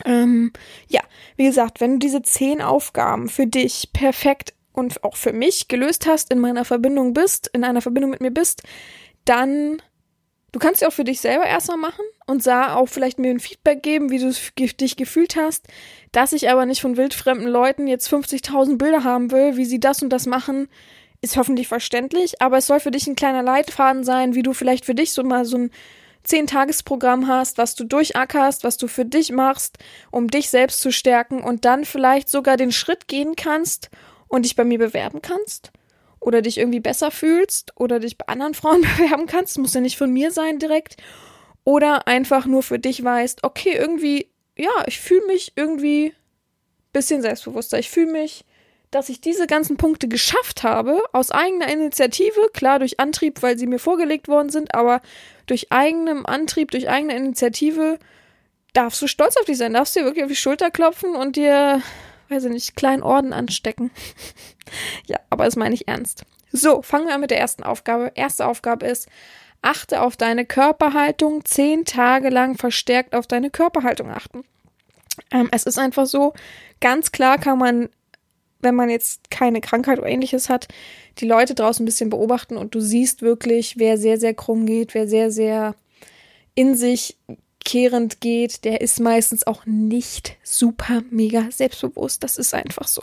Ähm, 0.04 0.52
ja, 0.88 1.00
wie 1.36 1.44
gesagt, 1.44 1.80
wenn 1.80 1.92
du 1.92 1.98
diese 1.98 2.22
zehn 2.22 2.62
Aufgaben 2.62 3.28
für 3.28 3.46
dich 3.46 3.90
perfekt 3.92 4.54
und 4.72 5.04
auch 5.04 5.16
für 5.16 5.32
mich 5.32 5.68
gelöst 5.68 6.06
hast, 6.06 6.32
in 6.32 6.38
meiner 6.38 6.64
Verbindung 6.64 7.12
bist, 7.12 7.48
in 7.52 7.64
einer 7.64 7.82
Verbindung 7.82 8.10
mit 8.10 8.20
mir 8.20 8.30
bist, 8.30 8.62
dann 9.24 9.82
du 10.52 10.58
kannst 10.58 10.80
sie 10.80 10.86
auch 10.86 10.92
für 10.92 11.04
dich 11.04 11.20
selber 11.20 11.44
erstmal 11.44 11.78
machen 11.78 12.04
und 12.26 12.42
sah 12.42 12.74
auch 12.74 12.86
vielleicht 12.86 13.18
mir 13.18 13.30
ein 13.30 13.40
Feedback 13.40 13.82
geben, 13.82 14.10
wie 14.10 14.18
du 14.18 14.32
dich 14.80 14.96
gefühlt 14.96 15.36
hast, 15.36 15.66
dass 16.12 16.32
ich 16.32 16.50
aber 16.50 16.66
nicht 16.66 16.80
von 16.80 16.96
wildfremden 16.96 17.48
Leuten 17.48 17.86
jetzt 17.86 18.12
50.000 18.12 18.76
Bilder 18.76 19.04
haben 19.04 19.30
will, 19.30 19.56
wie 19.56 19.64
sie 19.64 19.80
das 19.80 20.02
und 20.02 20.10
das 20.10 20.26
machen, 20.26 20.68
ist 21.22 21.36
hoffentlich 21.36 21.68
verständlich, 21.68 22.42
aber 22.42 22.58
es 22.58 22.66
soll 22.66 22.80
für 22.80 22.90
dich 22.90 23.06
ein 23.06 23.16
kleiner 23.16 23.42
Leitfaden 23.42 24.04
sein, 24.04 24.34
wie 24.34 24.42
du 24.42 24.52
vielleicht 24.52 24.84
für 24.84 24.94
dich 24.94 25.12
so 25.12 25.22
mal 25.22 25.44
so 25.44 25.56
ein 25.56 25.70
Zehn-Tages-Programm 26.24 27.26
hast, 27.26 27.58
was 27.58 27.74
du 27.74 27.84
durchackerst, 27.84 28.64
was 28.64 28.76
du 28.76 28.88
für 28.88 29.04
dich 29.04 29.32
machst, 29.32 29.78
um 30.10 30.28
dich 30.28 30.50
selbst 30.50 30.80
zu 30.80 30.92
stärken 30.92 31.42
und 31.42 31.64
dann 31.64 31.84
vielleicht 31.84 32.28
sogar 32.28 32.56
den 32.56 32.72
Schritt 32.72 33.08
gehen 33.08 33.36
kannst 33.36 33.90
und 34.28 34.44
dich 34.44 34.56
bei 34.56 34.64
mir 34.64 34.78
bewerben 34.78 35.22
kannst 35.22 35.72
oder 36.20 36.42
dich 36.42 36.58
irgendwie 36.58 36.80
besser 36.80 37.10
fühlst 37.10 37.72
oder 37.76 38.00
dich 38.00 38.18
bei 38.18 38.26
anderen 38.28 38.54
Frauen 38.54 38.82
bewerben 38.82 39.26
kannst, 39.26 39.58
muss 39.58 39.74
ja 39.74 39.80
nicht 39.80 39.98
von 39.98 40.12
mir 40.12 40.30
sein 40.30 40.58
direkt 40.58 40.96
oder 41.64 42.06
einfach 42.08 42.46
nur 42.46 42.62
für 42.62 42.78
dich 42.78 43.02
weißt, 43.02 43.44
okay, 43.44 43.74
irgendwie, 43.76 44.28
ja, 44.56 44.84
ich 44.86 45.00
fühle 45.00 45.26
mich 45.26 45.52
irgendwie 45.56 46.14
bisschen 46.92 47.22
selbstbewusster. 47.22 47.78
Ich 47.78 47.90
fühle 47.90 48.12
mich, 48.12 48.44
dass 48.92 49.08
ich 49.08 49.20
diese 49.20 49.46
ganzen 49.46 49.76
Punkte 49.78 50.06
geschafft 50.06 50.62
habe, 50.62 51.02
aus 51.12 51.32
eigener 51.32 51.72
Initiative, 51.72 52.50
klar 52.52 52.78
durch 52.78 53.00
Antrieb, 53.00 53.42
weil 53.42 53.58
sie 53.58 53.66
mir 53.66 53.78
vorgelegt 53.78 54.28
worden 54.28 54.50
sind, 54.50 54.74
aber 54.74 55.00
durch 55.46 55.72
eigenem 55.72 56.24
Antrieb, 56.26 56.70
durch 56.70 56.88
eigene 56.88 57.16
Initiative 57.16 57.98
darfst 58.74 59.00
du 59.02 59.06
stolz 59.06 59.36
auf 59.38 59.46
dich 59.46 59.56
sein, 59.56 59.72
darfst 59.72 59.96
dir 59.96 60.04
wirklich 60.04 60.24
auf 60.24 60.30
die 60.30 60.36
Schulter 60.36 60.70
klopfen 60.70 61.16
und 61.16 61.36
dir, 61.36 61.82
weiß 62.28 62.44
ich 62.44 62.52
nicht, 62.52 62.76
kleinen 62.76 63.02
Orden 63.02 63.32
anstecken. 63.32 63.90
ja, 65.06 65.18
aber 65.30 65.46
das 65.46 65.56
meine 65.56 65.74
ich 65.74 65.88
ernst. 65.88 66.24
So, 66.52 66.82
fangen 66.82 67.06
wir 67.06 67.14
an 67.14 67.22
mit 67.22 67.30
der 67.30 67.40
ersten 67.40 67.62
Aufgabe. 67.62 68.12
Erste 68.14 68.46
Aufgabe 68.46 68.86
ist, 68.86 69.08
achte 69.62 70.02
auf 70.02 70.18
deine 70.18 70.44
Körperhaltung, 70.44 71.46
zehn 71.46 71.86
Tage 71.86 72.28
lang 72.28 72.58
verstärkt 72.58 73.14
auf 73.14 73.26
deine 73.26 73.48
Körperhaltung 73.48 74.10
achten. 74.10 74.44
Ähm, 75.30 75.48
es 75.50 75.64
ist 75.64 75.78
einfach 75.78 76.04
so, 76.06 76.34
ganz 76.80 77.10
klar 77.10 77.38
kann 77.38 77.58
man, 77.58 77.88
wenn 78.62 78.74
man 78.74 78.88
jetzt 78.88 79.30
keine 79.30 79.60
Krankheit 79.60 79.98
oder 79.98 80.08
ähnliches 80.08 80.48
hat, 80.48 80.68
die 81.18 81.26
Leute 81.26 81.54
draußen 81.54 81.82
ein 81.82 81.86
bisschen 81.86 82.10
beobachten 82.10 82.56
und 82.56 82.74
du 82.74 82.80
siehst 82.80 83.22
wirklich, 83.22 83.78
wer 83.78 83.98
sehr, 83.98 84.18
sehr 84.18 84.34
krumm 84.34 84.66
geht, 84.66 84.94
wer 84.94 85.06
sehr, 85.08 85.30
sehr 85.30 85.74
in 86.54 86.74
sich 86.74 87.16
kehrend 87.64 88.20
geht, 88.20 88.64
der 88.64 88.80
ist 88.80 89.00
meistens 89.00 89.46
auch 89.46 89.66
nicht 89.66 90.36
super 90.42 91.02
mega 91.10 91.50
selbstbewusst. 91.50 92.22
Das 92.22 92.38
ist 92.38 92.54
einfach 92.54 92.88
so. 92.88 93.02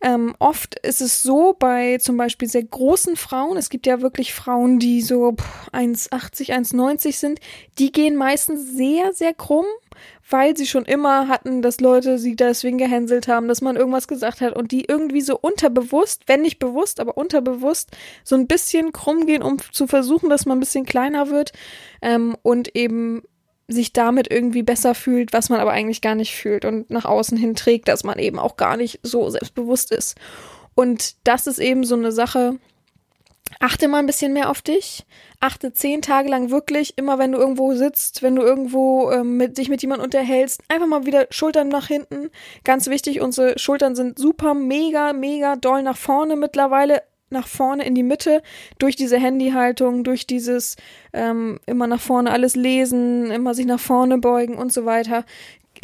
Ähm, 0.00 0.34
oft 0.38 0.78
ist 0.80 1.00
es 1.00 1.22
so 1.22 1.54
bei 1.58 1.98
zum 1.98 2.16
Beispiel 2.16 2.48
sehr 2.48 2.64
großen 2.64 3.16
Frauen, 3.16 3.56
es 3.56 3.70
gibt 3.70 3.86
ja 3.86 4.00
wirklich 4.00 4.34
Frauen, 4.34 4.78
die 4.78 5.02
so 5.02 5.32
pff, 5.32 5.68
1,80, 5.72 6.50
1,90 6.50 7.12
sind, 7.12 7.40
die 7.78 7.92
gehen 7.92 8.16
meistens 8.16 8.76
sehr, 8.76 9.12
sehr 9.12 9.34
krumm, 9.34 9.66
weil 10.28 10.56
sie 10.56 10.66
schon 10.66 10.84
immer 10.84 11.28
hatten, 11.28 11.62
dass 11.62 11.80
Leute 11.80 12.18
sie 12.18 12.36
deswegen 12.36 12.78
gehänselt 12.78 13.28
haben, 13.28 13.48
dass 13.48 13.60
man 13.60 13.76
irgendwas 13.76 14.08
gesagt 14.08 14.40
hat 14.40 14.56
und 14.56 14.72
die 14.72 14.84
irgendwie 14.86 15.20
so 15.20 15.38
unterbewusst, 15.38 16.22
wenn 16.26 16.42
nicht 16.42 16.58
bewusst, 16.58 17.00
aber 17.00 17.16
unterbewusst, 17.16 17.90
so 18.24 18.36
ein 18.36 18.46
bisschen 18.46 18.92
krumm 18.92 19.26
gehen, 19.26 19.42
um 19.42 19.58
zu 19.72 19.86
versuchen, 19.86 20.30
dass 20.30 20.46
man 20.46 20.56
ein 20.56 20.60
bisschen 20.60 20.86
kleiner 20.86 21.28
wird 21.28 21.52
ähm, 22.00 22.36
und 22.42 22.74
eben 22.74 23.22
sich 23.72 23.92
damit 23.92 24.30
irgendwie 24.30 24.62
besser 24.62 24.94
fühlt, 24.94 25.32
was 25.32 25.48
man 25.48 25.60
aber 25.60 25.72
eigentlich 25.72 26.00
gar 26.00 26.14
nicht 26.14 26.34
fühlt 26.34 26.64
und 26.64 26.90
nach 26.90 27.04
außen 27.04 27.36
hin 27.36 27.54
trägt, 27.54 27.88
dass 27.88 28.04
man 28.04 28.18
eben 28.18 28.38
auch 28.38 28.56
gar 28.56 28.76
nicht 28.76 29.00
so 29.02 29.28
selbstbewusst 29.30 29.92
ist. 29.92 30.16
Und 30.74 31.16
das 31.24 31.46
ist 31.46 31.58
eben 31.58 31.84
so 31.84 31.94
eine 31.94 32.12
Sache, 32.12 32.58
achte 33.60 33.88
mal 33.88 33.98
ein 33.98 34.06
bisschen 34.06 34.32
mehr 34.32 34.50
auf 34.50 34.62
dich. 34.62 35.04
Achte 35.40 35.72
zehn 35.72 36.02
Tage 36.02 36.28
lang 36.28 36.50
wirklich, 36.50 36.96
immer 36.96 37.18
wenn 37.18 37.32
du 37.32 37.38
irgendwo 37.38 37.74
sitzt, 37.74 38.22
wenn 38.22 38.36
du 38.36 38.42
irgendwo 38.42 39.10
ähm, 39.10 39.36
mit, 39.36 39.58
dich 39.58 39.68
mit 39.68 39.82
jemandem 39.82 40.04
unterhältst, 40.04 40.62
einfach 40.68 40.86
mal 40.86 41.06
wieder 41.06 41.26
Schultern 41.30 41.68
nach 41.68 41.88
hinten. 41.88 42.30
Ganz 42.64 42.88
wichtig, 42.88 43.20
unsere 43.20 43.58
Schultern 43.58 43.94
sind 43.94 44.18
super, 44.18 44.54
mega, 44.54 45.12
mega 45.12 45.56
doll 45.56 45.82
nach 45.82 45.96
vorne 45.96 46.36
mittlerweile 46.36 47.02
nach 47.32 47.48
vorne 47.48 47.84
in 47.84 47.94
die 47.94 48.02
Mitte 48.02 48.42
durch 48.78 48.96
diese 48.96 49.18
Handyhaltung, 49.18 50.04
durch 50.04 50.26
dieses 50.26 50.76
ähm, 51.12 51.58
immer 51.66 51.86
nach 51.86 52.00
vorne 52.00 52.30
alles 52.30 52.54
lesen, 52.54 53.30
immer 53.30 53.54
sich 53.54 53.66
nach 53.66 53.80
vorne 53.80 54.18
beugen 54.18 54.56
und 54.56 54.72
so 54.72 54.84
weiter 54.84 55.24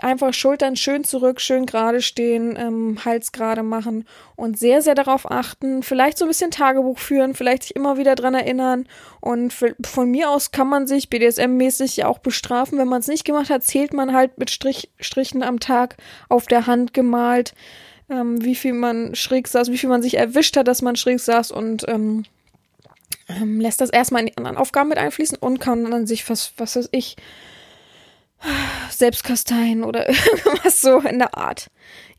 einfach 0.03 0.33
Schultern 0.33 0.77
schön 0.77 1.05
zurück, 1.05 1.41
schön 1.41 1.67
gerade 1.67 2.01
stehen, 2.01 2.57
ähm, 2.57 2.99
Hals 3.05 3.33
gerade 3.33 3.63
machen 3.63 4.07
und 4.37 4.59
sehr, 4.59 4.83
sehr 4.83 4.95
darauf 4.95 5.31
achten. 5.31 5.83
Vielleicht 5.83 6.19
so 6.19 6.25
ein 6.25 6.29
bisschen 6.29 6.51
Tagebuch 6.51 6.99
führen, 6.99 7.35
vielleicht 7.35 7.65
sich 7.65 7.77
immer 7.77 7.99
wieder 7.99 8.15
dran 8.15 8.35
erinnern. 8.35 8.87
Und 9.21 9.53
von 9.53 10.11
mir 10.11 10.31
aus 10.31 10.51
kann 10.51 10.69
man 10.69 10.87
sich 10.87 11.09
BDSM-mäßig 11.11 11.97
ja 11.97 12.07
auch 12.07 12.19
bestrafen. 12.19 12.79
Wenn 12.79 12.89
man 12.89 13.01
es 13.01 13.09
nicht 13.09 13.25
gemacht 13.25 13.51
hat, 13.51 13.65
zählt 13.65 13.93
man 13.93 14.15
halt 14.15 14.39
mit 14.39 14.51
Strich, 14.51 14.91
Strichen 15.01 15.43
am 15.43 15.61
Tag 15.61 15.97
auf 16.29 16.47
der 16.47 16.67
Hand 16.67 16.95
gemalt, 16.95 17.55
ähm, 18.11 18.43
wie 18.45 18.55
viel 18.55 18.73
man 18.73 19.15
schräg 19.15 19.49
saß, 19.49 19.71
wie 19.71 19.79
viel 19.79 19.89
man 19.89 20.03
sich 20.03 20.17
erwischt 20.17 20.57
hat, 20.57 20.69
dass 20.69 20.83
man 20.83 20.97
schräg 20.97 21.21
saß 21.21 21.51
und 21.51 21.87
ähm, 21.89 22.25
ähm, 23.29 23.61
lässt 23.61 23.81
das 23.81 23.91
erstmal 23.91 24.21
in 24.21 24.27
die 24.27 24.37
anderen 24.37 24.57
Aufgaben 24.57 24.89
mit 24.89 24.99
einfließen 24.99 25.39
und 25.39 25.61
kann 25.61 25.91
dann 25.91 26.07
sich, 26.07 26.29
was, 26.29 26.53
was 26.57 26.77
weiß 26.77 26.89
ich, 26.93 27.17
Selbstkasteien 28.91 29.85
oder 29.85 30.09
irgendwas 30.45 30.81
so 30.81 30.99
in 31.01 31.19
der 31.19 31.37
Art. 31.37 31.71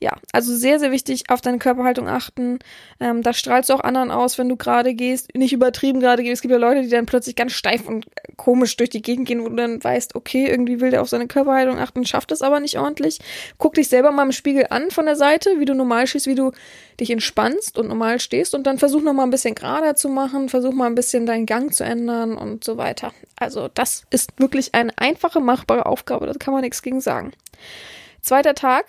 Ja, 0.02 0.14
also 0.32 0.56
sehr, 0.56 0.80
sehr 0.80 0.92
wichtig, 0.92 1.30
auf 1.30 1.42
deine 1.42 1.60
Körperhaltung 1.60 2.08
achten. 2.08 2.60
Ähm, 3.02 3.22
da 3.22 3.34
strahlst 3.34 3.70
du 3.70 3.74
auch 3.74 3.82
anderen 3.82 4.12
aus, 4.12 4.38
wenn 4.38 4.48
du 4.48 4.56
gerade 4.56 4.94
gehst. 4.94 5.36
Nicht 5.36 5.52
übertrieben 5.52 6.00
gerade 6.00 6.24
gehst. 6.24 6.36
Es 6.36 6.42
gibt 6.42 6.54
ja 6.54 6.58
Leute, 6.58 6.84
die 6.84 6.90
dann 6.90 7.06
plötzlich 7.06 7.36
ganz 7.36 7.52
steif 7.52 7.86
und 7.86 8.06
komisch 8.38 8.78
durch 8.78 8.90
die 8.90 9.02
Gegend 9.02 9.28
gehen, 9.28 9.44
wo 9.44 9.50
du 9.50 9.58
dann 9.58 9.84
weißt, 9.84 10.16
okay, 10.16 10.48
irgendwie 10.48 10.80
will 10.80 10.92
der 10.92 11.02
auf 11.02 11.10
seine 11.10 11.28
Körperhaltung 11.28 11.78
achten, 11.78 12.06
schafft 12.06 12.32
es 12.32 12.42
aber 12.42 12.62
nicht 12.62 12.80
ordentlich. 12.80 13.20
Guck 13.58 13.74
dich 13.74 13.90
selber 13.90 14.12
mal 14.12 14.24
im 14.24 14.32
Spiegel 14.32 14.68
an 14.70 14.90
von 14.90 15.06
der 15.06 15.18
Seite, 15.18 15.60
wie 15.60 15.66
du 15.66 15.74
normal 15.74 16.08
stehst, 16.08 16.28
wie 16.28 16.36
du 16.36 16.54
dich 16.98 17.12
entspannst 17.12 17.78
und 17.78 17.90
normal 17.90 18.22
stehst 18.22 18.56
und 18.56 18.66
dann 18.68 18.78
versuch 18.78 19.02
noch 19.02 19.14
mal 19.14 19.24
ein 19.24 19.32
bisschen 19.32 19.56
gerader 19.56 19.96
zu 19.96 20.08
machen, 20.08 20.48
versuch 20.48 20.74
mal 20.74 20.86
ein 20.86 20.96
bisschen 20.96 21.26
deinen 21.26 21.46
Gang 21.46 21.74
zu 21.74 21.84
ändern 21.84 22.38
und 22.38 22.64
so 22.64 22.78
weiter. 22.78 23.12
Also 23.36 23.68
das 23.74 24.06
ist 24.12 24.32
wirklich 24.40 24.74
eine 24.74 24.98
einfache, 24.98 25.42
machbare 25.42 25.86
Aufgabe, 25.86 26.26
da 26.26 26.34
kann 26.34 26.54
man 26.54 26.62
nichts 26.62 26.82
gegen 26.82 27.02
sagen. 27.02 27.34
Zweiter 28.22 28.54
Tag, 28.54 28.86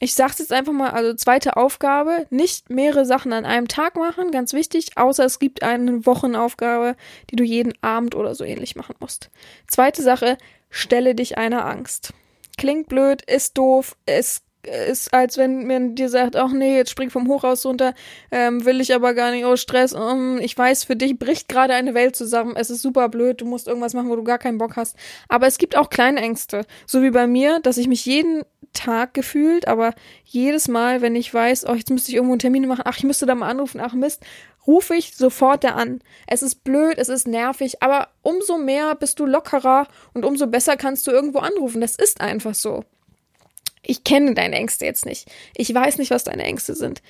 ich 0.00 0.14
sag's 0.14 0.38
jetzt 0.38 0.52
einfach 0.52 0.72
mal, 0.72 0.90
also 0.90 1.14
zweite 1.14 1.56
Aufgabe, 1.56 2.26
nicht 2.30 2.70
mehrere 2.70 3.04
Sachen 3.04 3.32
an 3.32 3.44
einem 3.44 3.68
Tag 3.68 3.96
machen, 3.96 4.30
ganz 4.30 4.52
wichtig, 4.52 4.96
außer 4.96 5.24
es 5.24 5.38
gibt 5.38 5.62
eine 5.62 6.06
Wochenaufgabe, 6.06 6.96
die 7.30 7.36
du 7.36 7.44
jeden 7.44 7.72
Abend 7.82 8.14
oder 8.14 8.34
so 8.34 8.44
ähnlich 8.44 8.76
machen 8.76 8.96
musst. 9.00 9.30
Zweite 9.66 10.02
Sache, 10.02 10.38
stelle 10.70 11.14
dich 11.14 11.38
einer 11.38 11.66
Angst. 11.66 12.12
Klingt 12.56 12.88
blöd, 12.88 13.22
ist 13.22 13.56
doof, 13.56 13.96
ist 14.06 14.42
ist, 14.68 15.14
als 15.14 15.36
wenn 15.36 15.66
man 15.66 15.94
dir 15.94 16.08
sagt, 16.08 16.36
ach 16.36 16.52
nee, 16.52 16.76
jetzt 16.76 16.90
spring 16.90 17.10
vom 17.10 17.28
Hochhaus 17.28 17.64
runter, 17.64 17.94
ähm, 18.30 18.64
will 18.64 18.80
ich 18.80 18.94
aber 18.94 19.14
gar 19.14 19.30
nicht, 19.30 19.44
oh 19.44 19.56
Stress, 19.56 19.92
um, 19.92 20.38
ich 20.38 20.56
weiß, 20.56 20.84
für 20.84 20.96
dich 20.96 21.18
bricht 21.18 21.48
gerade 21.48 21.74
eine 21.74 21.94
Welt 21.94 22.16
zusammen, 22.16 22.54
es 22.56 22.70
ist 22.70 22.82
super 22.82 23.08
blöd, 23.08 23.40
du 23.40 23.46
musst 23.46 23.68
irgendwas 23.68 23.94
machen, 23.94 24.10
wo 24.10 24.16
du 24.16 24.24
gar 24.24 24.38
keinen 24.38 24.58
Bock 24.58 24.76
hast. 24.76 24.96
Aber 25.28 25.46
es 25.46 25.58
gibt 25.58 25.76
auch 25.76 25.90
kleine 25.90 26.20
Ängste, 26.20 26.66
so 26.86 27.02
wie 27.02 27.10
bei 27.10 27.26
mir, 27.26 27.60
dass 27.60 27.78
ich 27.78 27.88
mich 27.88 28.04
jeden 28.04 28.42
Tag 28.72 29.14
gefühlt, 29.14 29.68
aber 29.68 29.94
jedes 30.24 30.68
Mal, 30.68 31.00
wenn 31.00 31.16
ich 31.16 31.32
weiß, 31.32 31.66
oh, 31.68 31.74
jetzt 31.74 31.90
müsste 31.90 32.10
ich 32.10 32.16
irgendwo 32.16 32.32
einen 32.32 32.40
Termin 32.40 32.66
machen, 32.66 32.84
ach, 32.84 32.98
ich 32.98 33.04
müsste 33.04 33.26
da 33.26 33.34
mal 33.34 33.48
anrufen, 33.48 33.80
ach 33.80 33.94
Mist, 33.94 34.22
rufe 34.66 34.94
ich 34.94 35.16
sofort 35.16 35.64
da 35.64 35.70
an. 35.70 36.00
Es 36.26 36.42
ist 36.42 36.62
blöd, 36.62 36.98
es 36.98 37.08
ist 37.08 37.26
nervig, 37.26 37.82
aber 37.82 38.08
umso 38.22 38.58
mehr 38.58 38.94
bist 38.94 39.18
du 39.18 39.26
lockerer 39.26 39.88
und 40.12 40.24
umso 40.24 40.46
besser 40.46 40.76
kannst 40.76 41.06
du 41.06 41.10
irgendwo 41.10 41.38
anrufen. 41.38 41.80
Das 41.80 41.96
ist 41.96 42.20
einfach 42.20 42.54
so. 42.54 42.84
Ich 43.82 44.04
kenne 44.04 44.34
deine 44.34 44.56
Ängste 44.56 44.84
jetzt 44.84 45.06
nicht. 45.06 45.30
Ich 45.56 45.74
weiß 45.74 45.96
nicht, 45.98 46.10
was 46.10 46.24
deine 46.24 46.44
Ängste 46.44 46.74
sind. 46.74 47.02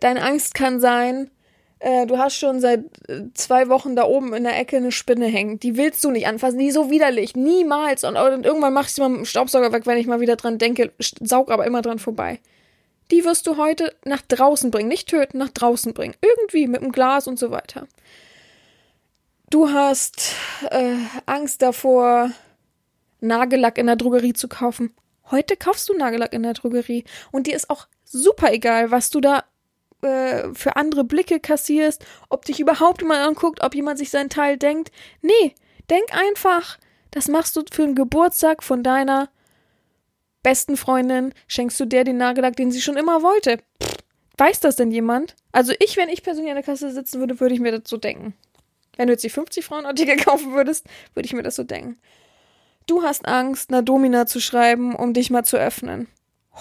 Deine 0.00 0.22
Angst 0.22 0.54
kann 0.54 0.80
sein, 0.80 1.30
äh, 1.78 2.06
du 2.06 2.18
hast 2.18 2.36
schon 2.36 2.60
seit 2.60 2.84
äh, 3.08 3.24
zwei 3.34 3.68
Wochen 3.68 3.96
da 3.96 4.04
oben 4.04 4.32
in 4.32 4.44
der 4.44 4.58
Ecke 4.58 4.76
eine 4.78 4.92
Spinne 4.92 5.26
hängen. 5.26 5.60
Die 5.60 5.76
willst 5.76 6.02
du 6.04 6.10
nicht 6.10 6.26
anfassen, 6.26 6.58
die 6.58 6.68
ist 6.68 6.74
so 6.74 6.90
widerlich. 6.90 7.36
Niemals. 7.36 8.04
Und, 8.04 8.16
und 8.16 8.46
irgendwann 8.46 8.72
mach 8.72 8.86
ich 8.86 8.94
sie 8.94 9.00
mal 9.02 9.10
mit 9.10 9.18
dem 9.18 9.24
Staubsauger 9.26 9.72
weg, 9.72 9.86
wenn 9.86 9.98
ich 9.98 10.06
mal 10.06 10.20
wieder 10.20 10.36
dran 10.36 10.58
denke. 10.58 10.92
Saug 10.98 11.50
aber 11.50 11.66
immer 11.66 11.82
dran 11.82 11.98
vorbei. 11.98 12.40
Die 13.10 13.24
wirst 13.24 13.46
du 13.46 13.56
heute 13.56 13.94
nach 14.04 14.22
draußen 14.22 14.70
bringen. 14.70 14.88
Nicht 14.88 15.08
töten, 15.08 15.38
nach 15.38 15.50
draußen 15.50 15.92
bringen. 15.92 16.14
Irgendwie 16.22 16.66
mit 16.66 16.80
dem 16.80 16.92
Glas 16.92 17.28
und 17.28 17.38
so 17.38 17.50
weiter. 17.50 17.86
Du 19.50 19.70
hast 19.70 20.32
äh, 20.70 20.96
Angst 21.26 21.62
davor, 21.62 22.30
Nagellack 23.20 23.78
in 23.78 23.86
der 23.86 23.96
Drogerie 23.96 24.32
zu 24.32 24.48
kaufen. 24.48 24.92
Heute 25.30 25.56
kaufst 25.56 25.88
du 25.88 25.94
Nagellack 25.94 26.32
in 26.32 26.42
der 26.42 26.54
Drogerie. 26.54 27.04
Und 27.32 27.46
dir 27.46 27.54
ist 27.54 27.70
auch 27.70 27.86
super 28.04 28.52
egal, 28.52 28.90
was 28.90 29.10
du 29.10 29.20
da 29.20 29.44
äh, 30.06 30.54
für 30.54 30.76
andere 30.76 31.04
Blicke 31.04 31.40
kassierst, 31.40 32.04
ob 32.28 32.44
dich 32.44 32.60
überhaupt 32.60 33.02
jemand 33.02 33.20
anguckt, 33.20 33.62
ob 33.62 33.74
jemand 33.74 33.98
sich 33.98 34.10
seinen 34.10 34.30
Teil 34.30 34.56
denkt. 34.56 34.90
Nee, 35.22 35.54
denk 35.90 36.16
einfach, 36.16 36.78
das 37.10 37.28
machst 37.28 37.56
du 37.56 37.62
für 37.70 37.82
den 37.82 37.94
Geburtstag 37.94 38.62
von 38.62 38.82
deiner 38.82 39.28
besten 40.42 40.76
Freundin, 40.76 41.34
schenkst 41.48 41.78
du 41.80 41.84
der 41.86 42.04
den 42.04 42.18
Nagellack, 42.18 42.56
den 42.56 42.70
sie 42.70 42.80
schon 42.80 42.96
immer 42.96 43.22
wollte. 43.22 43.58
Pff, 43.82 43.96
weiß 44.38 44.60
das 44.60 44.76
denn 44.76 44.92
jemand? 44.92 45.34
Also 45.52 45.72
ich, 45.80 45.96
wenn 45.96 46.08
ich 46.08 46.22
persönlich 46.22 46.50
an 46.50 46.56
der 46.56 46.64
Kasse 46.64 46.92
sitzen 46.92 47.20
würde, 47.20 47.40
würde 47.40 47.54
ich 47.54 47.60
mir 47.60 47.72
das 47.72 47.88
so 47.88 47.96
denken. 47.96 48.34
Wenn 48.96 49.08
du 49.08 49.12
jetzt 49.12 49.24
die 49.24 49.30
50 49.30 49.64
Frauenartikel 49.64 50.16
kaufen 50.24 50.52
würdest, 50.52 50.86
würde 51.14 51.26
ich 51.26 51.32
mir 51.32 51.42
das 51.42 51.56
so 51.56 51.64
denken. 51.64 51.98
Du 52.86 53.02
hast 53.02 53.26
Angst, 53.26 53.70
einer 53.70 53.82
Domina 53.82 54.26
zu 54.26 54.40
schreiben, 54.40 54.94
um 54.94 55.12
dich 55.12 55.30
mal 55.30 55.44
zu 55.44 55.56
öffnen. 55.56 56.06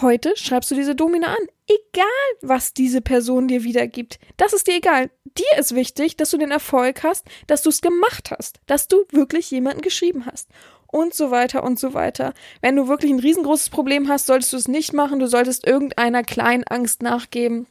Heute 0.02 0.36
schreibst 0.36 0.72
du 0.72 0.76
diese 0.76 0.96
Domina 0.96 1.28
an. 1.28 1.48
Egal, 1.68 2.06
was 2.42 2.74
diese 2.74 3.02
Person 3.02 3.48
dir 3.48 3.64
wiedergibt. 3.64 4.20
Das 4.38 4.54
ist 4.54 4.68
dir 4.68 4.76
egal. 4.76 5.10
Dir 5.38 5.60
ist 5.60 5.74
wichtig, 5.74 6.16
dass 6.16 6.30
du 6.30 6.38
den 6.38 6.52
Erfolg 6.52 7.04
hast, 7.04 7.26
dass 7.48 7.64
du 7.64 7.70
es 7.70 7.82
gemacht 7.82 8.32
hast, 8.32 8.60
dass 8.68 8.88
du 8.88 9.06
wirklich 9.12 9.50
jemanden 9.50 9.82
geschrieben 9.82 10.26
hast. 10.26 10.50
Und 10.88 11.14
so 11.14 11.32
weiter 11.32 11.64
und 11.64 11.80
so 11.80 11.94
weiter. 11.94 12.34
Wenn 12.62 12.76
du 12.76 12.88
wirklich 12.88 13.12
ein 13.12 13.20
riesengroßes 13.20 13.70
Problem 13.70 14.08
hast, 14.08 14.28
solltest 14.28 14.54
du 14.54 14.58
es 14.58 14.68
nicht 14.68 14.94
machen. 14.94 15.20
Du 15.20 15.28
solltest 15.28 15.66
irgendeiner 15.68 16.24
kleinen 16.24 16.64
Angst 16.66 17.02
nachgeben 17.02 17.68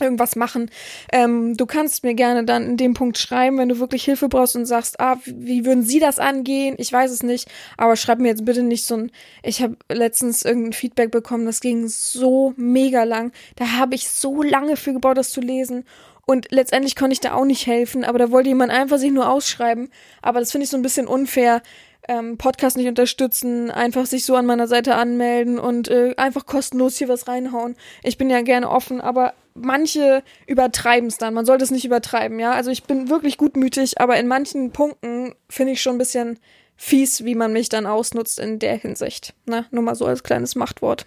irgendwas 0.00 0.36
machen. 0.36 0.70
Ähm, 1.12 1.56
du 1.56 1.66
kannst 1.66 2.04
mir 2.04 2.14
gerne 2.14 2.44
dann 2.44 2.64
in 2.70 2.76
dem 2.76 2.94
Punkt 2.94 3.18
schreiben, 3.18 3.58
wenn 3.58 3.68
du 3.68 3.78
wirklich 3.78 4.04
Hilfe 4.04 4.28
brauchst 4.28 4.56
und 4.56 4.66
sagst, 4.66 5.00
ah, 5.00 5.16
wie 5.24 5.64
würden 5.64 5.82
Sie 5.82 6.00
das 6.00 6.18
angehen? 6.18 6.74
Ich 6.78 6.92
weiß 6.92 7.10
es 7.10 7.22
nicht, 7.22 7.48
aber 7.76 7.96
schreib 7.96 8.18
mir 8.18 8.28
jetzt 8.28 8.44
bitte 8.44 8.62
nicht 8.62 8.84
so 8.84 8.96
ein. 8.96 9.12
Ich 9.42 9.62
habe 9.62 9.76
letztens 9.88 10.42
irgendein 10.42 10.72
Feedback 10.72 11.10
bekommen, 11.10 11.46
das 11.46 11.60
ging 11.60 11.88
so 11.88 12.54
mega 12.56 13.04
lang. 13.04 13.32
Da 13.56 13.72
habe 13.72 13.94
ich 13.94 14.08
so 14.08 14.42
lange 14.42 14.76
für 14.76 14.92
gebaut, 14.92 15.18
das 15.18 15.30
zu 15.30 15.40
lesen. 15.40 15.84
Und 16.26 16.52
letztendlich 16.52 16.94
konnte 16.94 17.14
ich 17.14 17.20
da 17.20 17.34
auch 17.34 17.44
nicht 17.44 17.66
helfen, 17.66 18.04
aber 18.04 18.18
da 18.18 18.30
wollte 18.30 18.50
jemand 18.50 18.70
einfach 18.70 18.98
sich 18.98 19.10
nur 19.10 19.28
ausschreiben. 19.28 19.90
Aber 20.22 20.38
das 20.38 20.52
finde 20.52 20.64
ich 20.64 20.70
so 20.70 20.76
ein 20.76 20.82
bisschen 20.82 21.08
unfair, 21.08 21.60
ähm, 22.08 22.38
Podcast 22.38 22.76
nicht 22.76 22.88
unterstützen, 22.88 23.70
einfach 23.70 24.06
sich 24.06 24.24
so 24.24 24.34
an 24.36 24.46
meiner 24.46 24.66
Seite 24.66 24.94
anmelden 24.94 25.58
und 25.58 25.88
äh, 25.88 26.14
einfach 26.16 26.46
kostenlos 26.46 26.96
hier 26.96 27.08
was 27.08 27.28
reinhauen. 27.28 27.76
Ich 28.02 28.18
bin 28.18 28.30
ja 28.30 28.42
gerne 28.42 28.70
offen, 28.70 29.00
aber 29.00 29.34
manche 29.60 30.22
übertreiben 30.46 31.08
es 31.08 31.18
dann. 31.18 31.34
Man 31.34 31.46
sollte 31.46 31.64
es 31.64 31.70
nicht 31.70 31.84
übertreiben, 31.84 32.38
ja. 32.38 32.52
Also 32.52 32.70
ich 32.70 32.84
bin 32.84 33.08
wirklich 33.08 33.36
gutmütig, 33.36 34.00
aber 34.00 34.18
in 34.18 34.26
manchen 34.26 34.72
Punkten 34.72 35.34
finde 35.48 35.72
ich 35.72 35.82
schon 35.82 35.96
ein 35.96 35.98
bisschen 35.98 36.38
fies, 36.76 37.24
wie 37.24 37.34
man 37.34 37.52
mich 37.52 37.68
dann 37.68 37.86
ausnutzt 37.86 38.38
in 38.38 38.58
der 38.58 38.76
Hinsicht. 38.76 39.34
Na, 39.46 39.66
nur 39.70 39.82
mal 39.82 39.94
so 39.94 40.06
als 40.06 40.22
kleines 40.22 40.54
Machtwort. 40.54 41.06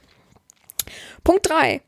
Punkt 1.23 1.49
drei: 1.49 1.81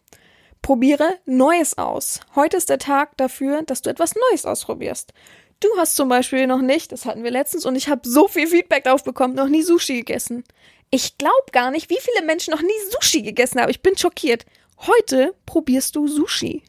Probiere 0.61 1.19
Neues 1.25 1.77
aus. 1.77 2.21
Heute 2.35 2.57
ist 2.57 2.69
der 2.69 2.79
Tag 2.79 3.17
dafür, 3.17 3.61
dass 3.63 3.81
du 3.81 3.89
etwas 3.89 4.13
Neues 4.15 4.45
ausprobierst. 4.45 5.13
Du 5.59 5.69
hast 5.77 5.95
zum 5.95 6.09
Beispiel 6.09 6.47
noch 6.47 6.61
nicht, 6.61 6.91
das 6.91 7.05
hatten 7.05 7.23
wir 7.23 7.31
letztens 7.31 7.65
und 7.65 7.75
ich 7.75 7.87
habe 7.87 8.01
so 8.07 8.27
viel 8.27 8.47
Feedback 8.47 8.83
darauf 8.83 9.03
bekommen, 9.03 9.35
noch 9.35 9.47
nie 9.47 9.63
Sushi 9.63 9.97
gegessen. 9.97 10.43
Ich 10.89 11.17
glaube 11.17 11.51
gar 11.51 11.71
nicht, 11.71 11.89
wie 11.89 11.99
viele 11.99 12.25
Menschen 12.25 12.51
noch 12.51 12.61
nie 12.61 12.91
Sushi 12.91 13.21
gegessen 13.21 13.61
haben. 13.61 13.69
Ich 13.69 13.81
bin 13.81 13.97
schockiert. 13.97 14.45
Heute 14.77 15.35
probierst 15.45 15.95
du 15.95 16.07
Sushi. 16.07 16.63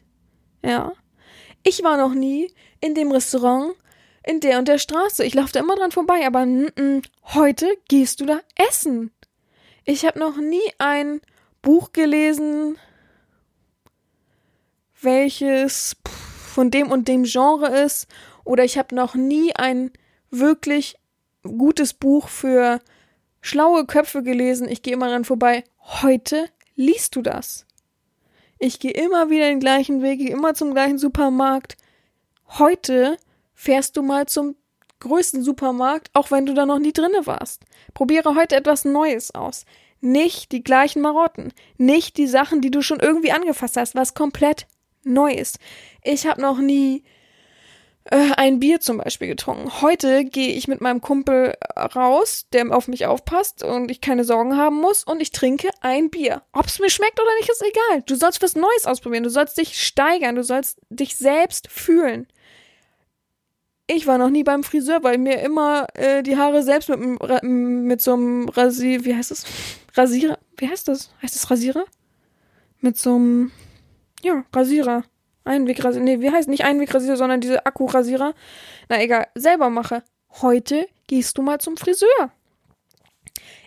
Ja. 0.63 0.93
Ich 1.63 1.83
war 1.83 1.97
noch 1.97 2.13
nie 2.13 2.53
in 2.79 2.95
dem 2.95 3.11
Restaurant 3.11 3.75
in 4.23 4.39
der 4.39 4.59
und 4.59 4.67
der 4.67 4.77
Straße. 4.77 5.23
Ich 5.23 5.33
laufe 5.33 5.53
da 5.53 5.59
immer 5.59 5.75
dran 5.75 5.91
vorbei, 5.91 6.25
aber 6.25 6.41
n 6.41 6.67
-n, 6.75 7.03
heute 7.33 7.67
gehst 7.87 8.19
du 8.19 8.25
da 8.25 8.39
essen. 8.55 9.11
Ich 9.85 10.05
habe 10.05 10.19
noch 10.19 10.37
nie 10.37 10.71
ein 10.79 11.21
Buch 11.61 11.93
gelesen, 11.93 12.77
welches 15.01 15.95
von 16.53 16.71
dem 16.71 16.91
und 16.91 17.07
dem 17.07 17.23
Genre 17.23 17.67
ist 17.67 18.07
oder 18.43 18.63
ich 18.63 18.77
habe 18.77 18.95
noch 18.95 19.15
nie 19.15 19.55
ein 19.55 19.91
wirklich 20.31 20.97
gutes 21.43 21.93
Buch 21.93 22.27
für 22.27 22.79
schlaue 23.41 23.85
Köpfe 23.85 24.23
gelesen, 24.23 24.67
ich 24.67 24.81
gehe 24.81 24.93
immer 24.93 25.09
dran 25.09 25.25
vorbei. 25.25 25.63
Heute 26.01 26.49
liest 26.75 27.15
du 27.15 27.21
das. 27.21 27.66
Ich 28.59 28.79
gehe 28.79 28.91
immer 28.91 29.29
wieder 29.29 29.47
den 29.47 29.59
gleichen 29.59 30.01
Weg, 30.01 30.19
immer 30.19 30.53
zum 30.53 30.73
gleichen 30.73 30.97
Supermarkt. 30.97 31.77
Heute 32.57 33.17
fährst 33.53 33.97
du 33.97 34.01
mal 34.01 34.25
zum 34.25 34.55
größten 34.99 35.43
Supermarkt, 35.43 36.09
auch 36.13 36.31
wenn 36.31 36.45
du 36.45 36.53
da 36.53 36.65
noch 36.65 36.79
nie 36.79 36.93
drinne 36.93 37.25
warst. 37.27 37.63
Probiere 37.93 38.35
heute 38.35 38.55
etwas 38.55 38.83
Neues 38.83 39.33
aus. 39.35 39.65
Nicht 40.01 40.51
die 40.51 40.63
gleichen 40.63 41.01
Marotten, 41.01 41.53
nicht 41.77 42.17
die 42.17 42.27
Sachen, 42.27 42.61
die 42.61 42.71
du 42.71 42.81
schon 42.81 42.99
irgendwie 42.99 43.31
angefasst 43.31 43.77
hast, 43.77 43.95
was 43.95 44.13
komplett 44.13 44.67
neu 45.03 45.31
ist. 45.31 45.59
Ich 46.03 46.27
habe 46.27 46.41
noch 46.41 46.59
nie 46.59 47.03
äh, 48.09 48.31
ein 48.37 48.59
Bier 48.59 48.79
zum 48.79 48.97
Beispiel 48.97 49.27
getrunken. 49.27 49.81
Heute 49.81 50.25
gehe 50.25 50.53
ich 50.53 50.67
mit 50.67 50.81
meinem 50.81 51.01
Kumpel 51.01 51.53
raus, 51.77 52.47
der 52.53 52.71
auf 52.75 52.87
mich 52.87 53.05
aufpasst 53.05 53.63
und 53.63 53.91
ich 53.91 54.01
keine 54.01 54.23
Sorgen 54.23 54.57
haben 54.57 54.77
muss 54.77 55.03
und 55.03 55.21
ich 55.21 55.31
trinke 55.31 55.69
ein 55.81 56.09
Bier. 56.09 56.41
Ob 56.53 56.65
es 56.65 56.79
mir 56.79 56.89
schmeckt 56.89 57.19
oder 57.19 57.33
nicht, 57.39 57.49
ist 57.49 57.63
egal. 57.63 58.03
Du 58.05 58.15
sollst 58.15 58.41
was 58.41 58.55
Neues 58.55 58.85
ausprobieren, 58.85 59.23
du 59.23 59.29
sollst 59.29 59.57
dich 59.57 59.81
steigern, 59.81 60.35
du 60.35 60.43
sollst 60.43 60.79
dich 60.89 61.17
selbst 61.17 61.67
fühlen. 61.69 62.27
Ich 63.87 64.05
war 64.05 64.17
noch 64.17 64.29
nie 64.29 64.43
beim 64.43 64.63
Friseur, 64.63 65.01
weil 65.03 65.17
mir 65.17 65.41
immer 65.41 65.87
äh, 65.93 66.21
die 66.21 66.37
Haare 66.37 66.61
selbst 66.61 66.89
mit, 66.89 66.99
mit 67.43 68.01
so 68.01 68.13
einem 68.13 68.49
Rasier, 68.49 69.05
wie 69.05 69.15
heißt 69.15 69.31
das? 69.31 69.45
Rasierer, 69.93 70.37
wie 70.57 70.69
heißt 70.69 70.87
das? 70.89 71.09
Heißt 71.21 71.35
das 71.35 71.49
Rasierer? 71.49 71.85
Mit 72.81 72.97
so 72.97 73.15
einem, 73.15 73.51
ja, 74.21 74.43
Rasierer. 74.53 75.03
Einwegrasierer, 75.47 76.03
nee, 76.03 76.19
wie 76.19 76.31
heißt 76.31 76.49
nicht 76.49 76.63
Einwegrasierer, 76.63 77.17
sondern 77.17 77.41
diese 77.41 77.65
Akkurasierer. 77.65 78.33
Na 78.89 79.01
egal, 79.01 79.27
selber 79.35 79.69
mache. 79.69 80.03
Heute 80.41 80.87
gehst 81.07 81.37
du 81.37 81.41
mal 81.41 81.59
zum 81.59 81.77
Friseur. 81.77 82.31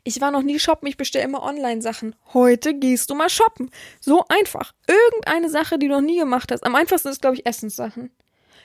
Ich 0.05 0.20
war 0.20 0.31
noch 0.31 0.43
nie 0.43 0.59
shoppen, 0.59 0.89
ich 0.89 0.97
bestelle 0.97 1.24
immer 1.24 1.43
Online-Sachen. 1.43 2.14
Heute 2.33 2.74
gehst 2.74 3.11
du 3.11 3.14
mal 3.14 3.28
shoppen. 3.28 3.70
So 4.01 4.24
einfach. 4.28 4.72
Irgendeine 4.87 5.51
Sache, 5.51 5.78
die 5.78 5.89
du 5.89 5.95
noch 5.95 6.01
nie 6.01 6.18
gemacht 6.18 6.51
hast. 6.53 6.64
Am 6.64 6.74
einfachsten 6.74 7.09
ist, 7.09 7.20
glaube 7.20 7.37
ich, 7.37 7.47
Essenssachen. 7.47 8.11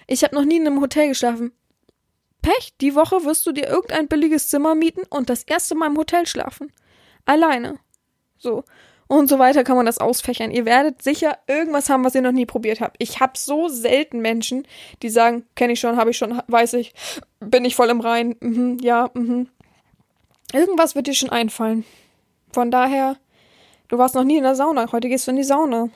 Ich 0.07 0.23
habe 0.23 0.35
noch 0.35 0.45
nie 0.45 0.57
in 0.57 0.67
einem 0.67 0.81
Hotel 0.81 1.09
geschlafen. 1.09 1.51
Pech, 2.41 2.75
die 2.79 2.95
Woche 2.95 3.25
wirst 3.25 3.45
du 3.47 3.51
dir 3.51 3.67
irgendein 3.67 4.07
billiges 4.07 4.47
Zimmer 4.49 4.75
mieten 4.75 5.01
und 5.09 5.29
das 5.29 5.43
erste 5.43 5.75
Mal 5.75 5.87
im 5.87 5.97
Hotel 5.97 6.25
schlafen. 6.25 6.71
Alleine. 7.25 7.79
So. 8.37 8.63
Und 9.07 9.27
so 9.27 9.37
weiter 9.37 9.63
kann 9.63 9.77
man 9.77 9.85
das 9.85 9.99
ausfächern. 9.99 10.49
Ihr 10.49 10.65
werdet 10.65 11.01
sicher 11.01 11.37
irgendwas 11.47 11.89
haben, 11.89 12.03
was 12.03 12.15
ihr 12.15 12.21
noch 12.21 12.31
nie 12.31 12.47
probiert 12.47 12.81
habt. 12.81 12.95
Ich 12.99 13.19
habe 13.19 13.33
so 13.35 13.67
selten 13.67 14.19
Menschen, 14.19 14.67
die 15.03 15.09
sagen, 15.09 15.45
kenne 15.55 15.73
ich 15.73 15.79
schon, 15.79 15.97
habe 15.97 16.09
ich 16.09 16.17
schon, 16.17 16.41
weiß 16.47 16.73
ich, 16.73 16.93
bin 17.39 17.65
ich 17.65 17.75
voll 17.75 17.89
im 17.89 18.01
Rein. 18.01 18.35
Mhm, 18.39 18.79
ja, 18.81 19.11
mhm. 19.13 19.49
Irgendwas 20.53 20.95
wird 20.95 21.07
dir 21.07 21.13
schon 21.13 21.29
einfallen. 21.29 21.85
Von 22.51 22.71
daher, 22.71 23.17
du 23.89 23.97
warst 23.97 24.15
noch 24.15 24.23
nie 24.23 24.37
in 24.37 24.43
der 24.43 24.55
Sauna, 24.55 24.91
heute 24.91 25.09
gehst 25.09 25.27
du 25.27 25.31
in 25.31 25.37
die 25.37 25.43
Sauna. 25.43 25.89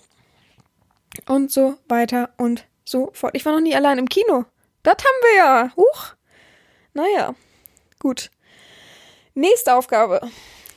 Und 1.28 1.52
so 1.52 1.76
weiter 1.88 2.30
und 2.38 2.66
so 2.86 3.10
fort. 3.14 3.36
Ich 3.36 3.46
war 3.46 3.54
noch 3.54 3.62
nie 3.62 3.76
allein 3.76 3.98
im 3.98 4.10
Kino. 4.10 4.46
Das 4.84 4.98
haben 4.98 5.22
wir 5.22 5.36
ja. 5.38 5.72
Huch. 5.76 6.16
Naja, 6.94 7.34
gut. 8.00 8.30
Nächste 9.34 9.76
Aufgabe. 9.76 10.22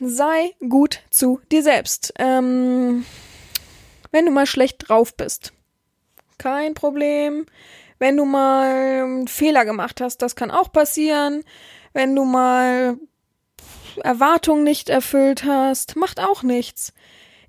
Sei 0.04 0.54
gut 0.68 1.00
zu 1.10 1.40
dir 1.50 1.62
selbst. 1.62 2.12
Ähm, 2.18 3.04
wenn 4.10 4.26
du 4.26 4.32
mal 4.32 4.46
schlecht 4.46 4.88
drauf 4.88 5.16
bist. 5.16 5.52
Kein 6.38 6.74
Problem. 6.74 7.46
Wenn 7.98 8.16
du 8.16 8.24
mal 8.24 9.24
Fehler 9.26 9.64
gemacht 9.64 10.00
hast, 10.00 10.22
das 10.22 10.34
kann 10.34 10.50
auch 10.50 10.72
passieren. 10.72 11.44
Wenn 11.92 12.16
du 12.16 12.24
mal 12.24 12.98
Erwartungen 14.02 14.64
nicht 14.64 14.88
erfüllt 14.88 15.44
hast, 15.44 15.94
macht 15.96 16.18
auch 16.18 16.42
nichts 16.42 16.92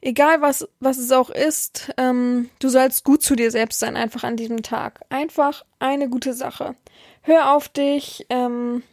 egal 0.03 0.41
was, 0.41 0.67
was 0.79 0.97
es 0.97 1.11
auch 1.11 1.29
ist, 1.29 1.93
ähm, 1.97 2.49
du 2.59 2.69
sollst 2.69 3.03
gut 3.03 3.23
zu 3.23 3.35
dir 3.35 3.51
selbst 3.51 3.79
sein, 3.79 3.95
einfach 3.95 4.23
an 4.23 4.35
diesem 4.35 4.61
Tag. 4.61 5.01
Einfach 5.09 5.65
eine 5.79 6.09
gute 6.09 6.33
Sache. 6.33 6.75
Hör 7.21 7.53
auf 7.53 7.69
dich, 7.69 8.25
ähm, 8.29 8.83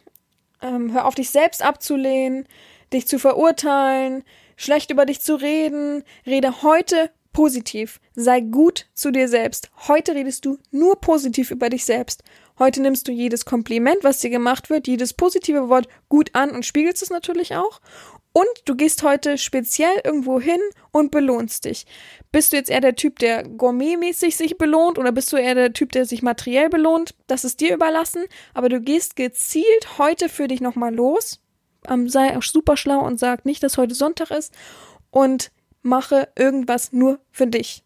ähm, 0.61 0.93
hör 0.93 1.05
auf 1.05 1.15
dich 1.15 1.29
selbst 1.29 1.63
abzulehnen, 1.63 2.47
dich 2.93 3.07
zu 3.07 3.19
verurteilen, 3.19 4.23
schlecht 4.55 4.91
über 4.91 5.05
dich 5.05 5.21
zu 5.21 5.35
reden. 5.35 6.03
Rede 6.25 6.61
heute 6.61 7.11
positiv. 7.33 7.99
Sei 8.13 8.41
gut 8.41 8.87
zu 8.93 9.11
dir 9.11 9.27
selbst. 9.27 9.71
Heute 9.87 10.15
redest 10.15 10.45
du 10.45 10.57
nur 10.71 10.99
positiv 10.99 11.51
über 11.51 11.69
dich 11.69 11.85
selbst. 11.85 12.23
Heute 12.59 12.81
nimmst 12.81 13.07
du 13.07 13.11
jedes 13.11 13.45
Kompliment, 13.45 14.03
was 14.03 14.19
dir 14.19 14.29
gemacht 14.29 14.69
wird, 14.69 14.87
jedes 14.87 15.13
positive 15.13 15.69
Wort 15.69 15.87
gut 16.09 16.29
an 16.33 16.51
und 16.51 16.65
spiegelst 16.65 17.01
es 17.01 17.09
natürlich 17.09 17.55
auch. 17.55 17.81
Und 18.33 18.47
du 18.65 18.75
gehst 18.75 19.03
heute 19.03 19.37
speziell 19.37 20.01
irgendwo 20.05 20.39
hin 20.39 20.59
und 20.91 21.11
belohnst 21.11 21.65
dich. 21.65 21.85
Bist 22.31 22.53
du 22.53 22.57
jetzt 22.57 22.69
eher 22.69 22.79
der 22.79 22.95
Typ, 22.95 23.19
der 23.19 23.43
gourmetmäßig 23.43 24.37
sich 24.37 24.57
belohnt 24.57 24.97
oder 24.97 25.11
bist 25.11 25.33
du 25.33 25.37
eher 25.37 25.55
der 25.55 25.73
Typ, 25.73 25.91
der 25.91 26.05
sich 26.05 26.21
materiell 26.21 26.69
belohnt? 26.69 27.13
Das 27.27 27.43
ist 27.43 27.59
dir 27.59 27.73
überlassen, 27.73 28.23
aber 28.53 28.69
du 28.69 28.79
gehst 28.79 29.17
gezielt 29.17 29.97
heute 29.97 30.29
für 30.29 30.47
dich 30.47 30.61
nochmal 30.61 30.95
los. 30.95 31.40
Ähm, 31.87 32.09
sei 32.09 32.37
auch 32.37 32.43
super 32.43 32.77
schlau 32.77 32.99
und 32.99 33.19
sag 33.19 33.45
nicht, 33.45 33.63
dass 33.63 33.77
heute 33.77 33.95
Sonntag 33.95 34.31
ist 34.31 34.53
und 35.09 35.51
mache 35.81 36.29
irgendwas 36.35 36.91
nur 36.93 37.19
für 37.31 37.47
dich. 37.47 37.83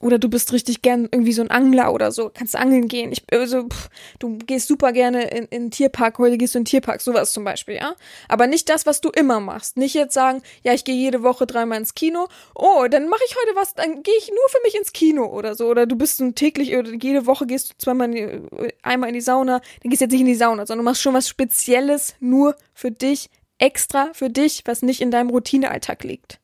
Oder 0.00 0.18
du 0.18 0.28
bist 0.28 0.52
richtig 0.52 0.82
gern 0.82 1.08
irgendwie 1.10 1.32
so 1.32 1.42
ein 1.42 1.50
Angler 1.50 1.92
oder 1.92 2.12
so, 2.12 2.30
kannst 2.32 2.56
angeln 2.56 2.88
gehen. 2.88 3.12
Ich, 3.12 3.22
also, 3.32 3.64
pff, 3.68 3.88
du 4.18 4.38
gehst 4.38 4.68
super 4.68 4.92
gerne 4.92 5.28
in, 5.30 5.44
in 5.44 5.62
den 5.64 5.70
Tierpark, 5.70 6.18
heute 6.18 6.38
gehst 6.38 6.54
du 6.54 6.58
in 6.58 6.64
den 6.64 6.70
Tierpark, 6.70 7.00
sowas 7.00 7.32
zum 7.32 7.44
Beispiel, 7.44 7.76
ja. 7.76 7.94
Aber 8.28 8.46
nicht 8.46 8.68
das, 8.68 8.86
was 8.86 9.00
du 9.00 9.10
immer 9.10 9.40
machst. 9.40 9.76
Nicht 9.76 9.94
jetzt 9.94 10.14
sagen, 10.14 10.42
ja, 10.62 10.72
ich 10.72 10.84
gehe 10.84 10.94
jede 10.94 11.22
Woche 11.22 11.46
dreimal 11.46 11.78
ins 11.78 11.94
Kino. 11.94 12.28
Oh, 12.54 12.86
dann 12.90 13.08
mache 13.08 13.22
ich 13.26 13.34
heute 13.34 13.56
was, 13.56 13.74
dann 13.74 14.02
gehe 14.02 14.16
ich 14.18 14.28
nur 14.28 14.48
für 14.48 14.58
mich 14.64 14.76
ins 14.76 14.92
Kino 14.92 15.26
oder 15.26 15.54
so. 15.54 15.66
Oder 15.66 15.86
du 15.86 15.96
bist 15.96 16.18
so 16.18 16.30
täglich 16.30 16.76
oder 16.76 16.92
jede 16.92 17.26
Woche 17.26 17.46
gehst 17.46 17.70
du 17.70 17.74
zweimal 17.78 18.08
in 18.08 18.14
die, 18.14 18.72
einmal 18.82 19.08
in 19.08 19.14
die 19.14 19.20
Sauna. 19.20 19.60
Dann 19.82 19.90
gehst 19.90 20.00
du 20.00 20.04
jetzt 20.04 20.12
nicht 20.12 20.20
in 20.20 20.26
die 20.26 20.34
Sauna, 20.34 20.66
sondern 20.66 20.84
du 20.84 20.90
machst 20.90 21.02
schon 21.02 21.14
was 21.14 21.28
Spezielles 21.28 22.14
nur 22.20 22.56
für 22.74 22.90
dich, 22.90 23.30
extra 23.58 24.10
für 24.12 24.30
dich, 24.30 24.62
was 24.64 24.82
nicht 24.82 25.00
in 25.00 25.10
deinem 25.10 25.30
Routinealltag 25.30 26.04
liegt. 26.04 26.40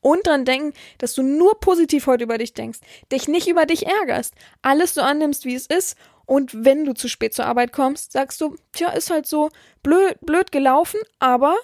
Und 0.00 0.26
dran 0.26 0.44
denken, 0.44 0.72
dass 0.98 1.14
du 1.14 1.22
nur 1.22 1.60
positiv 1.60 2.06
heute 2.06 2.24
über 2.24 2.38
dich 2.38 2.54
denkst, 2.54 2.80
dich 3.12 3.28
nicht 3.28 3.48
über 3.48 3.66
dich 3.66 3.86
ärgerst, 3.86 4.34
alles 4.62 4.94
so 4.94 5.02
annimmst, 5.02 5.44
wie 5.44 5.54
es 5.54 5.66
ist. 5.66 5.96
Und 6.24 6.64
wenn 6.64 6.84
du 6.84 6.94
zu 6.94 7.08
spät 7.08 7.34
zur 7.34 7.46
Arbeit 7.46 7.72
kommst, 7.72 8.12
sagst 8.12 8.40
du, 8.40 8.56
tja, 8.72 8.90
ist 8.90 9.10
halt 9.10 9.26
so 9.26 9.50
blöd, 9.82 10.16
blöd 10.22 10.52
gelaufen, 10.52 11.00
aber 11.18 11.56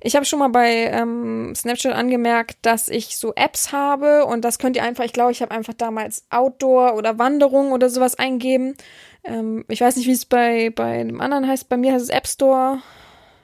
Ich 0.01 0.15
habe 0.15 0.25
schon 0.25 0.39
mal 0.39 0.49
bei 0.49 0.87
ähm, 0.87 1.55
Snapchat 1.55 1.93
angemerkt, 1.93 2.59
dass 2.63 2.89
ich 2.89 3.17
so 3.17 3.35
Apps 3.35 3.73
habe 3.73 4.25
und 4.27 4.45
das 4.45 4.59
könnt 4.59 4.77
ihr 4.77 4.85
einfach, 4.85 5.05
ich 5.05 5.13
glaube, 5.13 5.33
ich 5.33 5.43
habe 5.43 5.51
einfach 5.51 5.75
damals 5.75 6.25
Outdoor 6.31 6.95
oder 6.95 7.19
Wanderung 7.19 7.73
oder 7.73 7.91
sowas 7.91 8.17
eingeben. 8.17 8.77
Ähm, 9.25 9.65
ich 9.69 9.81
weiß 9.81 9.97
nicht, 9.97 10.07
wie 10.07 10.13
es 10.13 10.25
bei, 10.25 10.71
bei 10.71 11.03
dem 11.03 11.21
anderen 11.21 11.49
heißt. 11.49 11.69
Bei 11.69 11.77
mir 11.77 11.93
heißt 11.93 12.05
es 12.05 12.11
App 12.11 12.29
Store. 12.29 12.81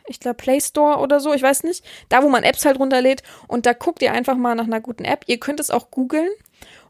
Ich 0.06 0.20
glaube 0.20 0.36
Play 0.36 0.60
Store 0.60 0.98
oder 0.98 1.18
so, 1.18 1.32
ich 1.32 1.42
weiß 1.42 1.64
nicht. 1.64 1.84
Da, 2.08 2.22
wo 2.22 2.28
man 2.28 2.44
Apps 2.44 2.64
halt 2.64 2.78
runterlädt 2.78 3.22
und 3.48 3.66
da 3.66 3.72
guckt 3.72 4.02
ihr 4.02 4.12
einfach 4.12 4.36
mal 4.36 4.54
nach 4.54 4.64
einer 4.64 4.80
guten 4.80 5.04
App. 5.04 5.24
Ihr 5.26 5.40
könnt 5.40 5.60
es 5.60 5.70
auch 5.70 5.90
googeln 5.90 6.28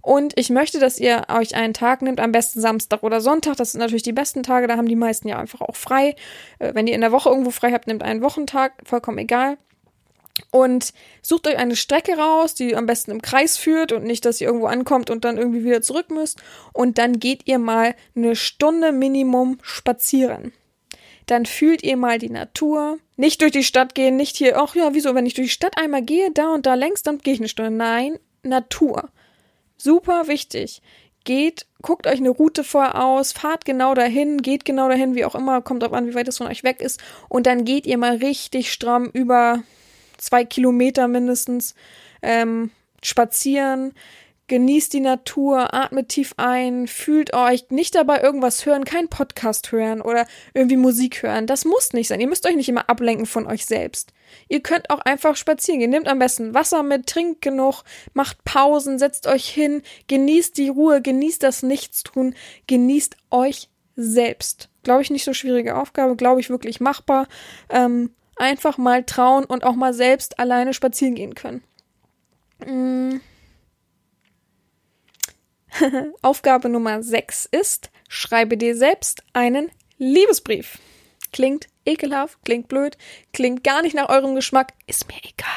Und 0.04 0.38
ich 0.38 0.50
möchte, 0.50 0.78
dass 0.78 0.98
ihr 0.98 1.22
euch 1.34 1.54
einen 1.54 1.72
Tag 1.72 2.02
nehmt, 2.02 2.20
am 2.20 2.30
besten 2.30 2.60
Samstag 2.60 3.02
oder 3.02 3.22
Sonntag. 3.22 3.56
Das 3.56 3.72
sind 3.72 3.80
natürlich 3.80 4.02
die 4.02 4.12
besten 4.12 4.42
Tage, 4.42 4.66
da 4.66 4.76
haben 4.76 4.86
die 4.86 4.96
meisten 4.96 5.28
ja 5.28 5.38
einfach 5.38 5.62
auch 5.62 5.76
frei. 5.76 6.14
Äh, 6.58 6.74
wenn 6.74 6.86
ihr 6.86 6.94
in 6.94 7.00
der 7.00 7.10
Woche 7.10 7.30
irgendwo 7.30 7.50
frei 7.50 7.72
habt, 7.72 7.86
nehmt 7.86 8.02
einen 8.02 8.20
Wochentag, 8.20 8.74
vollkommen 8.84 9.16
egal. 9.16 9.56
Und 10.50 10.92
sucht 11.22 11.48
euch 11.48 11.56
eine 11.56 11.74
Strecke 11.74 12.18
raus, 12.18 12.54
die 12.54 12.76
am 12.76 12.84
besten 12.84 13.12
im 13.12 13.22
Kreis 13.22 13.56
führt 13.56 13.92
und 13.92 14.04
nicht, 14.04 14.26
dass 14.26 14.42
ihr 14.42 14.48
irgendwo 14.48 14.66
ankommt 14.66 15.08
und 15.08 15.24
dann 15.24 15.38
irgendwie 15.38 15.64
wieder 15.64 15.80
zurück 15.80 16.10
müsst. 16.10 16.38
Und 16.74 16.98
dann 16.98 17.18
geht 17.18 17.46
ihr 17.46 17.58
mal 17.58 17.94
eine 18.14 18.36
Stunde 18.36 18.92
Minimum 18.92 19.56
spazieren. 19.62 20.52
Dann 21.24 21.46
fühlt 21.46 21.82
ihr 21.82 21.96
mal 21.96 22.18
die 22.18 22.28
Natur. 22.28 22.98
Nicht 23.16 23.40
durch 23.40 23.52
die 23.52 23.64
Stadt 23.64 23.94
gehen, 23.94 24.16
nicht 24.16 24.36
hier, 24.36 24.58
ach 24.60 24.74
ja, 24.74 24.92
wieso, 24.92 25.14
wenn 25.14 25.24
ich 25.24 25.32
durch 25.32 25.46
die 25.46 25.54
Stadt 25.54 25.78
einmal 25.78 26.02
gehe, 26.02 26.30
da 26.30 26.52
und 26.52 26.66
da 26.66 26.74
längs, 26.74 27.02
dann 27.02 27.16
gehe 27.18 27.32
ich 27.32 27.40
eine 27.40 27.48
Stunde. 27.48 27.70
Nein, 27.70 28.18
Natur. 28.42 29.08
Super 29.84 30.28
wichtig. 30.28 30.80
Geht, 31.24 31.66
guckt 31.82 32.06
euch 32.06 32.16
eine 32.16 32.30
Route 32.30 32.64
vorher 32.64 33.04
aus, 33.04 33.32
fahrt 33.32 33.66
genau 33.66 33.92
dahin, 33.92 34.38
geht 34.38 34.64
genau 34.64 34.88
dahin, 34.88 35.14
wie 35.14 35.26
auch 35.26 35.34
immer, 35.34 35.60
kommt 35.60 35.82
drauf 35.82 35.92
an, 35.92 36.06
wie 36.06 36.14
weit 36.14 36.26
es 36.26 36.38
von 36.38 36.46
euch 36.46 36.64
weg 36.64 36.80
ist. 36.80 37.02
Und 37.28 37.46
dann 37.46 37.66
geht 37.66 37.84
ihr 37.84 37.98
mal 37.98 38.16
richtig 38.16 38.72
stramm 38.72 39.10
über 39.12 39.62
zwei 40.16 40.46
Kilometer 40.46 41.06
mindestens 41.06 41.74
ähm, 42.22 42.70
spazieren, 43.02 43.92
genießt 44.46 44.92
die 44.92 45.00
Natur, 45.00 45.72
atmet 45.72 46.10
tief 46.10 46.34
ein, 46.36 46.86
fühlt 46.86 47.32
euch, 47.34 47.70
nicht 47.70 47.94
dabei 47.94 48.20
irgendwas 48.20 48.66
hören, 48.66 48.84
kein 48.84 49.08
Podcast 49.08 49.72
hören 49.72 50.00
oder 50.00 50.26
irgendwie 50.52 50.76
Musik 50.76 51.22
hören. 51.22 51.46
Das 51.46 51.64
muss 51.64 51.92
nicht 51.92 52.08
sein. 52.08 52.20
Ihr 52.20 52.28
müsst 52.28 52.46
euch 52.46 52.56
nicht 52.56 52.68
immer 52.68 52.88
ablenken 52.88 53.26
von 53.26 53.46
euch 53.46 53.64
selbst. 53.64 54.12
Ihr 54.48 54.60
könnt 54.60 54.90
auch 54.90 55.00
einfach 55.00 55.36
spazieren 55.36 55.80
gehen. 55.80 55.90
Nehmt 55.90 56.08
am 56.08 56.18
besten 56.18 56.54
Wasser 56.54 56.82
mit, 56.82 57.06
trinkt 57.06 57.40
genug, 57.40 57.82
macht 58.12 58.44
Pausen, 58.44 58.98
setzt 58.98 59.26
euch 59.26 59.48
hin, 59.48 59.82
genießt 60.08 60.56
die 60.58 60.68
Ruhe, 60.68 61.00
genießt 61.00 61.42
das 61.42 61.62
Nichtstun, 61.62 62.34
genießt 62.66 63.16
euch 63.30 63.70
selbst. 63.96 64.68
Glaube 64.82 65.02
ich 65.02 65.10
nicht 65.10 65.24
so 65.24 65.32
schwierige 65.32 65.76
Aufgabe, 65.76 66.16
glaube 66.16 66.40
ich 66.40 66.50
wirklich 66.50 66.80
machbar. 66.80 67.28
Ähm, 67.70 68.10
einfach 68.36 68.78
mal 68.78 69.04
trauen 69.04 69.44
und 69.44 69.64
auch 69.64 69.74
mal 69.74 69.94
selbst 69.94 70.38
alleine 70.38 70.74
spazieren 70.74 71.14
gehen 71.14 71.34
können. 71.34 71.62
Mm. 72.66 73.20
Aufgabe 76.22 76.68
Nummer 76.68 77.02
6 77.02 77.48
ist, 77.50 77.90
schreibe 78.08 78.56
dir 78.56 78.76
selbst 78.76 79.22
einen 79.32 79.70
Liebesbrief. 79.98 80.78
Klingt 81.32 81.68
ekelhaft, 81.84 82.38
klingt 82.44 82.68
blöd, 82.68 82.96
klingt 83.32 83.64
gar 83.64 83.82
nicht 83.82 83.94
nach 83.94 84.08
eurem 84.08 84.34
Geschmack, 84.34 84.72
ist 84.86 85.08
mir 85.08 85.18
egal. 85.18 85.48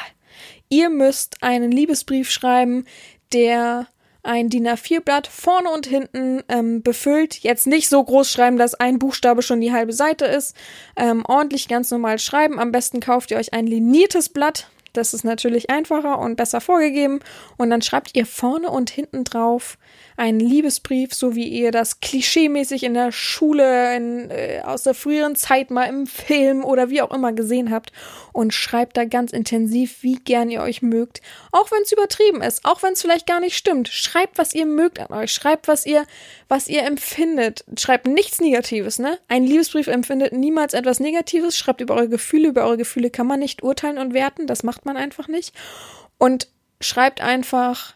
Ihr 0.68 0.90
müsst 0.90 1.42
einen 1.42 1.70
Liebesbrief 1.70 2.30
schreiben, 2.30 2.84
der 3.32 3.86
ein 4.22 4.50
DIN 4.50 4.68
A4-Blatt 4.68 5.26
vorne 5.26 5.70
und 5.70 5.86
hinten 5.86 6.42
ähm, 6.48 6.82
befüllt. 6.82 7.38
Jetzt 7.38 7.66
nicht 7.66 7.88
so 7.88 8.02
groß 8.02 8.30
schreiben, 8.30 8.58
dass 8.58 8.74
ein 8.74 8.98
Buchstabe 8.98 9.42
schon 9.42 9.60
die 9.60 9.72
halbe 9.72 9.92
Seite 9.92 10.26
ist. 10.26 10.54
Ähm, 10.96 11.24
ordentlich 11.26 11.68
ganz 11.68 11.90
normal 11.90 12.18
schreiben. 12.18 12.58
Am 12.58 12.72
besten 12.72 13.00
kauft 13.00 13.30
ihr 13.30 13.38
euch 13.38 13.54
ein 13.54 13.66
liniertes 13.66 14.28
Blatt. 14.28 14.68
Das 14.98 15.14
ist 15.14 15.24
natürlich 15.24 15.70
einfacher 15.70 16.18
und 16.18 16.36
besser 16.36 16.60
vorgegeben. 16.60 17.20
Und 17.56 17.70
dann 17.70 17.82
schreibt 17.82 18.16
ihr 18.16 18.26
vorne 18.26 18.70
und 18.70 18.90
hinten 18.90 19.24
drauf 19.24 19.78
einen 20.16 20.40
Liebesbrief, 20.40 21.14
so 21.14 21.36
wie 21.36 21.46
ihr 21.46 21.70
das 21.70 22.00
klischeemäßig 22.00 22.82
in 22.82 22.94
der 22.94 23.12
Schule, 23.12 23.94
in, 23.96 24.30
äh, 24.30 24.60
aus 24.64 24.82
der 24.82 24.94
früheren 24.94 25.36
Zeit 25.36 25.70
mal 25.70 25.84
im 25.84 26.08
Film 26.08 26.64
oder 26.64 26.90
wie 26.90 27.00
auch 27.00 27.12
immer 27.12 27.32
gesehen 27.32 27.70
habt 27.70 27.92
und 28.32 28.52
schreibt 28.52 28.96
da 28.96 29.04
ganz 29.04 29.32
intensiv, 29.32 30.02
wie 30.02 30.16
gern 30.16 30.50
ihr 30.50 30.60
euch 30.62 30.82
mögt. 30.82 31.20
Auch 31.52 31.70
wenn 31.70 31.82
es 31.82 31.92
übertrieben 31.92 32.42
ist, 32.42 32.64
auch 32.64 32.82
wenn 32.82 32.94
es 32.94 33.02
vielleicht 33.02 33.26
gar 33.26 33.40
nicht 33.40 33.56
stimmt. 33.56 33.88
Schreibt, 33.88 34.38
was 34.38 34.54
ihr 34.54 34.66
mögt 34.66 34.98
an 34.98 35.16
euch. 35.16 35.32
Schreibt, 35.32 35.68
was 35.68 35.86
ihr, 35.86 36.04
was 36.48 36.68
ihr 36.68 36.82
empfindet. 36.82 37.64
Schreibt 37.78 38.06
nichts 38.06 38.40
Negatives, 38.40 38.98
ne? 38.98 39.18
Ein 39.28 39.44
Liebesbrief 39.44 39.86
empfindet 39.86 40.32
niemals 40.32 40.74
etwas 40.74 41.00
Negatives. 41.00 41.56
Schreibt 41.56 41.80
über 41.80 41.94
eure 41.94 42.08
Gefühle. 42.08 42.48
Über 42.48 42.64
eure 42.64 42.78
Gefühle 42.78 43.10
kann 43.10 43.26
man 43.26 43.40
nicht 43.40 43.62
urteilen 43.62 43.98
und 43.98 44.14
werten. 44.14 44.46
Das 44.46 44.62
macht 44.62 44.84
man 44.88 44.96
einfach 44.96 45.28
nicht. 45.28 45.54
Und 46.18 46.48
schreibt 46.80 47.20
einfach, 47.20 47.94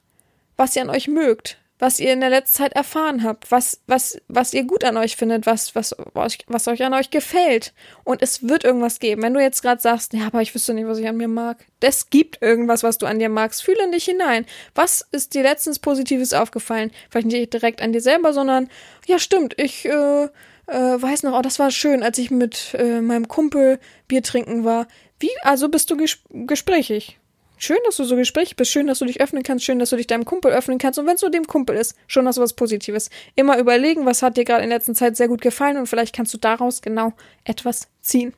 was 0.57 0.77
ihr 0.77 0.83
an 0.83 0.91
euch 0.91 1.09
mögt 1.09 1.59
was 1.83 1.99
ihr 1.99 2.13
in 2.13 2.21
der 2.21 2.31
letzten 2.31 2.59
Zeit 2.59 2.75
erfahren 2.75 3.25
habt, 3.25 3.51
was, 3.51 3.81
was, 3.89 4.17
was 4.29 4.55
ihr 4.55 4.63
gut 4.63 4.85
an 4.85 4.97
euch 4.97 5.17
findet, 5.17 5.47
was, 5.47 5.75
was, 5.75 5.97
was, 6.15 6.39
was 6.47 6.69
euch 6.69 6.85
an 6.85 6.95
euch 6.95 7.11
gefällt. 7.11 7.75
Und 8.05 8.23
es 8.23 8.49
wird 8.49 8.63
irgendwas 8.63 9.01
geben. 9.01 9.21
Wenn 9.21 9.35
du 9.35 9.41
jetzt 9.41 9.63
gerade 9.63 9.83
sagst, 9.83 10.13
ja, 10.13 10.27
aber 10.27 10.43
ich 10.43 10.55
wüsste 10.55 10.75
nicht, 10.75 10.87
was 10.87 10.99
ich 10.99 11.09
an 11.09 11.17
mir 11.17 11.27
mag. 11.27 11.67
Es 11.81 12.09
gibt 12.09 12.41
irgendwas, 12.41 12.85
was 12.85 12.99
du 12.99 13.07
an 13.07 13.19
dir 13.19 13.29
magst. 13.29 13.65
Fühle 13.65 13.83
in 13.83 13.91
dich 13.91 14.05
hinein. 14.05 14.47
Was 14.77 15.05
ist 15.11 15.35
dir 15.35 15.43
letztens 15.43 15.81
Positives 15.81 16.35
aufgefallen? 16.35 16.93
Vielleicht 17.11 17.27
nicht 17.27 17.53
direkt 17.53 17.83
an 17.83 17.93
dir 17.93 18.01
selber, 18.01 18.33
sondern, 18.33 18.69
ja, 19.09 19.19
stimmt, 19.19 19.61
ich, 19.61 19.85
äh, 19.85 20.29
äh, 20.69 21.03
weiß 21.03 21.25
noch, 21.25 21.37
oh, 21.37 21.43
das 21.43 21.59
war 21.59 21.73
schön, 21.73 22.05
als 22.05 22.17
ich 22.19 22.31
mit 22.31 22.75
äh, 22.75 23.01
meinem 23.01 23.27
Kumpel 23.27 23.81
Bier 24.07 24.23
trinken 24.23 24.63
war. 24.63 24.87
Wie, 25.23 25.31
also 25.43 25.69
bist 25.69 25.89
du 25.89 25.97
ges 25.97 26.19
gesprächig? 26.31 27.19
Schön, 27.57 27.79
dass 27.85 27.97
du 27.97 28.03
so 28.03 28.17
gesprächig 28.17 28.57
bist, 28.57 28.73
schön, 28.73 28.89
dass 28.89 28.99
du 28.99 29.05
dich 29.05 29.21
öffnen 29.21 29.45
kannst, 29.45 29.65
schön, 29.65 29.79
dass 29.79 29.91
du 29.91 29.97
dich 29.97 30.09
deinem 30.09 30.25
Kumpel 30.25 30.51
öffnen 30.51 30.79
kannst. 30.79 30.99
Und 30.99 31.07
wenn 31.07 31.15
es 31.15 31.23
nur 31.23 31.31
dem 31.31 31.47
Kumpel 31.47 31.77
ist, 31.77 31.95
schon 32.09 32.27
hast 32.27 32.39
du 32.39 32.43
was 32.43 32.55
Positives. 32.55 33.09
Immer 33.37 33.57
überlegen, 33.59 34.05
was 34.05 34.23
hat 34.23 34.37
dir 34.37 34.45
gerade 34.45 34.65
in 34.65 34.71
letzter 34.71 34.95
Zeit 34.95 35.17
sehr 35.17 35.29
gut 35.29 35.41
gefallen 35.41 35.77
und 35.77 35.87
vielleicht 35.87 36.13
kannst 36.13 36.35
du 36.35 36.39
daraus 36.39 36.83
genau 36.83 37.13
etwas 37.45 37.87
ziehen. 38.01 38.35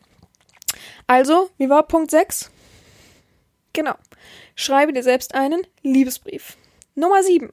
Also, 1.06 1.48
wie 1.56 1.70
war 1.70 1.88
Punkt 1.88 2.10
6? 2.10 2.50
Genau. 3.72 3.94
Schreibe 4.54 4.92
dir 4.92 5.02
selbst 5.02 5.34
einen 5.34 5.66
Liebesbrief. 5.82 6.58
Nummer 6.94 7.22
7. 7.22 7.50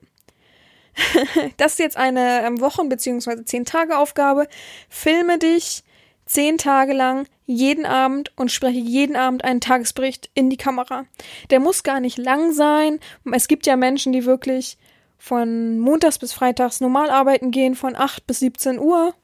das 1.56 1.72
ist 1.72 1.78
jetzt 1.78 1.96
eine 1.96 2.44
ähm, 2.44 2.60
Wochen- 2.60 2.90
bzw. 2.90 3.30
10-Tage-Aufgabe. 3.30 4.46
Filme 4.90 5.38
dich 5.38 5.84
zehn 6.26 6.58
Tage 6.58 6.92
lang 6.92 7.26
jeden 7.52 7.86
Abend 7.86 8.32
und 8.36 8.50
spreche 8.50 8.78
jeden 8.78 9.16
Abend 9.16 9.44
einen 9.44 9.60
Tagesbericht 9.60 10.30
in 10.34 10.50
die 10.50 10.56
Kamera. 10.56 11.04
Der 11.50 11.60
muss 11.60 11.82
gar 11.82 12.00
nicht 12.00 12.18
lang 12.18 12.52
sein. 12.52 12.98
Es 13.32 13.48
gibt 13.48 13.66
ja 13.66 13.76
Menschen, 13.76 14.12
die 14.12 14.24
wirklich 14.24 14.78
von 15.18 15.78
montags 15.78 16.18
bis 16.18 16.32
freitags 16.32 16.80
normal 16.80 17.10
arbeiten 17.10 17.52
gehen, 17.52 17.76
von 17.76 17.94
8 17.94 18.26
bis 18.26 18.40
17 18.40 18.80
Uhr. 18.80 19.14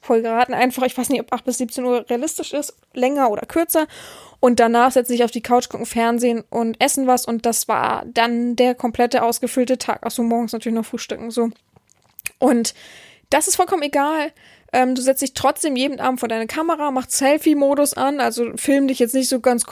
Voll 0.00 0.22
geraten 0.22 0.54
einfach, 0.54 0.84
ich 0.84 0.96
weiß 0.96 1.10
nicht, 1.10 1.20
ob 1.20 1.32
8 1.32 1.44
bis 1.44 1.58
17 1.58 1.84
Uhr 1.84 2.08
realistisch 2.08 2.52
ist, 2.52 2.74
länger 2.92 3.30
oder 3.30 3.46
kürzer. 3.46 3.86
Und 4.40 4.60
danach 4.60 4.92
setze 4.92 5.14
ich 5.14 5.24
auf 5.24 5.30
die 5.30 5.42
Couch, 5.42 5.68
gucken 5.68 5.86
Fernsehen 5.86 6.44
und 6.50 6.80
essen 6.80 7.06
was. 7.06 7.24
Und 7.24 7.46
das 7.46 7.68
war 7.68 8.04
dann 8.06 8.56
der 8.56 8.74
komplette 8.74 9.22
ausgefüllte 9.22 9.78
Tag. 9.78 10.04
Achso, 10.04 10.22
morgens 10.22 10.52
natürlich 10.52 10.76
noch 10.76 10.86
frühstücken, 10.86 11.30
so. 11.30 11.50
Und 12.38 12.74
das 13.30 13.48
ist 13.48 13.56
vollkommen 13.56 13.82
egal. 13.82 14.32
Ähm, 14.72 14.94
du 14.94 15.02
setzt 15.02 15.22
dich 15.22 15.34
trotzdem 15.34 15.76
jeden 15.76 16.00
Abend 16.00 16.20
vor 16.20 16.28
deine 16.28 16.46
Kamera, 16.46 16.90
machst 16.90 17.12
Selfie-Modus 17.12 17.94
an, 17.94 18.20
also 18.20 18.52
film 18.56 18.88
dich 18.88 18.98
jetzt 18.98 19.14
nicht 19.14 19.28
so 19.28 19.40
ganz 19.40 19.64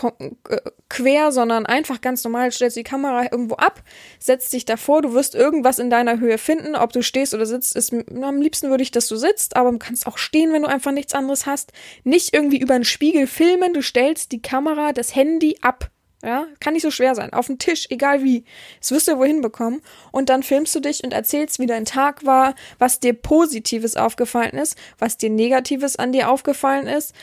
äh, 0.49 0.61
quer, 0.88 1.32
sondern 1.32 1.66
einfach 1.66 2.01
ganz 2.01 2.24
normal, 2.24 2.51
stellst 2.51 2.76
die 2.76 2.82
Kamera 2.82 3.24
irgendwo 3.24 3.57
ab, 3.57 3.82
setzt 4.18 4.53
dich 4.53 4.64
davor, 4.64 5.03
du 5.03 5.12
wirst 5.12 5.34
irgendwas 5.34 5.78
in 5.78 5.90
deiner 5.90 6.18
Höhe 6.18 6.38
finden, 6.38 6.76
ob 6.76 6.92
du 6.92 7.03
stehst 7.03 7.34
oder 7.34 7.47
sitzt, 7.47 7.76
ist 7.76 7.92
am 7.92 8.40
liebsten 8.40 8.70
würde 8.70 8.82
ich, 8.82 8.90
dass 8.90 9.09
du 9.09 9.16
sitzt, 9.16 9.57
aber 9.57 9.70
du 9.70 9.78
kannst 9.78 10.07
auch 10.07 10.18
stehen, 10.18 10.53
wenn 10.53 10.62
du 10.62 10.68
einfach 10.68 10.92
nichts 10.92 11.14
anderes 11.14 11.47
hast. 11.47 11.72
Nicht 12.05 12.32
irgendwie 12.34 12.59
über 12.59 12.74
einen 12.74 12.84
Spiegel 12.84 13.26
filmen, 13.26 13.74
du 13.74 13.82
stellst 13.82 14.32
die 14.32 14.42
Kamera, 14.42 14.92
das 14.92 15.14
Handy 15.14 15.59
ab 15.61 15.90
ja, 16.23 16.47
kann 16.61 16.73
nicht 16.73 16.83
so 16.83 16.91
schwer 16.91 17.14
sein. 17.14 17.33
Auf 17.33 17.47
dem 17.47 17.59
Tisch, 17.59 17.87
egal 17.91 18.23
wie. 18.23 18.45
Das 18.81 18.91
wirst 18.91 19.09
du 19.09 19.19
wohin 19.19 19.43
bekommen. 19.43 19.83
Und 20.12 20.29
dann 20.29 20.43
filmst 20.43 20.75
du 20.75 20.81
dich 20.81 21.05
und 21.05 21.12
erzählst, 21.12 21.59
wie 21.59 21.67
dein 21.67 21.85
Tag 21.85 22.25
war, 22.25 22.55
was 22.79 23.01
dir 23.01 23.12
Positives 23.12 23.97
aufgefallen 23.97 24.57
ist, 24.57 24.77
was 24.99 25.19
dir 25.19 25.31
Negatives 25.31 25.97
an 25.97 26.12
dir 26.12 26.31
aufgefallen 26.31 26.87
ist, 26.87 27.14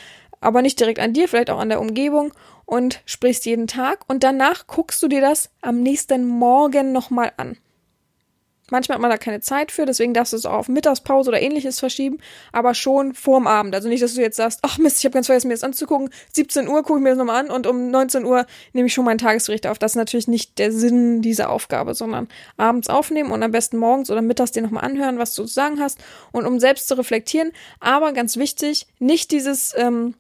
aber 0.42 0.62
nicht 0.62 0.80
direkt 0.80 1.00
an 1.00 1.14
dir, 1.14 1.28
vielleicht 1.28 1.50
auch 1.50 1.60
an 1.60 1.70
der 1.70 1.82
Umgebung 1.82 2.34
und 2.66 3.02
sprichst 3.06 3.46
jeden 3.46 3.68
Tag. 3.68 4.06
Und 4.08 4.24
danach 4.24 4.68
guckst 4.68 5.02
du 5.02 5.08
dir 5.08 5.22
das 5.22 5.50
am 5.62 5.82
nächsten 5.82 6.26
Morgen 6.26 6.92
nochmal 6.92 7.34
an. 7.38 7.58
Manchmal 8.74 8.96
hat 8.96 9.02
man 9.04 9.12
da 9.12 9.18
keine 9.18 9.40
Zeit 9.40 9.72
für, 9.72 9.86
deswegen 9.86 10.16
darfst 10.16 10.34
du 10.34 10.38
es 10.38 10.48
auch 10.48 10.54
auf 10.54 10.68
Mittagspause 10.68 11.30
oder 11.30 11.40
ähnliches 11.40 11.80
verschieben, 11.80 12.18
aber 12.52 12.74
schon 12.74 13.14
vorm 13.14 13.46
Abend. 13.46 13.76
Also 13.76 13.88
nicht, 13.88 14.02
dass 14.02 14.16
du 14.16 14.22
jetzt 14.22 14.36
sagst, 14.36 14.62
ach 14.64 14.80
Mist, 14.80 14.98
ich 14.98 15.06
habe 15.06 15.14
ganz 15.14 15.28
vergessen, 15.28 15.48
mir 15.48 15.54
das 15.54 15.64
anzugucken. 15.64 16.10
17 16.32 16.68
Uhr 16.68 16.82
gucke 16.82 16.98
ich 16.98 17.04
mir 17.04 17.10
das 17.10 17.20
nochmal 17.20 17.46
an 17.46 17.52
und 17.52 17.68
um 17.68 17.92
19 17.92 18.26
Uhr 18.26 18.48
nehme 18.74 18.88
ich 18.88 18.94
schon 18.96 19.06
meinen 19.06 19.20
Tagesbericht 19.20 19.68
auf. 19.68 19.78
Das 19.78 19.92
ist 19.92 19.96
natürlich 19.96 20.28
nicht 20.28 20.58
der 20.58 20.72
Sinn 20.72 21.22
dieser 21.22 21.52
Aufgabe, 21.52 21.94
sondern 21.94 22.28
abends 22.58 22.90
aufnehmen 22.90 23.30
und 23.30 23.44
am 23.44 23.52
besten 23.52 23.78
morgens 23.78 24.10
oder 24.10 24.24
mittags 24.24 24.54
dir 24.54 24.64
nochmal 24.64 24.86
anhören, 24.86 25.20
was 25.20 25.36
du 25.36 25.44
zu 25.44 25.54
sagen 25.54 25.80
hast 25.80 26.00
und 26.32 26.48
um 26.48 26.60
selbst 26.60 26.88
zu 26.88 26.98
reflektieren. 26.98 27.52
Aber 27.80 28.12
ganz 28.12 28.38
wichtig, 28.38 28.88
nicht 28.98 29.30
dieses, 29.30 29.76
ähm, 29.78 30.16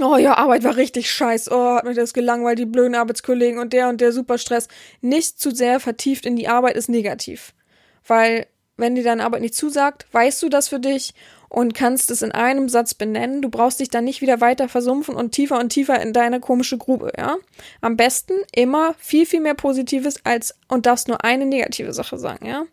Oh 0.00 0.16
ja, 0.16 0.34
Arbeit 0.36 0.64
war 0.64 0.76
richtig 0.76 1.08
scheiß. 1.10 1.52
Oh, 1.52 1.76
hat 1.76 1.84
mir 1.84 1.94
das 1.94 2.12
gelangweilt, 2.12 2.58
die 2.58 2.66
blöden 2.66 2.96
Arbeitskollegen 2.96 3.60
und 3.60 3.72
der 3.72 3.88
und 3.88 4.00
der 4.00 4.10
Superstress. 4.12 4.66
Nicht 5.00 5.40
zu 5.40 5.52
sehr 5.52 5.78
vertieft 5.78 6.26
in 6.26 6.34
die 6.34 6.48
Arbeit 6.48 6.76
ist 6.76 6.88
negativ 6.88 7.54
weil 8.06 8.46
wenn 8.76 8.94
dir 8.94 9.04
deine 9.04 9.24
Arbeit 9.24 9.40
nicht 9.40 9.54
zusagt, 9.54 10.06
weißt 10.12 10.42
du 10.42 10.48
das 10.48 10.68
für 10.68 10.80
dich 10.80 11.14
und 11.48 11.74
kannst 11.74 12.10
es 12.10 12.22
in 12.22 12.32
einem 12.32 12.68
Satz 12.68 12.94
benennen. 12.94 13.40
Du 13.40 13.48
brauchst 13.48 13.80
dich 13.80 13.88
dann 13.88 14.04
nicht 14.04 14.20
wieder 14.20 14.40
weiter 14.40 14.68
versumpfen 14.68 15.14
und 15.14 15.32
tiefer 15.32 15.58
und 15.58 15.70
tiefer 15.70 16.00
in 16.02 16.12
deine 16.12 16.40
komische 16.40 16.76
Grube, 16.76 17.12
ja? 17.16 17.36
Am 17.80 17.96
besten 17.96 18.34
immer 18.52 18.94
viel, 18.98 19.26
viel 19.26 19.40
mehr 19.40 19.54
Positives 19.54 20.24
als 20.24 20.54
und 20.68 20.86
darfst 20.86 21.08
nur 21.08 21.24
eine 21.24 21.46
negative 21.46 21.92
Sache 21.92 22.18
sagen, 22.18 22.46
ja? 22.46 22.66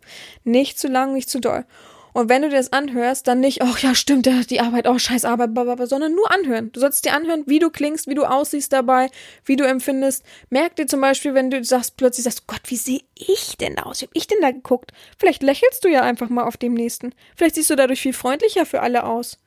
Nicht 0.44 0.80
zu 0.80 0.88
lang, 0.88 1.14
nicht 1.14 1.30
zu 1.30 1.40
doll. 1.40 1.66
Und 2.14 2.30
wenn 2.30 2.43
du 2.43 2.49
dir 2.49 2.57
das 2.57 2.72
anhörst, 2.72 3.28
dann 3.28 3.39
nicht, 3.39 3.64
oh 3.64 3.76
ja, 3.82 3.95
stimmt, 3.95 4.28
die 4.49 4.61
Arbeit, 4.61 4.88
oh 4.88 4.99
scheiß 4.99 5.26
Arbeit, 5.26 5.53
blablabla, 5.55 5.88
sondern 5.88 6.14
nur 6.14 6.32
anhören. 6.32 6.72
Du 6.72 6.80
sollst 6.80 7.05
dir 7.05 7.14
anhören, 7.14 7.43
wie 7.47 7.57
du 7.57 7.72
klingst, 7.72 8.07
wie 8.07 8.14
du 8.14 8.24
aussiehst 8.24 8.72
dabei, 8.72 9.09
wie 9.45 9.55
du 9.55 9.66
empfindest. 9.66 10.24
Merk 10.51 10.76
dir 10.76 10.86
zum 10.86 11.01
Beispiel, 11.01 11.34
wenn 11.34 11.49
du 11.49 11.64
sagst, 11.64 11.97
plötzlich 11.97 12.26
sagst, 12.26 12.45
Gott, 12.45 12.61
wie 12.66 12.76
sehe 12.76 13.01
ich 13.16 13.57
denn 13.57 13.80
aus? 13.80 14.01
Wie 14.01 14.05
hab 14.05 14.16
ich 14.16 14.28
denn 14.28 14.41
da 14.41 14.51
geguckt? 14.51 14.91
Vielleicht 15.18 15.41
lächelst 15.41 15.84
du 15.84 15.89
ja 15.89 16.01
einfach 16.01 16.30
mal 16.30 16.43
auf 16.43 16.55
dem 16.55 16.76
nächsten. 16.76 17.16
Vielleicht 17.36 17.55
siehst 17.55 17.72
du 17.72 17.76
dadurch 17.76 18.01
viel 18.01 18.14
freundlicher 18.14 18.68
für 18.68 18.82
alle 18.82 19.05
aus. 19.05 19.39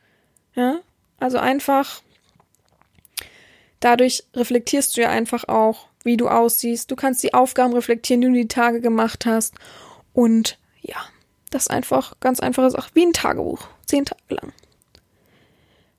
Ja? 0.54 0.80
Also 1.20 1.38
einfach, 1.38 2.02
dadurch 3.78 4.24
reflektierst 4.34 4.96
du 4.96 5.02
ja 5.02 5.10
einfach 5.10 5.46
auch, 5.46 5.86
wie 6.02 6.16
du 6.16 6.28
aussiehst. 6.28 6.90
Du 6.90 6.96
kannst 6.96 7.22
die 7.22 7.32
Aufgaben 7.32 7.74
reflektieren, 7.74 8.22
die 8.22 8.26
du 8.28 8.34
die 8.34 8.48
Tage 8.48 8.80
gemacht 8.80 9.24
hast. 9.24 9.54
Und 10.12 10.58
ja, 10.80 10.96
das 11.56 11.64
ist 11.64 11.70
einfach 11.70 12.12
ganz 12.20 12.38
einfache 12.38 12.70
Sache, 12.70 12.90
wie 12.92 13.06
ein 13.06 13.14
Tagebuch, 13.14 13.66
zehn 13.86 14.04
Tage 14.04 14.20
lang. 14.28 14.52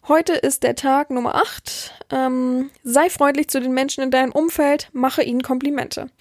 Heute 0.08 0.34
ist 0.34 0.62
der 0.62 0.76
Tag 0.76 1.10
Nummer 1.10 1.34
8. 1.34 1.93
Ähm, 2.12 2.70
sei 2.84 3.10
freundlich 3.10 3.49
zu 3.49 3.60
den 3.60 3.74
Menschen 3.74 4.03
in 4.03 4.12
deinem 4.12 4.32
Umfeld, 4.32 4.89
mache 4.93 5.24
ihnen 5.24 5.41
Komplimente. 5.41 6.12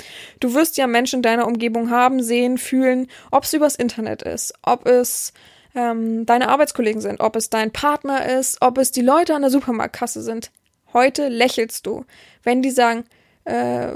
Du 0.40 0.54
wirst 0.54 0.78
ja 0.78 0.86
Menschen 0.86 1.16
in 1.16 1.22
deiner 1.22 1.46
Umgebung 1.46 1.90
haben, 1.90 2.22
sehen, 2.22 2.56
fühlen, 2.56 3.08
ob 3.30 3.44
es 3.44 3.52
übers 3.52 3.76
Internet 3.76 4.22
ist, 4.22 4.54
ob 4.62 4.86
es 4.86 5.34
ähm, 5.74 6.24
deine 6.24 6.48
Arbeitskollegen 6.48 7.02
sind, 7.02 7.20
ob 7.20 7.36
es 7.36 7.50
dein 7.50 7.70
Partner 7.70 8.38
ist, 8.38 8.62
ob 8.62 8.78
es 8.78 8.90
die 8.90 9.02
Leute 9.02 9.34
an 9.34 9.42
der 9.42 9.50
Supermarktkasse 9.50 10.22
sind. 10.22 10.50
Heute 10.94 11.28
lächelst 11.28 11.86
du. 11.86 12.06
Wenn 12.42 12.62
die 12.62 12.70
sagen, 12.70 13.04
äh, 13.44 13.88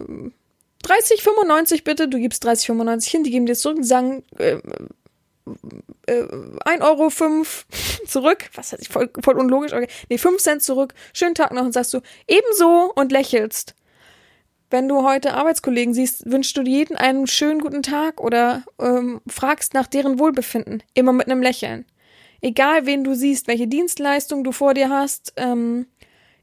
30,95 0.85 1.83
bitte, 1.83 2.09
du 2.09 2.19
gibst 2.19 2.47
30,95 2.47 3.09
hin, 3.09 3.25
die 3.25 3.31
geben 3.31 3.47
dir 3.47 3.55
zurück 3.55 3.79
und 3.79 3.85
sagen, 3.85 4.23
äh, 4.39 4.59
äh, 6.07 6.23
1,05 6.23 6.83
Euro 6.83 7.11
zurück. 8.07 8.51
Was 8.55 8.73
heißt 8.73 8.83
ich, 8.83 8.89
voll, 8.89 9.11
voll 9.23 9.39
unlogisch. 9.39 9.73
Okay. 9.73 9.89
Nee, 10.09 10.19
5 10.19 10.41
Cent 10.41 10.63
zurück. 10.63 10.95
Schönen 11.13 11.35
Tag 11.35 11.53
noch 11.53 11.65
und 11.65 11.73
sagst 11.73 11.95
du 11.95 12.01
ebenso 12.27 12.93
und 12.95 13.13
lächelst. 13.13 13.75
Wenn 14.71 14.89
du 14.89 15.03
heute 15.03 15.35
Arbeitskollegen 15.35 15.95
siehst, 15.95 16.31
wünschst 16.31 16.57
du 16.57 16.63
jeden 16.63 16.97
einen 16.97 17.27
schönen 17.27 17.61
guten 17.61 17.83
Tag 17.83 18.21
oder 18.21 18.63
ähm, 18.79 19.21
fragst 19.27 19.75
nach 19.75 19.89
deren 19.89 20.21
Wohlbefinden. 20.21 20.83
Immer 20.95 21.13
mit 21.13 21.27
einem 21.27 21.43
Lächeln. 21.43 21.87
Egal, 22.41 22.87
wen 22.87 23.03
du 23.03 23.15
siehst, 23.15 23.49
welche 23.49 23.67
Dienstleistung 23.67 24.45
du 24.45 24.53
vor 24.53 24.75
dir 24.75 24.89
hast, 24.89 25.33
ähm, 25.37 25.87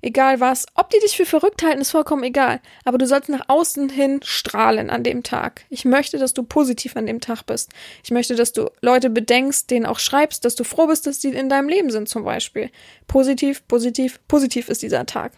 Egal 0.02 0.40
was. 0.40 0.66
Ob 0.76 0.90
die 0.90 1.00
dich 1.00 1.18
für 1.18 1.26
verrückt 1.26 1.64
halten, 1.64 1.82
ist 1.82 1.92
vollkommen 1.92 2.24
egal. 2.24 2.60
Aber 2.86 2.98
du 2.98 3.08
sollst 3.08 3.30
nach 3.30 3.46
außen 3.48 3.90
hin 3.90 4.20
strahlen 4.24 4.90
an 4.90 5.04
dem 5.04 5.24
Tag. 5.24 5.66
Ich 5.70 5.86
möchte, 5.86 6.18
dass 6.18 6.34
du 6.34 6.44
positiv 6.44 6.96
an 6.96 7.08
dem 7.08 7.20
Tag 7.20 7.44
bist. 7.44 7.72
Ich 8.04 8.12
möchte, 8.12 8.36
dass 8.36 8.54
du 8.54 8.70
Leute 8.82 9.10
bedenkst, 9.10 9.72
denen 9.72 9.86
auch 9.86 10.00
schreibst, 10.00 10.46
dass 10.46 10.56
du 10.56 10.64
froh 10.64 10.88
bist, 10.88 11.08
dass 11.08 11.20
die 11.20 11.30
in 11.30 11.50
deinem 11.50 11.70
Leben 11.70 11.90
sind 11.90 12.08
zum 12.08 12.24
Beispiel. 12.24 12.70
Positiv, 13.08 13.68
positiv, 13.68 14.20
positiv 14.28 14.70
ist 14.70 14.84
dieser 14.84 15.06
Tag. 15.06 15.34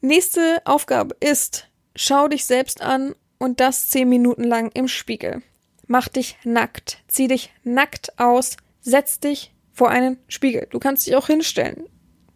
Nächste 0.00 0.62
Aufgabe 0.64 1.14
ist, 1.20 1.68
schau 1.94 2.26
dich 2.26 2.46
selbst 2.46 2.80
an 2.82 3.14
und 3.38 3.60
das 3.60 3.90
zehn 3.90 4.08
Minuten 4.08 4.44
lang 4.44 4.70
im 4.74 4.88
Spiegel. 4.88 5.42
Mach 5.86 6.08
dich 6.08 6.36
nackt. 6.44 6.98
Zieh 7.08 7.26
dich 7.26 7.52
nackt 7.64 8.18
aus. 8.18 8.56
Setz 8.80 9.20
dich 9.20 9.52
vor 9.72 9.90
einen 9.90 10.18
Spiegel. 10.28 10.68
Du 10.70 10.78
kannst 10.78 11.06
dich 11.06 11.16
auch 11.16 11.26
hinstellen. 11.26 11.84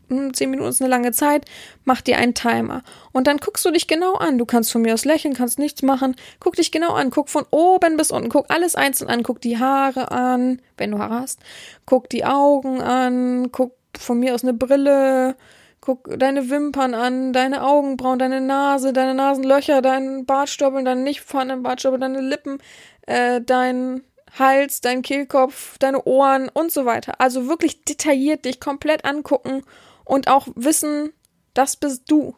Hm, 0.09 0.35
zehn 0.35 0.51
Minuten 0.51 0.69
ist 0.69 0.81
eine 0.81 0.91
lange 0.91 1.13
Zeit, 1.13 1.45
mach 1.85 2.01
dir 2.01 2.19
einen 2.19 2.35
Timer. 2.35 2.83
Und 3.13 3.27
dann 3.27 3.39
guckst 3.39 3.65
du 3.65 3.71
dich 3.71 3.87
genau 3.87 4.15
an. 4.15 4.39
Du 4.39 4.45
kannst 4.45 4.73
von 4.73 4.83
mir 4.83 4.95
aus 4.95 5.05
lächeln, 5.05 5.35
kannst 5.35 5.59
nichts 5.59 5.83
machen. 5.83 6.17
Guck 6.41 6.57
dich 6.57 6.73
genau 6.73 6.93
an. 6.93 7.11
Guck 7.11 7.29
von 7.29 7.47
oben 7.51 7.97
bis 7.97 8.11
unten. 8.11 8.29
Guck 8.29 8.51
alles 8.51 8.75
einzeln 8.75 9.11
an. 9.11 9.23
Guck 9.23 9.41
die 9.41 9.59
Haare 9.59 10.11
an, 10.11 10.61
wenn 10.77 10.91
du 10.91 10.99
Haare 10.99 11.21
hast. 11.21 11.41
Guck 11.87 12.09
die 12.11 12.25
Augen 12.25 12.81
an. 12.83 13.51
Guck 13.53 13.73
von 13.99 14.19
mir 14.19 14.35
aus 14.35 14.43
eine 14.43 14.55
Brille. 14.55 15.37
Guck 15.81 16.19
deine 16.19 16.49
Wimpern 16.49 16.95
an, 16.95 17.35
deine 17.35 17.63
Augenbrauen, 17.63 18.19
deine 18.19 18.41
Nase, 18.41 18.95
deine 18.95 19.13
Nasenlöcher, 19.13 19.83
deinen 19.83 20.25
Bartstoppeln, 20.25 20.87
deine 20.87 21.03
nicht 21.03 21.21
vorhandenen 21.21 21.63
Bartstoppeln, 21.63 22.01
deine 22.01 22.23
Lippen, 22.23 22.57
äh, 23.03 23.43
dein 23.43 24.03
Hals, 24.39 24.81
dein 24.81 25.03
Kehlkopf, 25.03 25.77
deine 25.79 26.05
Ohren 26.05 26.49
und 26.49 26.73
so 26.73 26.87
weiter. 26.87 27.21
Also 27.21 27.49
wirklich 27.49 27.85
detailliert 27.85 28.47
dich 28.47 28.61
komplett 28.61 29.05
angucken 29.05 29.63
und 30.05 30.29
auch 30.29 30.49
wissen, 30.55 31.13
das 31.55 31.77
bist 31.77 32.05
du. 32.11 32.37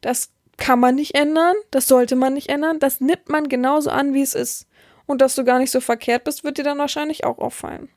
Das 0.00 0.30
kann 0.56 0.80
man 0.80 0.94
nicht 0.94 1.14
ändern, 1.14 1.54
das 1.70 1.88
sollte 1.88 2.16
man 2.16 2.34
nicht 2.34 2.48
ändern, 2.48 2.78
das 2.78 3.00
nimmt 3.00 3.28
man 3.28 3.48
genauso 3.48 3.90
an, 3.90 4.14
wie 4.14 4.22
es 4.22 4.34
ist. 4.34 4.66
Und 5.06 5.20
dass 5.20 5.34
du 5.34 5.44
gar 5.44 5.58
nicht 5.58 5.70
so 5.70 5.80
verkehrt 5.80 6.24
bist, 6.24 6.44
wird 6.44 6.58
dir 6.58 6.64
dann 6.64 6.78
wahrscheinlich 6.78 7.24
auch 7.24 7.38
auffallen. 7.38 7.88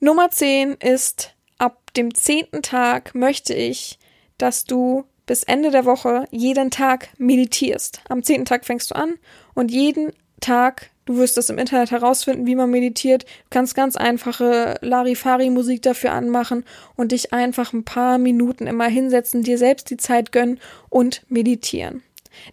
Nummer 0.00 0.30
10 0.30 0.74
ist, 0.74 1.34
ab 1.58 1.92
dem 1.94 2.14
zehnten 2.14 2.62
Tag 2.62 3.14
möchte 3.14 3.54
ich, 3.54 4.00
dass 4.36 4.64
du 4.64 5.04
bis 5.26 5.44
Ende 5.44 5.70
der 5.70 5.84
Woche 5.84 6.26
jeden 6.30 6.70
Tag 6.70 7.10
meditierst. 7.18 8.00
Am 8.08 8.24
zehnten 8.24 8.46
Tag 8.46 8.64
fängst 8.64 8.90
du 8.90 8.96
an 8.96 9.18
und 9.54 9.70
jeden 9.70 10.12
Tag 10.40 10.90
Du 11.04 11.16
wirst 11.16 11.36
das 11.36 11.50
im 11.50 11.58
Internet 11.58 11.90
herausfinden, 11.90 12.46
wie 12.46 12.54
man 12.54 12.70
meditiert. 12.70 13.24
Du 13.24 13.28
kannst 13.50 13.74
ganz 13.74 13.96
einfache 13.96 14.76
Larifari-Musik 14.80 15.82
dafür 15.82 16.12
anmachen 16.12 16.64
und 16.96 17.12
dich 17.12 17.32
einfach 17.32 17.72
ein 17.72 17.84
paar 17.84 18.18
Minuten 18.18 18.66
immer 18.66 18.86
hinsetzen, 18.86 19.42
dir 19.42 19.58
selbst 19.58 19.90
die 19.90 19.96
Zeit 19.96 20.30
gönnen 20.30 20.60
und 20.90 21.22
meditieren. 21.28 22.02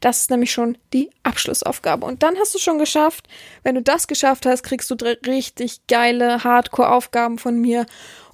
Das 0.02 0.22
ist 0.22 0.32
nämlich 0.32 0.52
schon 0.52 0.78
die 0.94 1.10
Abschlussaufgabe. 1.24 2.06
Und 2.06 2.24
dann 2.24 2.38
hast 2.38 2.54
du 2.54 2.60
schon 2.60 2.80
geschafft. 2.80 3.28
Wenn 3.64 3.76
du 3.76 3.82
das 3.82 4.08
geschafft 4.08 4.46
hast, 4.46 4.64
kriegst 4.64 4.90
du 4.92 4.96
richtig 5.26 5.82
geile 5.88 6.44
Hardcore-Aufgaben 6.44 7.38
von 7.38 7.60
mir. 7.60 7.86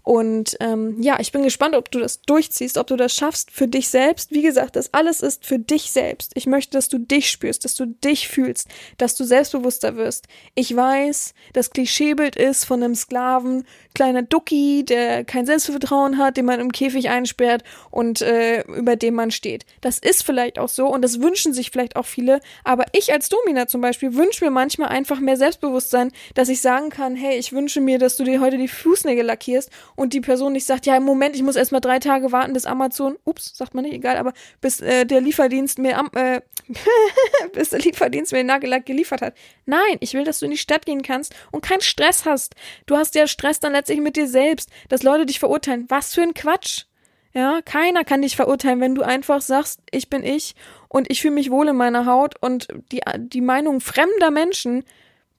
Und 0.06 0.56
ähm, 0.60 1.02
ja, 1.02 1.20
ich 1.20 1.32
bin 1.32 1.42
gespannt, 1.42 1.76
ob 1.76 1.90
du 1.90 1.98
das 2.00 2.22
durchziehst, 2.22 2.78
ob 2.78 2.86
du 2.86 2.96
das 2.96 3.16
schaffst 3.16 3.50
für 3.50 3.68
dich 3.68 3.90
selbst. 3.90 4.32
Wie 4.32 4.44
gesagt, 4.44 4.76
das 4.76 4.94
alles 4.94 5.22
ist 5.22 5.44
für 5.46 5.58
dich 5.58 5.92
selbst. 5.92 6.32
Ich 6.36 6.46
möchte, 6.46 6.78
dass 6.78 6.90
du 6.90 7.00
dich 7.00 7.32
spürst, 7.32 7.66
dass 7.66 7.74
du 7.74 7.88
dich 7.88 8.28
fühlst, 8.28 8.68
dass 9.00 9.16
du 9.16 9.24
selbstbewusster 9.24 9.98
wirst. 9.98 10.28
Ich 10.54 10.76
weiß, 10.76 11.34
das 11.54 11.72
Klischeebild 11.72 12.36
ist 12.36 12.66
von 12.66 12.84
einem 12.84 12.94
Sklaven, 12.94 13.66
kleiner 13.96 14.22
Ducki, 14.22 14.86
der 14.86 15.24
kein 15.24 15.48
Selbstvertrauen 15.48 16.20
hat, 16.20 16.38
den 16.38 16.46
man 16.46 16.60
im 16.60 16.72
Käfig 16.72 17.10
einsperrt 17.10 17.64
und 17.90 18.22
äh, 18.22 18.62
über 18.62 18.96
dem 18.96 19.16
man 19.16 19.32
steht. 19.32 19.66
Das 19.82 19.98
ist 19.98 20.24
vielleicht 20.24 20.60
auch 20.60 20.70
so 20.70 20.86
und 20.86 21.02
das 21.02 21.20
wünschen 21.20 21.52
sich 21.52 21.72
vielleicht 21.72 21.96
auch 21.96 22.06
viele. 22.06 22.42
Aber 22.64 22.86
ich 22.92 23.12
als 23.12 23.30
Domina 23.30 23.68
zum 23.68 23.82
Beispiel 23.82 24.14
wünsche 24.14 24.46
mir 24.46 24.52
manchmal 24.52 24.90
einfach 24.90 25.20
mehr 25.20 25.38
Selbstbewusstsein, 25.38 26.12
dass 26.36 26.50
ich 26.50 26.62
sagen 26.62 26.90
kann, 26.90 27.16
hey, 27.16 27.40
ich 27.40 27.54
wünsche 27.54 27.82
mir, 27.82 27.98
dass 27.98 28.18
du 28.18 28.24
dir 28.24 28.40
heute 28.40 28.60
die 28.60 28.68
Fußnägel 28.68 29.26
lackierst 29.26 29.72
und 29.96 30.14
die 30.14 30.22
Person 30.22 30.54
nicht 30.54 30.66
sagt, 30.66 30.86
ja, 30.86 30.96
im 30.98 31.04
Moment, 31.04 31.36
ich 31.36 31.44
muss 31.44 31.56
erst 31.56 31.72
mal 31.72 31.80
drei 31.80 32.00
Tage 32.00 32.32
warten, 32.32 32.54
bis 32.54 32.66
Amazon, 32.66 33.18
ups, 33.24 33.56
sagt 33.56 33.74
man 33.74 33.84
nicht, 33.84 33.94
egal, 33.94 34.18
aber 34.18 34.34
bis 34.62 34.82
äh, 34.82 35.06
der 35.06 35.22
Lieferdienst 35.22 35.80
mir 35.80 35.98
am, 35.98 36.10
äh, 36.14 36.42
bis 37.54 37.70
der 37.70 37.80
Lieferdienst 37.80 38.32
mir 38.32 38.40
den 38.40 38.48
Nagellack 38.48 38.86
geliefert 38.86 39.22
hat. 39.22 39.36
Nein, 39.66 39.98
ich 40.00 40.14
will, 40.14 40.24
dass 40.24 40.40
du 40.40 40.46
in 40.46 40.52
die 40.52 40.58
Stadt 40.58 40.86
gehen 40.86 41.02
kannst 41.02 41.34
und 41.52 41.64
keinen 41.64 41.82
Stress 41.82 42.26
hast. 42.26 42.56
Du 42.86 42.98
hast 42.98 43.16
ja 43.16 43.28
Stress 43.28 43.60
dann 43.60 43.72
letztlich 43.72 44.02
mit 44.02 44.16
dir 44.16 44.28
selbst, 44.28 44.70
dass 44.90 45.04
Leute 45.04 45.26
dich 45.26 45.40
verurteilen. 45.40 45.86
Was 45.90 46.14
für 46.14 46.22
ein 46.22 46.34
Quatsch. 46.34 46.86
Ja, 47.34 47.62
keiner 47.62 48.06
kann 48.06 48.22
dich 48.22 48.38
verurteilen, 48.38 48.80
wenn 48.80 48.96
du 48.96 49.02
einfach 49.02 49.42
sagst, 49.42 49.82
ich 49.92 50.10
bin 50.10 50.24
ich 50.24 50.56
und 50.88 51.12
ich 51.12 51.22
fühle 51.22 51.34
mich 51.34 51.52
wohl 51.52 51.68
in 51.68 51.76
meiner 51.76 52.06
Haut 52.06 52.36
und 52.42 52.70
die, 52.94 53.02
die 53.18 53.42
Meinung 53.42 53.82
fremder 53.82 54.32
Menschen 54.32 54.86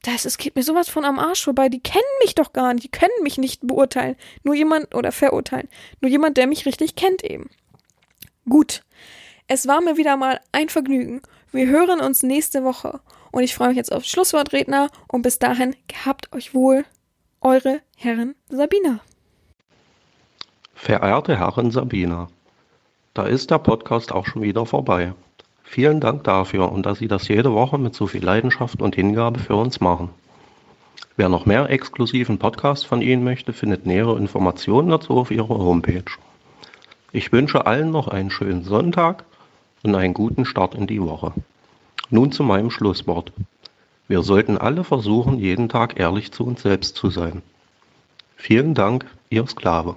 das, 0.03 0.25
es 0.25 0.39
geht 0.39 0.55
mir 0.55 0.63
sowas 0.63 0.89
von 0.89 1.05
am 1.05 1.19
Arsch 1.19 1.45
vorbei. 1.45 1.69
Die 1.69 1.83
kennen 1.83 2.03
mich 2.23 2.35
doch 2.35 2.53
gar 2.53 2.73
nicht. 2.73 2.85
Die 2.85 2.91
können 2.91 3.23
mich 3.23 3.39
nicht 3.39 3.67
beurteilen. 3.67 4.17
Nur 4.45 4.55
jemand 4.55 4.95
oder 4.95 5.11
verurteilen. 5.11 5.69
Nur 6.01 6.11
jemand, 6.11 6.37
der 6.37 6.47
mich 6.47 6.67
richtig 6.67 6.95
kennt 6.95 7.25
eben. 7.25 7.51
Gut. 8.49 8.83
Es 9.49 9.67
war 9.67 9.81
mir 9.81 9.97
wieder 9.97 10.17
mal 10.17 10.41
ein 10.53 10.69
Vergnügen. 10.69 11.23
Wir 11.51 11.67
hören 11.67 12.01
uns 12.01 12.23
nächste 12.23 12.63
Woche. 12.63 13.01
Und 13.33 13.43
ich 13.43 13.55
freue 13.55 13.69
mich 13.69 13.77
jetzt 13.77 13.93
auf 13.93 14.05
Schlusswortredner. 14.05 14.91
Und 15.09 15.23
bis 15.23 15.39
dahin, 15.39 15.75
gehabt 15.89 16.33
euch 16.33 16.55
wohl. 16.55 16.85
Eure 17.41 17.81
Herren 17.97 18.35
Sabina. 18.49 19.01
Verehrte 20.75 21.39
Herren 21.39 21.71
Sabina, 21.71 22.29
da 23.15 23.27
ist 23.27 23.51
der 23.51 23.59
Podcast 23.59 24.13
auch 24.13 24.27
schon 24.27 24.43
wieder 24.43 24.67
vorbei. 24.67 25.15
Vielen 25.69 26.01
Dank 26.01 26.25
dafür 26.25 26.73
und 26.73 26.87
dass 26.87 26.99
Sie 26.99 27.09
das 27.09 27.29
jede 27.29 27.53
Woche 27.53 27.77
mit 27.77 27.95
so 27.95 28.07
viel 28.07 28.25
Leidenschaft 28.25 28.81
und 28.81 28.95
Hingabe 28.95 29.41
für 29.41 29.57
uns 29.57 29.81
machen. 29.81 30.09
Wer 31.17 31.29
noch 31.29 31.45
mehr 31.45 31.69
exklusiven 31.69 32.39
Podcasts 32.39 32.85
von 32.85 33.03
Ihnen 33.03 33.25
möchte, 33.25 33.53
findet 33.53 33.85
nähere 33.85 34.17
Informationen 34.17 34.89
dazu 34.89 35.19
auf 35.19 35.31
Ihrer 35.31 35.49
Homepage. 35.49 36.05
Ich 37.13 37.33
wünsche 37.33 37.67
allen 37.67 37.91
noch 37.91 38.09
einen 38.09 38.31
schönen 38.31 38.63
Sonntag 38.63 39.25
und 39.83 39.95
einen 39.95 40.15
guten 40.15 40.45
Start 40.45 40.75
in 40.75 40.87
die 40.87 41.03
Woche. 41.03 41.33
Nun 42.11 42.33
zu 42.33 42.43
meinem 42.43 42.71
Schlusswort. 42.71 43.33
Wir 44.09 44.23
sollten 44.23 44.57
alle 44.57 44.85
versuchen, 44.85 45.39
jeden 45.39 45.69
Tag 45.69 45.99
ehrlich 45.99 46.33
zu 46.33 46.45
uns 46.45 46.63
selbst 46.63 46.97
zu 46.97 47.11
sein. 47.11 47.43
Vielen 48.37 48.75
Dank, 48.75 49.05
Ihr 49.31 49.47
Sklave. 49.47 49.97